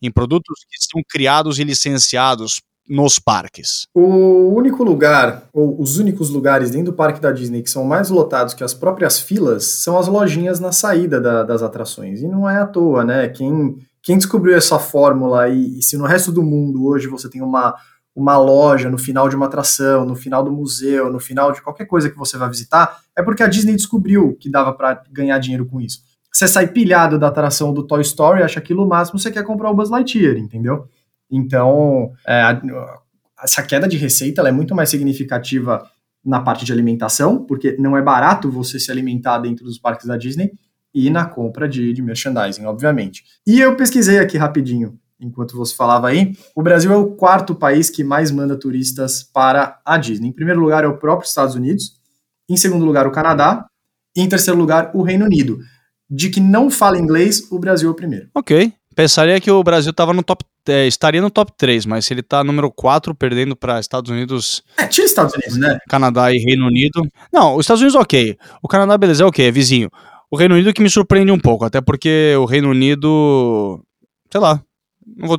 em 0.00 0.10
produtos 0.10 0.64
que 0.68 0.76
são 0.78 1.02
criados 1.08 1.58
e 1.58 1.64
licenciados 1.64 2.60
nos 2.88 3.18
parques. 3.18 3.86
O 3.94 4.52
único 4.54 4.84
lugar, 4.84 5.48
ou 5.52 5.80
os 5.80 5.98
únicos 5.98 6.28
lugares 6.28 6.70
dentro 6.70 6.92
do 6.92 6.96
parque 6.96 7.20
da 7.20 7.32
Disney 7.32 7.62
que 7.62 7.70
são 7.70 7.84
mais 7.84 8.10
lotados 8.10 8.54
que 8.54 8.62
as 8.62 8.74
próprias 8.74 9.18
filas 9.18 9.64
são 9.64 9.98
as 9.98 10.06
lojinhas 10.06 10.60
na 10.60 10.70
saída 10.70 11.20
da, 11.20 11.42
das 11.42 11.62
atrações. 11.62 12.20
E 12.20 12.28
não 12.28 12.48
é 12.48 12.60
à 12.60 12.66
toa, 12.66 13.04
né? 13.04 13.28
Quem, 13.28 13.76
quem 14.02 14.18
descobriu 14.18 14.54
essa 14.54 14.78
fórmula 14.78 15.48
e, 15.48 15.78
e 15.78 15.82
se 15.82 15.96
no 15.96 16.04
resto 16.04 16.30
do 16.30 16.42
mundo 16.42 16.86
hoje 16.86 17.08
você 17.08 17.28
tem 17.28 17.40
uma, 17.40 17.74
uma 18.14 18.36
loja 18.36 18.88
no 18.88 18.98
final 18.98 19.28
de 19.28 19.34
uma 19.34 19.46
atração, 19.46 20.04
no 20.04 20.14
final 20.14 20.44
do 20.44 20.52
museu, 20.52 21.12
no 21.12 21.18
final 21.18 21.52
de 21.52 21.60
qualquer 21.60 21.86
coisa 21.86 22.08
que 22.08 22.16
você 22.16 22.38
vai 22.38 22.48
visitar, 22.48 23.00
é 23.16 23.22
porque 23.22 23.42
a 23.42 23.48
Disney 23.48 23.74
descobriu 23.74 24.36
que 24.38 24.50
dava 24.50 24.72
para 24.72 25.02
ganhar 25.10 25.38
dinheiro 25.38 25.66
com 25.66 25.80
isso. 25.80 26.02
Você 26.32 26.48
sai 26.48 26.68
pilhado 26.68 27.18
da 27.18 27.28
atração 27.28 27.72
do 27.72 27.86
Toy 27.86 28.02
Story, 28.02 28.42
acha 28.42 28.58
aquilo 28.58 28.84
o 28.84 28.88
máximo, 28.88 29.18
você 29.18 29.30
quer 29.30 29.44
comprar 29.44 29.70
o 29.70 29.74
Buzz 29.74 29.90
Lightyear, 29.90 30.36
entendeu? 30.36 30.88
Então, 31.30 32.12
é, 32.26 32.42
essa 33.42 33.62
queda 33.62 33.88
de 33.88 33.96
receita 33.96 34.42
é 34.42 34.52
muito 34.52 34.74
mais 34.74 34.90
significativa 34.90 35.88
na 36.24 36.40
parte 36.40 36.64
de 36.64 36.72
alimentação, 36.72 37.44
porque 37.44 37.76
não 37.78 37.96
é 37.96 38.02
barato 38.02 38.50
você 38.50 38.78
se 38.78 38.90
alimentar 38.90 39.38
dentro 39.38 39.64
dos 39.64 39.78
parques 39.78 40.06
da 40.06 40.16
Disney, 40.16 40.52
e 40.94 41.10
na 41.10 41.24
compra 41.26 41.68
de, 41.68 41.92
de 41.92 42.00
merchandising, 42.00 42.64
obviamente. 42.66 43.24
E 43.44 43.60
eu 43.60 43.76
pesquisei 43.76 44.18
aqui 44.20 44.38
rapidinho, 44.38 44.96
enquanto 45.20 45.56
você 45.56 45.74
falava 45.74 46.08
aí, 46.08 46.36
o 46.54 46.62
Brasil 46.62 46.92
é 46.92 46.96
o 46.96 47.12
quarto 47.12 47.54
país 47.54 47.90
que 47.90 48.04
mais 48.04 48.30
manda 48.30 48.58
turistas 48.58 49.22
para 49.22 49.80
a 49.84 49.96
Disney. 49.96 50.28
Em 50.28 50.32
primeiro 50.32 50.60
lugar 50.60 50.84
é 50.84 50.88
o 50.88 50.98
próprio 50.98 51.26
Estados 51.26 51.54
Unidos, 51.54 51.94
em 52.48 52.56
segundo 52.56 52.84
lugar 52.84 53.06
o 53.06 53.12
Canadá, 53.12 53.66
e 54.16 54.20
em 54.20 54.28
terceiro 54.28 54.58
lugar 54.58 54.90
o 54.94 55.02
Reino 55.02 55.24
Unido. 55.24 55.58
De 56.08 56.28
que 56.28 56.40
não 56.40 56.70
fala 56.70 56.98
inglês, 56.98 57.50
o 57.50 57.58
Brasil 57.58 57.88
é 57.88 57.92
o 57.92 57.94
primeiro. 57.94 58.28
Ok. 58.34 58.72
Pensaria 58.94 59.40
que 59.40 59.50
o 59.50 59.62
Brasil 59.64 59.90
estava 59.90 60.12
no 60.12 60.22
top 60.22 60.44
é, 60.66 60.86
estaria 60.86 61.20
no 61.20 61.30
top 61.30 61.52
3, 61.58 61.84
mas 61.84 62.06
se 62.06 62.14
ele 62.14 62.22
tá 62.22 62.42
número 62.42 62.70
4, 62.72 63.14
perdendo 63.14 63.54
para 63.54 63.78
Estados 63.78 64.10
Unidos. 64.10 64.62
É, 64.78 64.86
tira 64.86 65.06
Estados 65.06 65.34
Unidos, 65.34 65.58
né? 65.58 65.78
Canadá 65.88 66.32
e 66.32 66.38
Reino 66.38 66.66
Unido. 66.66 67.06
Não, 67.30 67.54
os 67.54 67.64
Estados 67.64 67.82
Unidos, 67.82 68.00
ok. 68.00 68.38
O 68.62 68.68
Canadá, 68.68 68.96
beleza, 68.96 69.24
é 69.24 69.26
ok, 69.26 69.46
é 69.46 69.50
vizinho. 69.50 69.90
O 70.30 70.36
Reino 70.36 70.54
Unido 70.54 70.72
que 70.72 70.82
me 70.82 70.88
surpreende 70.88 71.30
um 71.30 71.38
pouco, 71.38 71.64
até 71.64 71.80
porque 71.80 72.34
o 72.38 72.46
Reino 72.46 72.70
Unido, 72.70 73.84
sei 74.30 74.40
lá, 74.40 74.62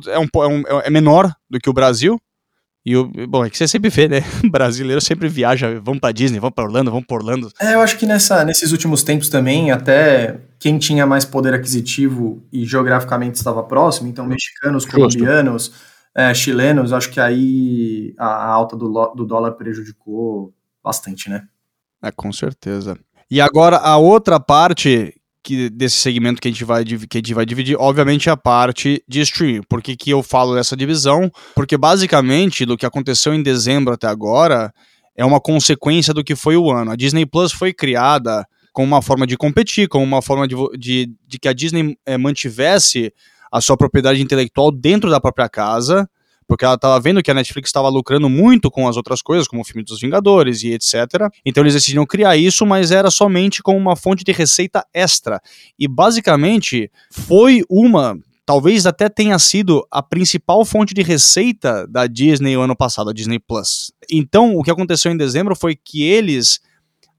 é, 0.06 0.18
um, 0.18 0.24
é, 0.24 0.46
um, 0.46 0.80
é 0.84 0.90
menor 0.90 1.32
do 1.48 1.58
que 1.58 1.70
o 1.70 1.72
Brasil. 1.72 2.20
E 2.84 2.96
o, 2.96 3.10
bom, 3.26 3.44
é 3.44 3.50
que 3.50 3.58
você 3.58 3.66
sempre 3.66 3.90
vê, 3.90 4.08
né? 4.08 4.20
brasileiro 4.48 5.00
sempre 5.00 5.28
viaja, 5.28 5.80
vamos 5.80 5.98
pra 5.98 6.12
Disney, 6.12 6.38
vamos 6.38 6.54
pra 6.54 6.64
Orlando, 6.64 6.90
vamos 6.90 7.04
pra 7.04 7.16
Orlando. 7.16 7.50
É, 7.60 7.74
eu 7.74 7.80
acho 7.80 7.98
que 7.98 8.06
nessa, 8.06 8.44
nesses 8.44 8.70
últimos 8.70 9.02
tempos 9.02 9.28
também, 9.28 9.72
até 9.72 10.38
quem 10.56 10.78
tinha 10.78 11.04
mais 11.04 11.24
poder 11.24 11.52
aquisitivo 11.52 12.46
e 12.52 12.64
geograficamente 12.64 13.34
estava 13.34 13.64
próximo, 13.64 14.08
então 14.08 14.24
mexicanos, 14.24 14.84
Justo. 14.84 14.96
colombianos, 14.96 15.72
é, 16.14 16.32
chilenos, 16.32 16.92
acho 16.92 17.10
que 17.10 17.18
aí 17.18 18.14
a, 18.16 18.26
a 18.26 18.48
alta 18.50 18.76
do, 18.76 18.88
do 19.16 19.26
dólar 19.26 19.52
prejudicou 19.52 20.54
bastante, 20.82 21.28
né? 21.28 21.48
É, 22.00 22.12
com 22.12 22.32
certeza. 22.32 22.96
E 23.28 23.40
agora 23.40 23.78
a 23.78 23.96
outra 23.96 24.38
parte 24.38 25.12
que, 25.46 25.70
desse 25.70 25.96
segmento 25.98 26.40
que 26.40 26.48
a, 26.48 26.50
gente 26.50 26.64
vai, 26.64 26.84
que 26.84 27.16
a 27.16 27.18
gente 27.18 27.32
vai 27.32 27.46
dividir, 27.46 27.76
obviamente, 27.78 28.28
é 28.28 28.32
a 28.32 28.36
parte 28.36 29.00
de 29.06 29.20
streaming. 29.20 29.62
Por 29.68 29.80
que, 29.80 29.94
que 29.94 30.10
eu 30.10 30.20
falo 30.20 30.56
dessa 30.56 30.76
divisão? 30.76 31.30
Porque 31.54 31.76
basicamente 31.76 32.66
do 32.66 32.76
que 32.76 32.84
aconteceu 32.84 33.32
em 33.32 33.44
dezembro 33.44 33.94
até 33.94 34.08
agora 34.08 34.74
é 35.16 35.24
uma 35.24 35.40
consequência 35.40 36.12
do 36.12 36.24
que 36.24 36.34
foi 36.34 36.56
o 36.56 36.72
ano. 36.72 36.90
A 36.90 36.96
Disney 36.96 37.24
Plus 37.24 37.52
foi 37.52 37.72
criada 37.72 38.44
como 38.72 38.88
uma 38.88 39.00
forma 39.00 39.24
de 39.24 39.36
competir, 39.36 39.88
como 39.88 40.04
uma 40.04 40.20
forma 40.20 40.48
de, 40.48 40.56
de, 40.76 41.14
de 41.28 41.38
que 41.38 41.46
a 41.46 41.52
Disney 41.52 41.96
é, 42.04 42.18
mantivesse 42.18 43.12
a 43.50 43.60
sua 43.60 43.76
propriedade 43.76 44.20
intelectual 44.20 44.72
dentro 44.72 45.08
da 45.08 45.20
própria 45.20 45.48
casa 45.48 46.10
porque 46.46 46.64
ela 46.64 46.74
estava 46.74 46.98
vendo 47.00 47.22
que 47.22 47.30
a 47.30 47.34
Netflix 47.34 47.68
estava 47.68 47.88
lucrando 47.88 48.28
muito 48.28 48.70
com 48.70 48.88
as 48.88 48.96
outras 48.96 49.20
coisas, 49.20 49.48
como 49.48 49.62
o 49.62 49.64
filme 49.64 49.82
dos 49.82 50.00
Vingadores 50.00 50.62
e 50.62 50.72
etc. 50.72 51.30
Então 51.44 51.62
eles 51.62 51.74
decidiram 51.74 52.06
criar 52.06 52.36
isso, 52.36 52.64
mas 52.64 52.90
era 52.90 53.10
somente 53.10 53.62
como 53.62 53.78
uma 53.78 53.96
fonte 53.96 54.24
de 54.24 54.32
receita 54.32 54.84
extra. 54.94 55.40
E 55.78 55.88
basicamente 55.88 56.90
foi 57.10 57.62
uma 57.68 58.16
talvez 58.46 58.86
até 58.86 59.08
tenha 59.08 59.36
sido 59.40 59.84
a 59.90 60.00
principal 60.00 60.64
fonte 60.64 60.94
de 60.94 61.02
receita 61.02 61.84
da 61.88 62.06
Disney 62.06 62.56
o 62.56 62.60
ano 62.60 62.76
passado, 62.76 63.10
a 63.10 63.12
Disney 63.12 63.40
Plus. 63.40 63.92
Então, 64.08 64.54
o 64.54 64.62
que 64.62 64.70
aconteceu 64.70 65.10
em 65.10 65.16
dezembro 65.16 65.56
foi 65.56 65.74
que 65.74 66.04
eles 66.04 66.60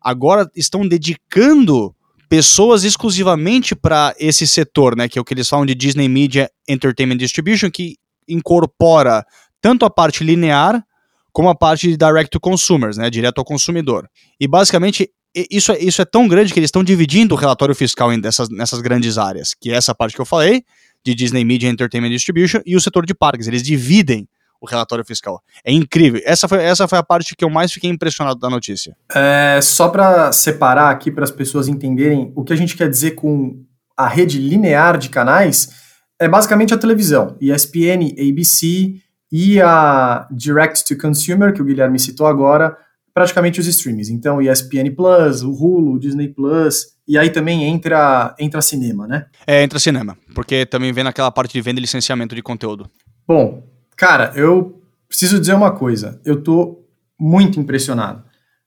agora 0.01 0.49
estão 0.55 0.87
dedicando 0.87 1.93
pessoas 2.29 2.85
exclusivamente 2.85 3.75
para 3.75 4.15
esse 4.17 4.47
setor, 4.47 4.95
né, 4.95 5.09
que 5.09 5.19
é 5.19 5.21
o 5.21 5.25
que 5.25 5.33
eles 5.33 5.49
falam 5.49 5.65
de 5.65 5.75
Disney 5.75 6.07
Media 6.07 6.49
Entertainment 6.67 7.17
Distribution, 7.17 7.69
que 7.69 7.97
incorpora 8.27 9.25
tanto 9.61 9.85
a 9.85 9.89
parte 9.89 10.23
linear 10.23 10.83
como 11.31 11.49
a 11.49 11.55
parte 11.55 11.87
de 11.89 11.97
direct 11.97 12.31
to 12.31 12.39
consumers, 12.39 12.97
né, 12.97 13.09
direto 13.09 13.37
ao 13.39 13.45
consumidor. 13.45 14.09
E 14.39 14.47
basicamente 14.47 15.11
isso 15.51 15.71
é, 15.71 15.77
isso 15.79 16.01
é 16.01 16.05
tão 16.05 16.27
grande 16.27 16.51
que 16.51 16.59
eles 16.59 16.67
estão 16.67 16.83
dividindo 16.83 17.35
o 17.35 17.37
relatório 17.37 17.75
fiscal 17.75 18.11
em 18.11 18.19
dessas, 18.19 18.49
nessas 18.49 18.81
grandes 18.81 19.17
áreas, 19.17 19.53
que 19.53 19.71
é 19.71 19.75
essa 19.75 19.93
parte 19.93 20.15
que 20.15 20.21
eu 20.21 20.25
falei, 20.25 20.63
de 21.05 21.13
Disney 21.13 21.45
Media 21.45 21.69
Entertainment 21.69 22.09
Distribution, 22.09 22.59
e 22.65 22.75
o 22.75 22.81
setor 22.81 23.05
de 23.05 23.13
parques. 23.13 23.47
Eles 23.47 23.61
dividem 23.61 24.27
o 24.59 24.65
relatório 24.65 25.05
fiscal. 25.05 25.41
É 25.63 25.71
incrível. 25.71 26.19
Essa 26.25 26.47
foi, 26.47 26.63
essa 26.63 26.87
foi 26.87 26.97
a 26.97 27.03
parte 27.03 27.35
que 27.35 27.45
eu 27.45 27.49
mais 27.49 27.71
fiquei 27.71 27.89
impressionado 27.89 28.39
da 28.39 28.49
notícia. 28.49 28.95
É, 29.13 29.59
só 29.61 29.89
para 29.89 30.31
separar 30.31 30.89
aqui 30.89 31.11
para 31.11 31.23
as 31.23 31.31
pessoas 31.31 31.67
entenderem 31.67 32.31
o 32.35 32.43
que 32.43 32.53
a 32.53 32.55
gente 32.55 32.75
quer 32.75 32.89
dizer 32.89 33.11
com 33.11 33.63
a 33.95 34.07
rede 34.07 34.39
linear 34.39 34.97
de 34.97 35.09
canais, 35.09 35.69
é 36.19 36.27
basicamente 36.27 36.73
a 36.73 36.77
televisão, 36.77 37.35
ESPN, 37.39 38.15
ABC 38.17 38.95
e 39.31 39.61
a 39.61 40.27
Direct 40.31 40.83
to 40.85 40.99
Consumer, 40.99 41.53
que 41.53 41.61
o 41.61 41.65
Guilherme 41.65 41.99
citou 41.99 42.25
agora, 42.25 42.75
praticamente 43.13 43.59
os 43.59 43.67
streams. 43.67 44.11
Então, 44.11 44.41
ESPN 44.41 44.95
Plus, 44.95 45.43
o 45.43 45.51
Hulu, 45.51 45.93
o 45.93 45.99
Disney 45.99 46.29
Plus, 46.29 46.97
e 47.07 47.17
aí 47.17 47.29
também 47.29 47.63
entra, 47.63 48.35
entra 48.39 48.61
cinema, 48.61 49.07
né? 49.07 49.25
É, 49.45 49.63
entra 49.63 49.79
cinema, 49.79 50.17
porque 50.33 50.65
também 50.65 50.91
vem 50.91 51.03
naquela 51.03 51.31
parte 51.31 51.53
de 51.53 51.61
venda 51.61 51.79
e 51.79 51.81
licenciamento 51.81 52.35
de 52.35 52.41
conteúdo. 52.41 52.89
Bom, 53.27 53.63
cara, 53.95 54.31
eu 54.35 54.81
preciso 55.07 55.39
dizer 55.39 55.53
uma 55.53 55.71
coisa, 55.71 56.19
eu 56.25 56.41
tô 56.41 56.83
muito 57.19 57.59
impressionado. 57.59 58.23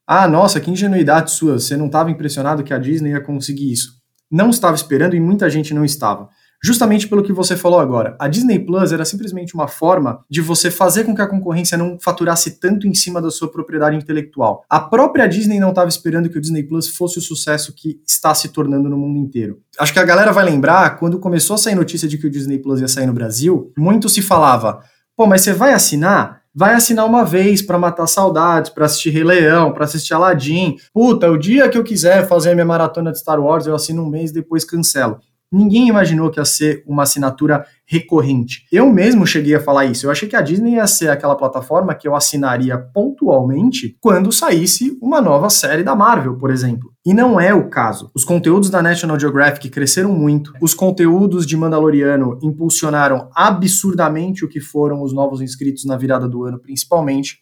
Ah, 0.07 0.27
nossa, 0.27 0.59
que 0.59 0.71
ingenuidade 0.71 1.31
sua, 1.31 1.59
você 1.59 1.77
não 1.77 1.85
estava 1.85 2.11
impressionado 2.11 2.63
que 2.63 2.73
a 2.73 2.77
Disney 2.77 3.11
ia 3.11 3.21
conseguir 3.21 3.71
isso. 3.71 4.01
Não 4.29 4.49
estava 4.49 4.75
esperando 4.75 5.15
e 5.15 5.19
muita 5.19 5.49
gente 5.49 5.73
não 5.73 5.85
estava 5.85 6.29
justamente 6.63 7.07
pelo 7.07 7.23
que 7.23 7.33
você 7.33 7.55
falou 7.57 7.79
agora. 7.79 8.15
A 8.19 8.27
Disney 8.27 8.59
Plus 8.59 8.91
era 8.91 9.03
simplesmente 9.03 9.55
uma 9.55 9.67
forma 9.67 10.23
de 10.29 10.41
você 10.41 10.69
fazer 10.69 11.03
com 11.03 11.15
que 11.15 11.21
a 11.21 11.27
concorrência 11.27 11.77
não 11.77 11.97
faturasse 11.99 12.59
tanto 12.59 12.87
em 12.87 12.93
cima 12.93 13.21
da 13.21 13.31
sua 13.31 13.51
propriedade 13.51 13.95
intelectual. 13.95 14.63
A 14.69 14.79
própria 14.79 15.27
Disney 15.27 15.59
não 15.59 15.69
estava 15.69 15.89
esperando 15.89 16.29
que 16.29 16.37
o 16.37 16.41
Disney 16.41 16.63
Plus 16.63 16.87
fosse 16.87 17.17
o 17.17 17.21
sucesso 17.21 17.73
que 17.75 17.99
está 18.07 18.33
se 18.35 18.49
tornando 18.49 18.89
no 18.89 18.97
mundo 18.97 19.17
inteiro. 19.17 19.59
Acho 19.79 19.93
que 19.93 19.99
a 19.99 20.05
galera 20.05 20.31
vai 20.31 20.45
lembrar, 20.45 20.97
quando 20.97 21.19
começou 21.19 21.55
a 21.55 21.57
sair 21.57 21.75
notícia 21.75 22.07
de 22.07 22.17
que 22.17 22.27
o 22.27 22.31
Disney 22.31 22.59
Plus 22.59 22.79
ia 22.79 22.87
sair 22.87 23.07
no 23.07 23.13
Brasil, 23.13 23.71
muito 23.77 24.07
se 24.07 24.21
falava: 24.21 24.83
pô, 25.15 25.25
mas 25.25 25.41
você 25.41 25.53
vai 25.53 25.73
assinar? 25.73 26.41
vai 26.53 26.73
assinar 26.73 27.05
uma 27.05 27.23
vez 27.23 27.61
para 27.61 27.79
matar 27.79 28.07
saudades, 28.07 28.69
para 28.69 28.85
assistir 28.85 29.09
Rei 29.09 29.23
Leão, 29.23 29.71
para 29.71 29.85
assistir 29.85 30.13
Aladdin. 30.13 30.75
Puta, 30.93 31.29
o 31.31 31.37
dia 31.37 31.69
que 31.69 31.77
eu 31.77 31.83
quiser 31.83 32.27
fazer 32.27 32.51
a 32.51 32.53
minha 32.53 32.65
maratona 32.65 33.11
de 33.11 33.19
Star 33.19 33.39
Wars, 33.39 33.65
eu 33.65 33.73
assino 33.75 34.03
um 34.03 34.09
mês 34.09 34.31
e 34.31 34.33
depois 34.33 34.65
cancelo. 34.65 35.19
Ninguém 35.51 35.89
imaginou 35.89 36.31
que 36.31 36.39
ia 36.39 36.45
ser 36.45 36.81
uma 36.87 37.03
assinatura 37.03 37.65
recorrente. 37.85 38.65
Eu 38.71 38.89
mesmo 38.89 39.27
cheguei 39.27 39.53
a 39.53 39.59
falar 39.59 39.83
isso. 39.83 40.05
Eu 40.05 40.11
achei 40.11 40.29
que 40.29 40.35
a 40.35 40.41
Disney 40.41 40.75
ia 40.75 40.87
ser 40.87 41.09
aquela 41.09 41.35
plataforma 41.35 41.93
que 41.93 42.07
eu 42.07 42.15
assinaria 42.15 42.77
pontualmente 42.77 43.97
quando 43.99 44.31
saísse 44.31 44.97
uma 45.01 45.19
nova 45.19 45.49
série 45.49 45.83
da 45.83 45.93
Marvel, 45.93 46.37
por 46.37 46.51
exemplo. 46.51 46.93
E 47.05 47.13
não 47.13 47.37
é 47.37 47.53
o 47.53 47.69
caso. 47.69 48.09
Os 48.15 48.23
conteúdos 48.23 48.69
da 48.69 48.81
National 48.81 49.19
Geographic 49.19 49.69
cresceram 49.69 50.13
muito. 50.13 50.53
Os 50.61 50.73
conteúdos 50.73 51.45
de 51.45 51.57
Mandaloriano 51.57 52.39
impulsionaram 52.41 53.29
absurdamente 53.35 54.45
o 54.45 54.47
que 54.47 54.61
foram 54.61 55.01
os 55.01 55.11
novos 55.11 55.41
inscritos 55.41 55.83
na 55.83 55.97
virada 55.97 56.29
do 56.29 56.45
ano, 56.45 56.59
principalmente. 56.59 57.39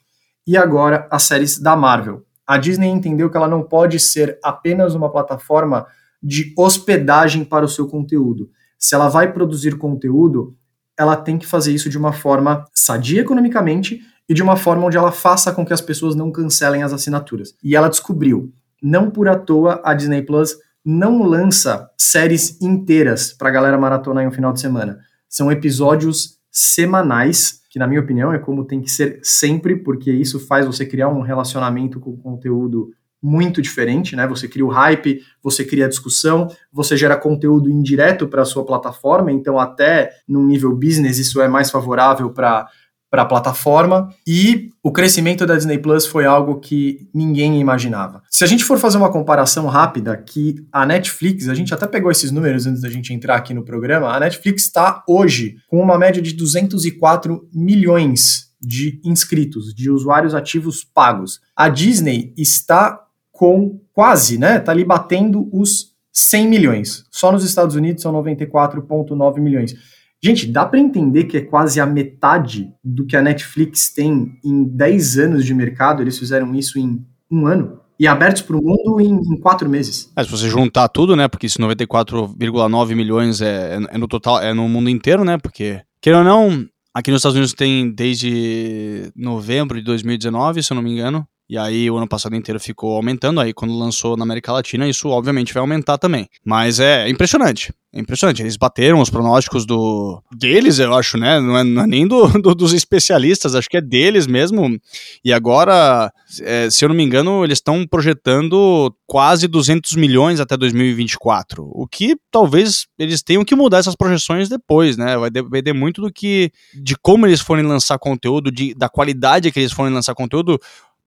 E 0.47 0.57
agora 0.57 1.07
as 1.11 1.23
séries 1.23 1.59
da 1.59 1.75
Marvel. 1.75 2.23
A 2.47 2.57
Disney 2.57 2.87
entendeu 2.87 3.29
que 3.29 3.37
ela 3.37 3.47
não 3.47 3.61
pode 3.61 3.99
ser 3.99 4.39
apenas 4.43 4.95
uma 4.95 5.11
plataforma 5.11 5.85
de 6.21 6.53
hospedagem 6.57 7.43
para 7.43 7.65
o 7.65 7.69
seu 7.69 7.87
conteúdo. 7.87 8.49
Se 8.77 8.95
ela 8.95 9.09
vai 9.09 9.31
produzir 9.31 9.77
conteúdo, 9.77 10.55
ela 10.97 11.15
tem 11.15 11.37
que 11.37 11.47
fazer 11.47 11.73
isso 11.73 11.89
de 11.89 11.97
uma 11.97 12.13
forma 12.13 12.65
sadia 12.73 13.21
economicamente 13.21 14.01
e 14.27 14.33
de 14.33 14.43
uma 14.43 14.55
forma 14.55 14.85
onde 14.85 14.97
ela 14.97 15.11
faça 15.11 15.51
com 15.51 15.65
que 15.65 15.73
as 15.73 15.81
pessoas 15.81 16.15
não 16.15 16.31
cancelem 16.31 16.83
as 16.83 16.93
assinaturas. 16.93 17.55
E 17.63 17.75
ela 17.75 17.89
descobriu, 17.89 18.53
não 18.81 19.09
por 19.09 19.27
à 19.27 19.35
toa 19.37 19.81
a 19.83 19.93
Disney 19.93 20.21
Plus 20.21 20.55
não 20.85 21.23
lança 21.23 21.89
séries 21.97 22.59
inteiras 22.61 23.33
para 23.33 23.49
a 23.49 23.51
galera 23.51 23.77
maratonar 23.77 24.23
em 24.23 24.27
um 24.27 24.31
final 24.31 24.53
de 24.53 24.61
semana. 24.61 24.99
São 25.27 25.51
episódios 25.51 26.39
semanais, 26.51 27.61
que 27.69 27.77
na 27.77 27.87
minha 27.87 28.01
opinião 28.01 28.33
é 28.33 28.39
como 28.39 28.65
tem 28.65 28.81
que 28.81 28.89
ser 28.89 29.19
sempre, 29.21 29.75
porque 29.75 30.11
isso 30.11 30.39
faz 30.39 30.65
você 30.65 30.85
criar 30.85 31.09
um 31.09 31.21
relacionamento 31.21 31.99
com 31.99 32.11
o 32.11 32.17
conteúdo 32.17 32.89
muito 33.21 33.61
diferente, 33.61 34.15
né? 34.15 34.25
Você 34.27 34.47
cria 34.47 34.65
o 34.65 34.69
hype, 34.69 35.21
você 35.43 35.65
cria 35.65 35.85
a 35.85 35.89
discussão, 35.89 36.47
você 36.71 36.95
gera 36.95 37.17
conteúdo 37.17 37.69
indireto 37.69 38.27
para 38.27 38.41
a 38.41 38.45
sua 38.45 38.65
plataforma, 38.65 39.31
então 39.31 39.59
até 39.59 40.11
num 40.27 40.45
nível 40.45 40.75
business 40.75 41.17
isso 41.17 41.41
é 41.41 41.47
mais 41.47 41.69
favorável 41.69 42.31
para 42.31 42.67
para 43.09 43.23
a 43.23 43.25
plataforma 43.25 44.13
e 44.25 44.69
o 44.83 44.91
crescimento 44.91 45.45
da 45.45 45.55
Disney 45.55 45.79
Plus 45.79 46.05
foi 46.05 46.25
algo 46.25 46.59
que 46.59 47.09
ninguém 47.13 47.59
imaginava. 47.59 48.21
Se 48.29 48.43
a 48.43 48.47
gente 48.47 48.63
for 48.63 48.77
fazer 48.77 48.97
uma 48.97 49.11
comparação 49.11 49.65
rápida, 49.65 50.15
que 50.15 50.63
a 50.71 50.85
Netflix, 50.85 51.49
a 51.49 51.55
gente 51.55 51.73
até 51.73 51.87
pegou 51.87 52.11
esses 52.11 52.31
números 52.31 52.67
antes 52.67 52.81
da 52.81 52.89
gente 52.89 53.13
entrar 53.13 53.35
aqui 53.35 53.53
no 53.53 53.65
programa, 53.65 54.13
a 54.13 54.19
Netflix 54.19 54.63
está 54.63 55.03
hoje 55.07 55.55
com 55.67 55.81
uma 55.81 55.97
média 55.97 56.21
de 56.21 56.33
204 56.33 57.49
milhões 57.51 58.49
de 58.61 58.99
inscritos, 59.03 59.73
de 59.73 59.89
usuários 59.89 60.35
ativos 60.35 60.83
pagos. 60.83 61.39
A 61.55 61.69
Disney 61.69 62.33
está 62.37 62.99
com 63.39 63.79
quase, 63.93 64.37
né? 64.37 64.59
Tá 64.59 64.73
ali 64.73 64.83
batendo 64.83 65.47
os 65.49 65.93
100 66.11 66.47
milhões. 66.49 67.05
Só 67.09 67.31
nos 67.31 67.45
Estados 67.45 67.73
Unidos 67.73 68.01
são 68.01 68.11
94,9 68.11 69.39
milhões. 69.39 69.73
Gente, 70.21 70.45
dá 70.45 70.65
para 70.65 70.77
entender 70.77 71.23
que 71.23 71.37
é 71.37 71.41
quase 71.41 71.79
a 71.79 71.85
metade 71.85 72.69
do 72.83 73.05
que 73.05 73.15
a 73.15 73.21
Netflix 73.21 73.93
tem 73.93 74.37
em 74.43 74.65
10 74.65 75.19
anos 75.19 75.45
de 75.45 75.53
mercado. 75.53 76.03
Eles 76.03 76.19
fizeram 76.19 76.53
isso 76.53 76.77
em 76.77 77.01
um 77.31 77.47
ano. 77.47 77.79
E 77.97 78.05
abertos 78.05 78.41
para 78.41 78.57
o 78.57 78.61
mundo 78.61 78.99
em, 78.99 79.13
em, 79.13 79.39
quatro 79.39 79.69
meses. 79.69 80.11
É, 80.17 80.23
se 80.25 80.29
você 80.29 80.49
juntar 80.49 80.89
tudo, 80.89 81.15
né? 81.15 81.29
Porque 81.29 81.45
esse 81.45 81.57
94,9 81.59 82.93
milhões 82.93 83.39
é, 83.41 83.77
é, 83.77 83.95
é, 83.95 83.97
no 83.97 84.09
total, 84.09 84.41
é 84.41 84.53
no 84.53 84.67
mundo 84.67 84.89
inteiro, 84.89 85.23
né? 85.23 85.37
Porque, 85.37 85.81
querendo 86.01 86.19
ou 86.19 86.25
não, 86.25 86.65
aqui 86.93 87.09
nos 87.09 87.19
Estados 87.19 87.37
Unidos 87.37 87.53
tem 87.53 87.89
desde 87.89 89.13
novembro 89.15 89.77
de 89.77 89.85
2019, 89.85 90.61
se 90.61 90.73
eu 90.73 90.75
não 90.75 90.81
me 90.81 90.91
engano, 90.91 91.25
e 91.49 91.57
aí 91.57 91.89
o 91.89 91.97
ano 91.97 92.07
passado 92.07 92.35
inteiro 92.35 92.59
ficou 92.59 92.95
aumentando, 92.95 93.39
aí 93.41 93.53
quando 93.53 93.75
lançou 93.75 94.15
na 94.15 94.23
América 94.23 94.53
Latina, 94.53 94.87
isso 94.87 95.09
obviamente 95.09 95.51
vai 95.53 95.61
aumentar 95.61 95.97
também. 95.97 96.27
Mas 96.45 96.79
é 96.79 97.09
impressionante. 97.09 97.73
É 97.91 97.99
impressionante. 97.99 98.43
Eles 98.43 98.55
bateram 98.55 99.01
os 99.01 99.09
pronósticos 99.09 99.65
do 99.65 100.21
deles, 100.37 100.77
eu 100.77 100.93
acho, 100.93 101.17
né? 101.17 101.39
Não 101.39 101.57
é, 101.57 101.63
não 101.63 101.81
é 101.81 101.87
nem 101.87 102.07
do, 102.07 102.27
do, 102.39 102.53
dos 102.53 102.71
especialistas, 102.71 103.55
acho 103.55 103.67
que 103.67 103.77
é 103.77 103.81
deles 103.81 104.27
mesmo. 104.27 104.79
E 105.25 105.33
agora, 105.33 106.13
é, 106.41 106.69
se 106.69 106.85
eu 106.85 106.89
não 106.89 106.95
me 106.95 107.03
engano, 107.03 107.43
eles 107.43 107.57
estão 107.57 107.87
projetando 107.87 108.93
quase 109.07 109.47
200 109.47 109.93
milhões 109.93 110.39
até 110.39 110.55
2024. 110.55 111.67
O 111.67 111.87
que 111.87 112.15
talvez 112.29 112.85
eles 112.99 113.23
tenham 113.23 113.43
que 113.43 113.55
mudar 113.55 113.79
essas 113.79 113.95
projeções 113.95 114.47
depois, 114.47 114.95
né? 114.95 115.17
Vai 115.17 115.31
depender 115.31 115.73
muito 115.73 115.99
do 115.99 116.13
que. 116.13 116.51
de 116.75 116.95
como 116.95 117.25
eles 117.25 117.41
forem 117.41 117.65
lançar 117.65 117.97
conteúdo, 117.97 118.51
de, 118.51 118.75
da 118.75 118.87
qualidade 118.87 119.51
que 119.51 119.59
eles 119.59 119.71
forem 119.71 119.91
lançar 119.91 120.13
conteúdo 120.13 120.59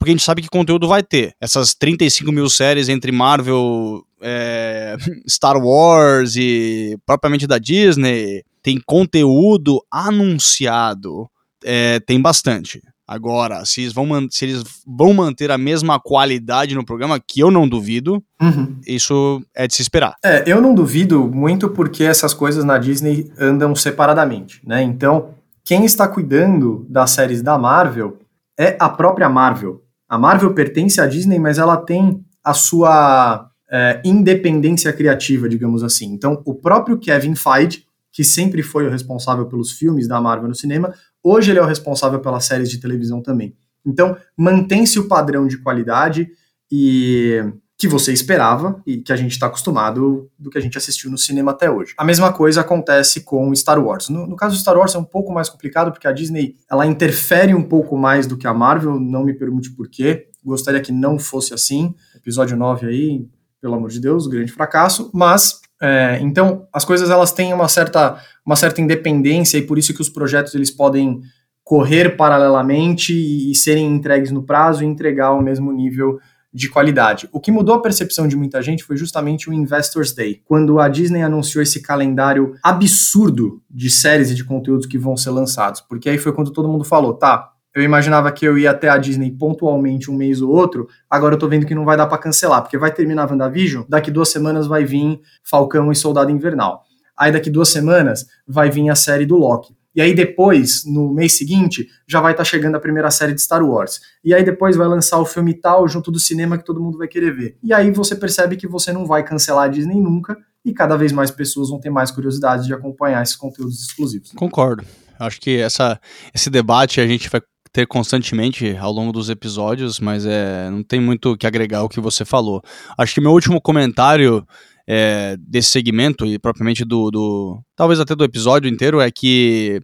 porque 0.03 0.11
a 0.11 0.15
gente 0.15 0.25
sabe 0.25 0.43
que 0.43 0.49
conteúdo 0.49 0.89
vai 0.89 1.01
ter. 1.01 1.33
Essas 1.41 1.75
35 1.75 2.33
mil 2.33 2.51
séries 2.51 2.89
entre 2.89 3.13
Marvel, 3.13 4.03
é, 4.21 4.97
Star 5.31 5.57
Wars 5.57 6.35
e 6.35 6.99
propriamente 7.07 7.47
da 7.47 7.57
Disney, 7.57 8.43
tem 8.61 8.83
conteúdo 8.85 9.81
anunciado, 9.89 11.31
é, 11.65 12.01
tem 12.01 12.21
bastante. 12.21 12.83
Agora, 13.07 13.65
se 13.65 13.83
eles, 13.83 13.93
vão 13.93 14.09
se 14.29 14.45
eles 14.45 14.65
vão 14.85 15.15
manter 15.15 15.53
a 15.53 15.59
mesma 15.59 16.01
qualidade 16.01 16.75
no 16.75 16.85
programa, 16.85 17.21
que 17.21 17.39
eu 17.39 17.53
não 17.53 17.69
duvido, 17.69 18.21
uhum. 18.41 18.81
isso 18.85 19.41
é 19.55 19.69
de 19.69 19.75
se 19.75 19.83
esperar. 19.83 20.17
É, 20.25 20.43
eu 20.51 20.61
não 20.61 20.75
duvido 20.75 21.29
muito 21.29 21.69
porque 21.69 22.03
essas 22.03 22.35
coisas 22.35 22.65
na 22.65 22.77
Disney 22.77 23.31
andam 23.39 23.73
separadamente, 23.77 24.61
né? 24.67 24.83
Então, 24.83 25.29
quem 25.65 25.85
está 25.85 26.09
cuidando 26.09 26.85
das 26.89 27.13
séries 27.13 27.41
da 27.41 27.57
Marvel 27.57 28.19
é 28.59 28.77
a 28.81 28.89
própria 28.89 29.29
Marvel. 29.29 29.81
A 30.13 30.19
Marvel 30.19 30.53
pertence 30.53 31.01
à 31.01 31.07
Disney, 31.07 31.39
mas 31.39 31.57
ela 31.57 31.75
tem 31.75 32.23
a 32.45 32.53
sua 32.53 33.51
é, 33.71 34.03
independência 34.05 34.93
criativa, 34.93 35.49
digamos 35.49 35.83
assim. 35.83 36.13
Então, 36.13 36.43
o 36.45 36.55
próprio 36.55 36.99
Kevin 36.99 37.35
Feige, 37.35 37.87
que 38.13 38.23
sempre 38.23 38.63
foi 38.63 38.87
o 38.87 38.91
responsável 38.91 39.47
pelos 39.47 39.73
filmes 39.73 40.07
da 40.07 40.21
Marvel 40.21 40.51
no 40.51 40.55
cinema, 40.55 40.93
hoje 41.23 41.51
ele 41.51 41.61
é 41.61 41.63
o 41.63 41.67
responsável 41.67 42.21
pelas 42.21 42.45
séries 42.45 42.69
de 42.69 42.79
televisão 42.79 43.23
também. 43.23 43.57
Então, 43.87 44.15
mantém-se 44.37 44.99
o 44.99 45.09
padrão 45.09 45.47
de 45.47 45.57
qualidade 45.57 46.29
e 46.71 47.43
que 47.83 47.89
você 47.89 48.13
esperava 48.13 48.81
e 48.87 48.99
que 48.99 49.13
a 49.13 49.17
gente 49.17 49.33
está 49.33 49.47
acostumado 49.47 50.31
do 50.39 50.51
que 50.51 50.57
a 50.57 50.61
gente 50.61 50.79
assistiu 50.79 51.11
no 51.11 51.19
cinema 51.19 51.51
até 51.51 51.69
hoje. 51.69 51.95
A 51.99 52.05
mesma 52.05 52.33
coisa 52.33 52.61
acontece 52.61 53.23
com 53.23 53.53
Star 53.57 53.85
Wars. 53.85 54.09
No, 54.09 54.25
no, 54.25 54.37
caso 54.37 54.55
do 54.55 54.61
Star 54.61 54.79
Wars 54.79 54.95
é 54.95 54.99
um 54.99 55.05
pouco 55.05 55.33
mais 55.33 55.49
complicado 55.49 55.91
porque 55.91 56.07
a 56.07 56.13
Disney 56.13 56.55
ela 56.71 56.87
interfere 56.87 57.53
um 57.57 57.63
pouco 57.65 57.97
mais 57.97 58.25
do 58.25 58.37
que 58.37 58.47
a 58.47 58.55
Marvel, 58.55 59.01
não 59.01 59.25
me 59.25 59.35
pergunte 59.35 59.69
por 59.73 59.89
quê. 59.89 60.29
Gostaria 60.45 60.81
que 60.81 60.93
não 60.93 61.19
fosse 61.19 61.53
assim. 61.53 61.93
Episódio 62.15 62.57
9 62.57 62.87
aí, 62.87 63.27
pelo 63.61 63.75
amor 63.75 63.91
de 63.91 63.99
Deus, 63.99 64.29
grande 64.29 64.53
fracasso, 64.53 65.11
mas 65.13 65.61
é, 65.83 66.21
então 66.23 66.69
as 66.73 66.85
coisas 66.85 67.11
elas 67.11 67.33
têm 67.33 67.53
uma 67.53 67.67
certa, 67.67 68.17
uma 68.47 68.55
certa 68.55 68.81
independência 68.81 69.59
e 69.59 69.63
por 69.63 69.77
isso 69.77 69.93
que 69.93 70.01
os 70.01 70.09
projetos 70.09 70.55
eles 70.55 70.71
podem 70.71 71.21
correr 71.65 72.17
paralelamente 72.17 73.13
e, 73.13 73.51
e 73.51 73.57
serem 73.57 73.93
entregues 73.93 74.31
no 74.31 74.45
prazo 74.45 74.85
e 74.85 74.87
entregar 74.87 75.29
ao 75.29 75.43
mesmo 75.43 75.73
nível 75.73 76.21
de 76.53 76.69
qualidade. 76.69 77.29
O 77.33 77.41
que 77.41 77.51
mudou 77.51 77.75
a 77.75 77.81
percepção 77.81 78.29
de 78.29 78.37
muita 78.37 78.61
gente 78.61 78.85
foi 78.85 78.97
justamente 78.97 79.49
o 79.49 79.53
Investors 79.53 80.13
Day, 80.13 80.43
quando 80.45 80.79
a 80.79 80.89
Disney 80.89 81.23
anunciou 81.23 81.63
esse 81.63 81.81
calendário 81.81 82.55
absurdo 82.63 83.63
de 83.71 83.89
séries 83.89 84.31
e 84.31 84.35
de 84.35 84.45
conteúdos 84.45 84.87
que 84.87 84.99
vão 84.99 85.17
ser 85.17 85.31
lançados. 85.31 85.81
Porque 85.81 86.11
aí 86.11 86.19
foi 86.19 86.33
quando 86.33 86.53
todo 86.53 86.69
mundo 86.69 86.85
falou, 86.85 87.15
tá, 87.15 87.53
eu 87.75 87.83
imaginava 87.83 88.31
que 88.31 88.47
eu 88.47 88.59
ia 88.59 88.71
até 88.71 88.91
a 88.91 88.99
Disney 88.99 89.31
pontualmente 89.31 90.11
um 90.11 90.15
mês 90.15 90.43
ou 90.43 90.51
outro, 90.51 90.89
agora 91.09 91.35
eu 91.35 91.39
tô 91.39 91.49
vendo 91.49 91.65
que 91.65 91.75
não 91.75 91.87
vai 91.87 91.97
dar 91.97 92.07
para 92.07 92.19
cancelar, 92.19 92.61
porque 92.61 92.77
vai 92.77 92.93
terminar 92.93 93.25
a 93.25 93.31
WandaVision, 93.31 93.85
daqui 93.89 94.11
duas 94.11 94.29
semanas 94.29 94.67
vai 94.67 94.85
vir 94.85 95.21
Falcão 95.43 95.91
e 95.91 95.97
Soldado 95.97 96.31
Invernal. 96.31 96.83
Aí 97.17 97.33
daqui 97.33 97.49
duas 97.49 97.71
semanas 97.71 98.27
vai 98.47 98.71
vir 98.71 98.91
a 98.91 98.95
série 98.95 99.25
do 99.25 99.37
Loki. 99.37 99.75
E 99.95 100.01
aí 100.01 100.15
depois, 100.15 100.85
no 100.87 101.13
mês 101.13 101.37
seguinte, 101.37 101.87
já 102.07 102.21
vai 102.21 102.33
estar 102.33 102.45
tá 102.45 102.49
chegando 102.49 102.77
a 102.77 102.81
primeira 102.81 103.11
série 103.11 103.35
de 103.35 103.43
Star 103.43 103.65
Wars. 103.65 104.01
E 104.25 104.33
aí 104.35 104.43
depois 104.43 104.77
vai 104.77 104.89
lançar 104.89 105.19
o 105.19 105.25
filme 105.25 105.55
tal 105.55 105.87
junto 105.87 106.11
do 106.11 106.19
cinema 106.19 106.57
que 106.57 106.65
todo 106.65 106.81
mundo 106.81 106.99
vai 106.99 107.09
querer 107.09 107.35
ver. 107.35 107.57
E 107.63 107.73
aí 107.73 107.91
você 107.91 108.17
percebe 108.17 108.57
que 108.57 108.67
você 108.67 108.93
não 108.93 109.07
vai 109.07 109.23
cancelar 109.23 109.65
a 109.65 109.69
Disney 109.69 110.01
nunca 110.01 110.37
e 110.65 110.73
cada 110.73 110.97
vez 110.97 111.13
mais 111.13 111.31
pessoas 111.31 111.69
vão 111.69 111.81
ter 111.81 111.91
mais 111.91 112.11
curiosidade 112.11 112.67
de 112.67 112.75
acompanhar 112.75 113.23
esses 113.23 113.37
conteúdos 113.37 113.81
exclusivos. 113.83 114.33
Concordo. 114.33 114.85
Acho 115.19 115.41
que 115.41 115.59
essa, 115.59 116.01
esse 116.35 116.51
debate 116.51 117.01
a 117.01 117.07
gente 117.07 117.29
vai 117.29 117.41
ter 117.73 117.87
constantemente 117.87 118.77
ao 118.77 118.93
longo 118.93 119.13
dos 119.13 119.31
episódios, 119.31 119.99
mas 119.99 120.27
é, 120.27 120.69
não 120.71 120.83
tem 120.83 121.01
muito 121.01 121.33
o 121.33 121.37
que 121.37 121.47
agregar 121.47 121.79
ao 121.79 121.89
que 121.89 122.01
você 122.01 122.25
falou. 122.25 122.63
Acho 122.99 123.15
que 123.15 123.21
meu 123.21 123.33
último 123.33 123.61
comentário 123.61 124.47
é, 124.87 125.37
desse 125.39 125.71
segmento 125.71 126.27
e 126.27 126.39
propriamente 126.39 126.85
do, 126.85 127.11
do. 127.11 127.63
talvez 127.77 128.01
até 128.01 128.15
do 128.15 128.25
episódio 128.25 128.71
inteiro 128.71 129.01
é 129.01 129.11
que. 129.11 129.81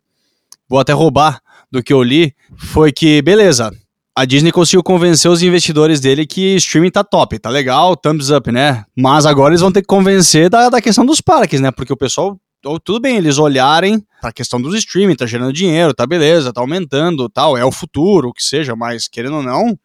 Vou 0.68 0.78
até 0.78 0.92
roubar 0.92 1.40
do 1.70 1.82
que 1.82 1.92
eu 1.92 2.02
li. 2.02 2.34
Foi 2.56 2.92
que, 2.92 3.22
beleza, 3.22 3.72
a 4.18 4.24
Disney 4.24 4.50
conseguiu 4.50 4.82
convencer 4.82 5.30
os 5.30 5.42
investidores 5.42 6.00
dele 6.00 6.26
que 6.26 6.56
streaming 6.56 6.90
tá 6.90 7.04
top, 7.04 7.38
tá 7.38 7.48
legal, 7.48 7.96
thumbs 7.96 8.30
up, 8.30 8.50
né? 8.50 8.84
Mas 8.96 9.24
agora 9.24 9.50
eles 9.50 9.60
vão 9.60 9.70
ter 9.70 9.80
que 9.80 9.86
convencer 9.86 10.50
da, 10.50 10.68
da 10.68 10.80
questão 10.80 11.06
dos 11.06 11.20
parques, 11.20 11.60
né? 11.60 11.70
Porque 11.70 11.92
o 11.92 11.96
pessoal, 11.96 12.36
tudo 12.82 13.00
bem, 13.00 13.16
eles 13.16 13.38
olharem 13.38 14.04
pra 14.20 14.32
questão 14.32 14.60
dos 14.60 14.74
streaming, 14.74 15.14
tá 15.14 15.24
gerando 15.24 15.52
dinheiro, 15.52 15.94
tá 15.94 16.04
beleza, 16.04 16.52
tá 16.52 16.60
aumentando, 16.60 17.28
tal, 17.28 17.56
é 17.56 17.64
o 17.64 17.70
futuro, 17.70 18.30
o 18.30 18.32
que 18.32 18.42
seja, 18.42 18.74
mas 18.74 19.06
querendo 19.06 19.36
ou 19.36 19.42
não, 19.42 19.78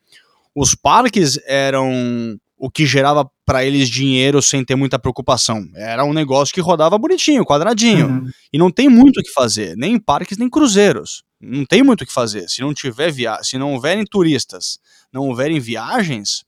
os 0.56 0.74
parques 0.74 1.40
eram 1.46 2.36
o 2.64 2.72
que 2.72 2.86
gerava 2.86 3.30
para 3.46 3.66
eles 3.66 3.90
dinheiro 3.90 4.42
sem 4.42 4.64
ter 4.64 4.74
muita 4.74 4.98
preocupação. 4.98 5.68
Era 5.76 6.06
um 6.06 6.14
negócio 6.14 6.56
que 6.56 6.62
rodava 6.62 6.98
bonitinho, 6.98 7.44
quadradinho. 7.44 8.08
Uhum. 8.08 8.30
E 8.54 8.58
não 8.58 8.72
tem 8.72 8.88
muito 8.88 9.20
o 9.20 9.22
que 9.22 9.34
fazer, 9.34 9.76
nem 9.76 9.96
em 9.96 10.00
parques 10.00 10.38
nem 10.38 10.50
cruzeiros. 10.50 11.24
Não 11.42 11.66
tem 11.66 11.84
muito 11.84 12.04
o 12.04 12.06
que 12.06 12.14
fazer. 12.14 12.48
Se 12.48 12.62
não 12.62 12.74
tiver 12.74 13.12
via 13.12 13.38
se 13.44 13.58
não 13.58 13.74
houverem 13.74 14.06
turistas, 14.06 14.80
não 15.12 15.28
houverem 15.28 15.60
viagens, 15.60 16.46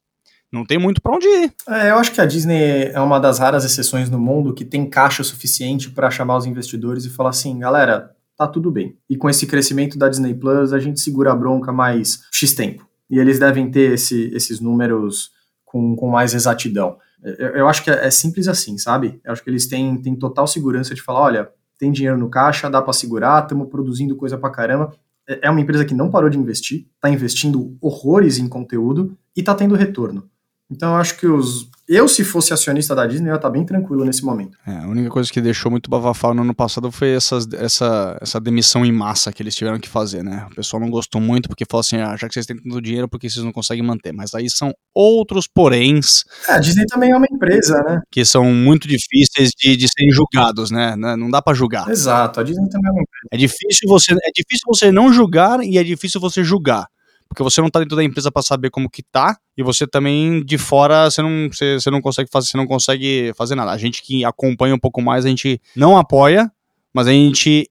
não 0.49 0.63
tem 0.66 0.78
muito 0.78 1.01
para 1.01 1.18
onde 1.18 1.28
ir. 1.28 1.53
É, 1.68 1.89
eu 1.89 1.97
acho 1.97 2.13
que 2.13 2.22
a 2.22 2.26
Disney 2.26 2.91
é 2.93 2.99
uma 3.01 3.20
das 3.20 3.38
raras 3.38 3.66
exceções 3.66 4.09
no 4.09 4.18
mundo 4.18 4.53
que 4.53 4.63
tem 4.63 4.89
caixa 4.89 5.22
suficiente 5.22 5.89
para 5.91 6.09
chamar 6.09 6.38
os 6.38 6.45
investidores 6.45 7.03
e 7.03 7.09
falar 7.09 7.32
assim, 7.32 7.59
galera, 7.59 8.16
tá 8.38 8.47
tudo 8.47 8.72
bem. 8.72 8.95
E 9.09 9.18
com 9.18 9.30
esse 9.30 9.45
crescimento 9.45 9.97
da 9.97 10.07
Disney 10.07 10.34
Plus, 10.34 10.72
a 10.72 10.80
gente 10.80 11.01
segura 11.01 11.34
a 11.34 11.36
bronca 11.36 11.74
mais 11.74 12.22
X 12.32 12.53
tempo. 12.53 12.88
E 13.09 13.20
eles 13.20 13.38
devem 13.38 13.70
ter 13.70 13.95
esse, 13.95 14.32
esses 14.34 14.61
números 14.61 15.35
com, 15.76 15.94
com 15.94 16.08
mais 16.08 16.34
exatidão. 16.34 16.98
Eu, 17.22 17.50
eu 17.50 17.68
acho 17.68 17.84
que 17.84 17.92
é, 17.92 18.08
é, 18.08 18.10
simples 18.10 18.48
assim, 18.48 18.78
sabe? 18.78 19.20
Eu 19.26 19.34
acho 19.34 19.44
que 19.44 19.50
eles 19.50 19.68
têm, 19.68 20.02
têm 20.02 20.16
total 20.16 20.48
segurança 20.48 20.96
de 20.96 21.02
falar, 21.02 21.20
olha, 21.20 21.50
tem 21.78 21.92
dinheiro 21.92 22.18
no 22.18 22.30
caixa, 22.30 22.70
dá 22.70 22.82
para 22.82 22.94
segurar, 22.94 23.44
estamos 23.44 23.68
produzindo 23.68 24.16
coisa 24.16 24.38
para 24.38 24.50
caramba. 24.50 24.94
é, 25.28 25.48
é 25.48 25.50
uma 25.50 25.60
empresa 25.60 25.84
que 25.84 25.94
não 25.94 26.10
parou 26.10 26.30
de 26.30 26.38
investir, 26.38 26.88
está 26.96 27.10
investindo 27.10 27.76
horrores 27.82 28.38
em 28.38 28.48
conteúdo 28.48 29.18
e 29.36 29.42
está 29.42 29.54
tendo 29.54 29.76
retorno. 29.76 30.30
Então 30.72 30.94
eu 30.94 30.96
acho 30.96 31.18
que 31.18 31.28
os. 31.28 31.70
Eu, 31.88 32.08
se 32.08 32.24
fosse 32.24 32.52
acionista 32.52 32.96
da 32.96 33.06
Disney, 33.06 33.30
eu 33.30 33.34
ia 33.34 33.36
estar 33.36 33.50
bem 33.50 33.64
tranquilo 33.64 34.04
nesse 34.04 34.26
momento. 34.26 34.58
É, 34.66 34.78
a 34.78 34.88
única 34.88 35.10
coisa 35.10 35.32
que 35.32 35.40
deixou 35.40 35.70
muito 35.70 35.88
bafafá 35.88 36.34
no 36.34 36.42
ano 36.42 36.56
passado 36.56 36.92
foi 36.92 37.12
essas, 37.12 37.48
essa, 37.54 38.18
essa 38.20 38.42
demissão 38.42 38.84
em 38.84 38.92
massa 38.92 39.32
que 39.32 39.44
eles 39.44 39.56
tiveram 39.56 39.80
que 39.80 39.88
fazer, 39.88 40.24
né? 40.24 40.48
O 40.52 40.56
pessoal 40.56 40.82
não 40.82 40.90
gostou 40.90 41.22
muito 41.22 41.48
porque 41.48 41.64
falou 41.70 41.82
assim: 41.82 41.98
ah, 41.98 42.16
já 42.18 42.28
que 42.28 42.34
vocês 42.34 42.48
têm 42.48 42.58
tanto 42.58 42.82
dinheiro, 42.82 43.08
porque 43.08 43.30
vocês 43.30 43.46
não 43.46 43.52
conseguem 43.52 43.84
manter? 43.84 44.12
Mas 44.12 44.34
aí 44.34 44.50
são 44.50 44.74
outros 44.96 45.48
poréns. 45.48 46.24
É, 46.50 46.54
a 46.54 46.60
Disney 46.60 46.86
também 46.88 47.12
é 47.12 47.16
uma 47.16 47.28
empresa, 47.32 47.84
né? 47.84 48.02
Que 48.10 48.26
são 48.26 48.46
muito 48.46 48.88
difíceis 48.88 49.52
de, 49.56 49.78
de 49.78 49.88
serem 49.88 50.12
julgados, 50.12 50.72
né? 50.72 50.96
Não 50.96 51.30
dá 51.30 51.40
para 51.40 51.54
julgar. 51.54 51.88
Exato, 51.90 52.40
a 52.40 52.44
Disney 52.44 52.68
também 52.68 52.90
é 52.90 52.94
uma 52.94 53.02
empresa. 53.04 53.28
É 53.32 53.38
difícil 53.38 53.88
você, 53.88 54.12
é 54.12 54.32
difícil 54.34 54.64
você 54.66 54.92
não 54.92 55.14
julgar 55.14 55.62
e 55.62 55.78
é 55.78 55.84
difícil 55.84 56.20
você 56.20 56.44
julgar 56.44 56.88
porque 57.28 57.44
você 57.44 57.62
não 57.62 57.70
tá 57.70 57.80
dentro 57.80 57.96
da 57.96 58.04
empresa 58.04 58.32
para 58.32 58.42
saber 58.42 58.70
como 58.70 58.90
que 58.90 59.04
tá, 59.04 59.38
e 59.58 59.64
você 59.64 59.86
também 59.86 60.44
de 60.44 60.58
fora 60.58 61.10
você 61.10 61.22
não, 61.22 61.50
você, 61.52 61.80
você 61.80 61.90
não 61.90 62.02
consegue 62.02 62.30
fazer, 62.32 62.48
você 62.48 62.58
não 62.58 62.68
consegue 62.68 63.34
fazer 63.36 63.56
nada. 63.56 63.72
A 63.72 63.78
gente 63.78 64.02
que 64.02 64.24
acompanha 64.24 64.76
um 64.76 64.80
pouco 64.80 65.02
mais, 65.02 65.26
a 65.26 65.30
gente 65.30 65.62
não 65.76 65.98
apoia, 65.98 66.52
mas 66.94 67.08
a 67.08 67.12
gente 67.12 67.70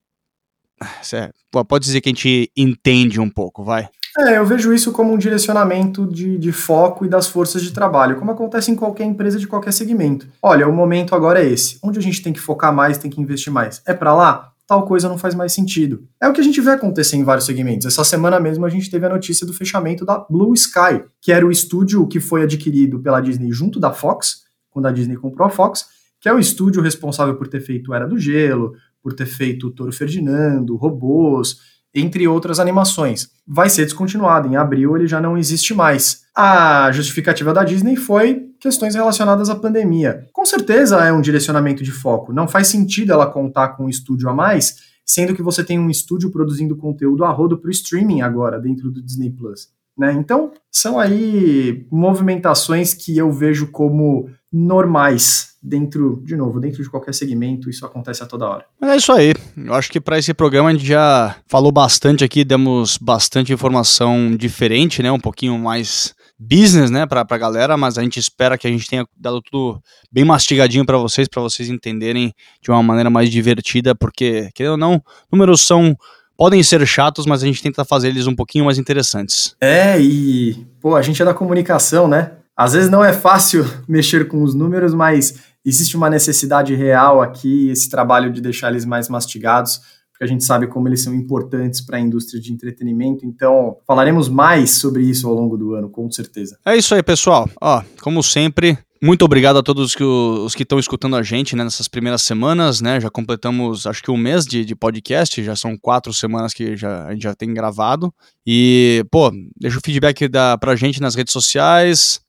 pode 1.66 1.84
dizer 1.84 2.00
que 2.00 2.08
a 2.08 2.12
gente 2.12 2.50
entende 2.56 3.20
um 3.20 3.30
pouco, 3.30 3.64
vai. 3.64 3.88
É, 4.16 4.38
eu 4.38 4.46
vejo 4.46 4.72
isso 4.72 4.92
como 4.92 5.12
um 5.12 5.18
direcionamento 5.18 6.06
de, 6.06 6.38
de 6.38 6.52
foco 6.52 7.04
e 7.04 7.08
das 7.08 7.26
forças 7.26 7.62
de 7.62 7.72
trabalho, 7.72 8.16
como 8.16 8.30
acontece 8.30 8.70
em 8.70 8.76
qualquer 8.76 9.04
empresa 9.04 9.40
de 9.40 9.46
qualquer 9.46 9.72
segmento. 9.72 10.28
Olha, 10.40 10.68
o 10.68 10.72
momento 10.72 11.16
agora 11.16 11.42
é 11.42 11.48
esse. 11.48 11.78
Onde 11.82 11.98
a 11.98 12.02
gente 12.02 12.22
tem 12.22 12.32
que 12.32 12.38
focar 12.38 12.72
mais, 12.72 12.96
tem 12.96 13.10
que 13.10 13.20
investir 13.20 13.52
mais? 13.52 13.82
É 13.84 13.92
para 13.92 14.14
lá? 14.14 14.52
Tal 14.66 14.84
coisa 14.86 15.08
não 15.08 15.18
faz 15.18 15.34
mais 15.34 15.52
sentido. 15.52 16.06
É 16.20 16.28
o 16.28 16.32
que 16.32 16.40
a 16.40 16.44
gente 16.44 16.60
vê 16.60 16.70
acontecer 16.70 17.16
em 17.16 17.24
vários 17.24 17.46
segmentos. 17.46 17.86
Essa 17.86 18.04
semana 18.04 18.40
mesmo 18.40 18.64
a 18.64 18.70
gente 18.70 18.90
teve 18.90 19.04
a 19.06 19.10
notícia 19.10 19.46
do 19.46 19.52
fechamento 19.52 20.04
da 20.04 20.18
Blue 20.30 20.54
Sky, 20.54 21.04
que 21.20 21.32
era 21.32 21.46
o 21.46 21.50
estúdio 21.50 22.06
que 22.06 22.20
foi 22.20 22.42
adquirido 22.42 23.00
pela 23.00 23.20
Disney 23.20 23.52
junto 23.52 23.78
da 23.78 23.92
Fox, 23.92 24.44
quando 24.70 24.86
a 24.86 24.92
Disney 24.92 25.16
comprou 25.16 25.46
a 25.46 25.50
Fox, 25.50 25.86
que 26.20 26.28
é 26.28 26.32
o 26.32 26.38
estúdio 26.38 26.82
responsável 26.82 27.36
por 27.36 27.48
ter 27.48 27.60
feito 27.60 27.92
Era 27.92 28.08
do 28.08 28.18
Gelo, 28.18 28.74
por 29.02 29.12
ter 29.12 29.26
feito 29.26 29.70
Toro 29.70 29.92
Ferdinando, 29.92 30.76
Robôs, 30.76 31.60
entre 31.94 32.26
outras 32.26 32.58
animações. 32.58 33.28
Vai 33.46 33.70
ser 33.70 33.84
descontinuado. 33.84 34.48
Em 34.48 34.56
abril 34.56 34.96
ele 34.96 35.06
já 35.06 35.20
não 35.20 35.38
existe 35.38 35.72
mais. 35.72 36.24
A 36.36 36.90
justificativa 36.90 37.54
da 37.54 37.62
Disney 37.62 37.94
foi 37.94 38.48
questões 38.58 38.94
relacionadas 38.94 39.48
à 39.48 39.54
pandemia. 39.54 40.26
Com 40.32 40.44
certeza 40.44 40.98
é 41.04 41.12
um 41.12 41.20
direcionamento 41.20 41.84
de 41.84 41.92
foco. 41.92 42.32
Não 42.32 42.48
faz 42.48 42.66
sentido 42.68 43.12
ela 43.12 43.26
contar 43.26 43.68
com 43.68 43.84
um 43.84 43.88
estúdio 43.88 44.28
a 44.28 44.34
mais, 44.34 44.76
sendo 45.04 45.34
que 45.34 45.42
você 45.42 45.62
tem 45.62 45.78
um 45.78 45.90
estúdio 45.90 46.30
produzindo 46.30 46.76
conteúdo 46.76 47.24
a 47.24 47.30
rodo 47.30 47.58
para 47.58 47.68
o 47.68 47.70
streaming 47.70 48.22
agora, 48.22 48.58
dentro 48.58 48.90
do 48.90 49.02
Disney 49.02 49.30
Plus. 49.30 49.68
Né? 49.96 50.12
Então, 50.12 50.52
são 50.70 50.98
aí 50.98 51.86
movimentações 51.90 52.92
que 52.94 53.16
eu 53.16 53.30
vejo 53.30 53.68
como 53.68 54.28
normais 54.52 55.54
dentro, 55.62 56.22
de 56.24 56.36
novo, 56.36 56.60
dentro 56.60 56.82
de 56.82 56.90
qualquer 56.90 57.14
segmento, 57.14 57.70
isso 57.70 57.86
acontece 57.86 58.22
a 58.22 58.26
toda 58.26 58.46
hora. 58.46 58.66
É 58.82 58.96
isso 58.96 59.10
aí. 59.12 59.32
Eu 59.56 59.72
acho 59.72 59.90
que 59.90 60.00
para 60.00 60.18
esse 60.18 60.34
programa 60.34 60.68
a 60.68 60.72
gente 60.72 60.84
já 60.84 61.36
falou 61.48 61.72
bastante 61.72 62.22
aqui, 62.22 62.44
demos 62.44 62.98
bastante 62.98 63.52
informação 63.52 64.36
diferente, 64.36 65.02
né? 65.02 65.10
Um 65.10 65.18
pouquinho 65.18 65.58
mais 65.58 66.14
business, 66.38 66.90
né, 66.90 67.06
pra, 67.06 67.24
pra 67.24 67.38
galera, 67.38 67.76
mas 67.76 67.96
a 67.96 68.02
gente 68.02 68.18
espera 68.18 68.58
que 68.58 68.66
a 68.66 68.70
gente 68.70 68.88
tenha 68.88 69.06
dado 69.16 69.40
tudo 69.40 69.80
bem 70.12 70.24
mastigadinho 70.24 70.84
para 70.84 70.98
vocês, 70.98 71.28
para 71.28 71.40
vocês 71.40 71.70
entenderem 71.70 72.34
de 72.60 72.70
uma 72.70 72.82
maneira 72.82 73.08
mais 73.08 73.30
divertida, 73.30 73.94
porque, 73.94 74.50
querendo 74.54 74.72
ou 74.72 74.76
não, 74.76 75.02
números 75.32 75.62
são 75.62 75.96
podem 76.36 76.62
ser 76.62 76.84
chatos, 76.86 77.26
mas 77.26 77.42
a 77.42 77.46
gente 77.46 77.62
tenta 77.62 77.84
fazer 77.84 78.08
eles 78.08 78.26
um 78.26 78.34
pouquinho 78.34 78.64
mais 78.64 78.78
interessantes. 78.78 79.54
É, 79.60 80.00
e, 80.00 80.66
pô, 80.80 80.96
a 80.96 81.02
gente 81.02 81.20
é 81.20 81.24
da 81.24 81.34
comunicação, 81.34 82.08
né? 82.08 82.32
Às 82.56 82.72
vezes 82.72 82.90
não 82.90 83.04
é 83.04 83.12
fácil 83.12 83.64
mexer 83.88 84.28
com 84.28 84.42
os 84.42 84.54
números, 84.54 84.94
mas 84.94 85.34
existe 85.64 85.96
uma 85.96 86.10
necessidade 86.10 86.74
real 86.74 87.22
aqui, 87.22 87.70
esse 87.70 87.88
trabalho 87.88 88.32
de 88.32 88.40
deixar 88.40 88.70
eles 88.70 88.84
mais 88.84 89.08
mastigados, 89.08 89.80
porque 90.14 90.22
a 90.22 90.28
gente 90.28 90.44
sabe 90.44 90.68
como 90.68 90.86
eles 90.88 91.02
são 91.02 91.12
importantes 91.12 91.80
para 91.80 91.96
a 91.96 92.00
indústria 92.00 92.40
de 92.40 92.52
entretenimento. 92.52 93.26
Então, 93.26 93.78
falaremos 93.84 94.28
mais 94.28 94.70
sobre 94.70 95.02
isso 95.02 95.26
ao 95.26 95.34
longo 95.34 95.56
do 95.56 95.74
ano, 95.74 95.90
com 95.90 96.08
certeza. 96.08 96.56
É 96.64 96.76
isso 96.76 96.94
aí, 96.94 97.02
pessoal. 97.02 97.50
Ó, 97.60 97.82
como 98.00 98.22
sempre, 98.22 98.78
muito 99.02 99.24
obrigado 99.24 99.58
a 99.58 99.62
todos 99.62 99.92
que, 99.92 100.04
os 100.04 100.54
que 100.54 100.62
estão 100.62 100.78
escutando 100.78 101.16
a 101.16 101.22
gente 101.24 101.56
né, 101.56 101.64
nessas 101.64 101.88
primeiras 101.88 102.22
semanas, 102.22 102.80
né? 102.80 103.00
Já 103.00 103.10
completamos, 103.10 103.88
acho 103.88 104.00
que 104.00 104.10
um 104.10 104.16
mês 104.16 104.46
de, 104.46 104.64
de 104.64 104.76
podcast, 104.76 105.42
já 105.42 105.56
são 105.56 105.76
quatro 105.76 106.12
semanas 106.12 106.54
que 106.54 106.76
já, 106.76 107.06
a 107.06 107.12
gente 107.12 107.24
já 107.24 107.34
tem 107.34 107.52
gravado. 107.52 108.14
E, 108.46 109.04
pô, 109.10 109.32
deixa 109.60 109.78
o 109.78 109.82
feedback 109.84 110.28
da, 110.28 110.56
pra 110.56 110.76
gente 110.76 111.00
nas 111.00 111.16
redes 111.16 111.32
sociais, 111.32 112.20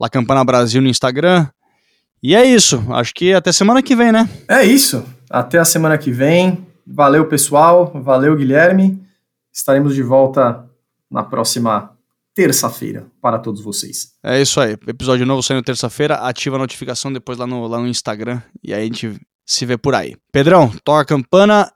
La 0.00 0.08
Campana 0.08 0.44
Brasil 0.44 0.82
no 0.82 0.88
Instagram, 0.88 1.46
e 2.20 2.34
é 2.34 2.44
isso. 2.44 2.84
Acho 2.90 3.14
que 3.14 3.32
até 3.32 3.52
semana 3.52 3.80
que 3.82 3.94
vem, 3.94 4.10
né? 4.10 4.28
É 4.48 4.64
isso. 4.64 5.04
Até 5.30 5.58
a 5.58 5.64
semana 5.64 5.96
que 5.96 6.10
vem. 6.10 6.66
Valeu, 6.86 7.26
pessoal. 7.26 7.90
Valeu, 7.94 8.36
Guilherme. 8.36 9.00
Estaremos 9.52 9.94
de 9.94 10.02
volta 10.02 10.68
na 11.10 11.22
próxima 11.22 11.96
terça-feira 12.34 13.06
para 13.20 13.38
todos 13.38 13.60
vocês. 13.60 14.12
É 14.22 14.40
isso 14.40 14.60
aí. 14.60 14.72
Episódio 14.86 15.26
novo 15.26 15.42
saindo 15.42 15.62
terça-feira. 15.62 16.14
Ativa 16.16 16.56
a 16.56 16.58
notificação 16.58 17.12
depois 17.12 17.38
lá 17.38 17.46
no, 17.46 17.66
lá 17.66 17.78
no 17.78 17.88
Instagram. 17.88 18.40
E 18.62 18.72
aí 18.72 18.82
a 18.82 18.84
gente 18.84 19.20
se 19.44 19.66
vê 19.66 19.76
por 19.76 19.94
aí. 19.94 20.16
Pedrão, 20.32 20.72
toca 20.84 21.02
a 21.02 21.04
campana. 21.04 21.72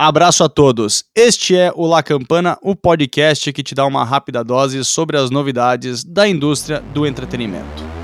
Abraço 0.00 0.44
a 0.44 0.48
todos. 0.48 1.04
Este 1.12 1.56
é 1.56 1.72
o 1.74 1.84
La 1.84 2.04
Campana, 2.04 2.56
o 2.62 2.76
podcast 2.76 3.52
que 3.52 3.64
te 3.64 3.74
dá 3.74 3.84
uma 3.84 4.04
rápida 4.04 4.44
dose 4.44 4.84
sobre 4.84 5.16
as 5.16 5.28
novidades 5.28 6.04
da 6.04 6.28
indústria 6.28 6.80
do 6.80 7.04
entretenimento. 7.04 7.97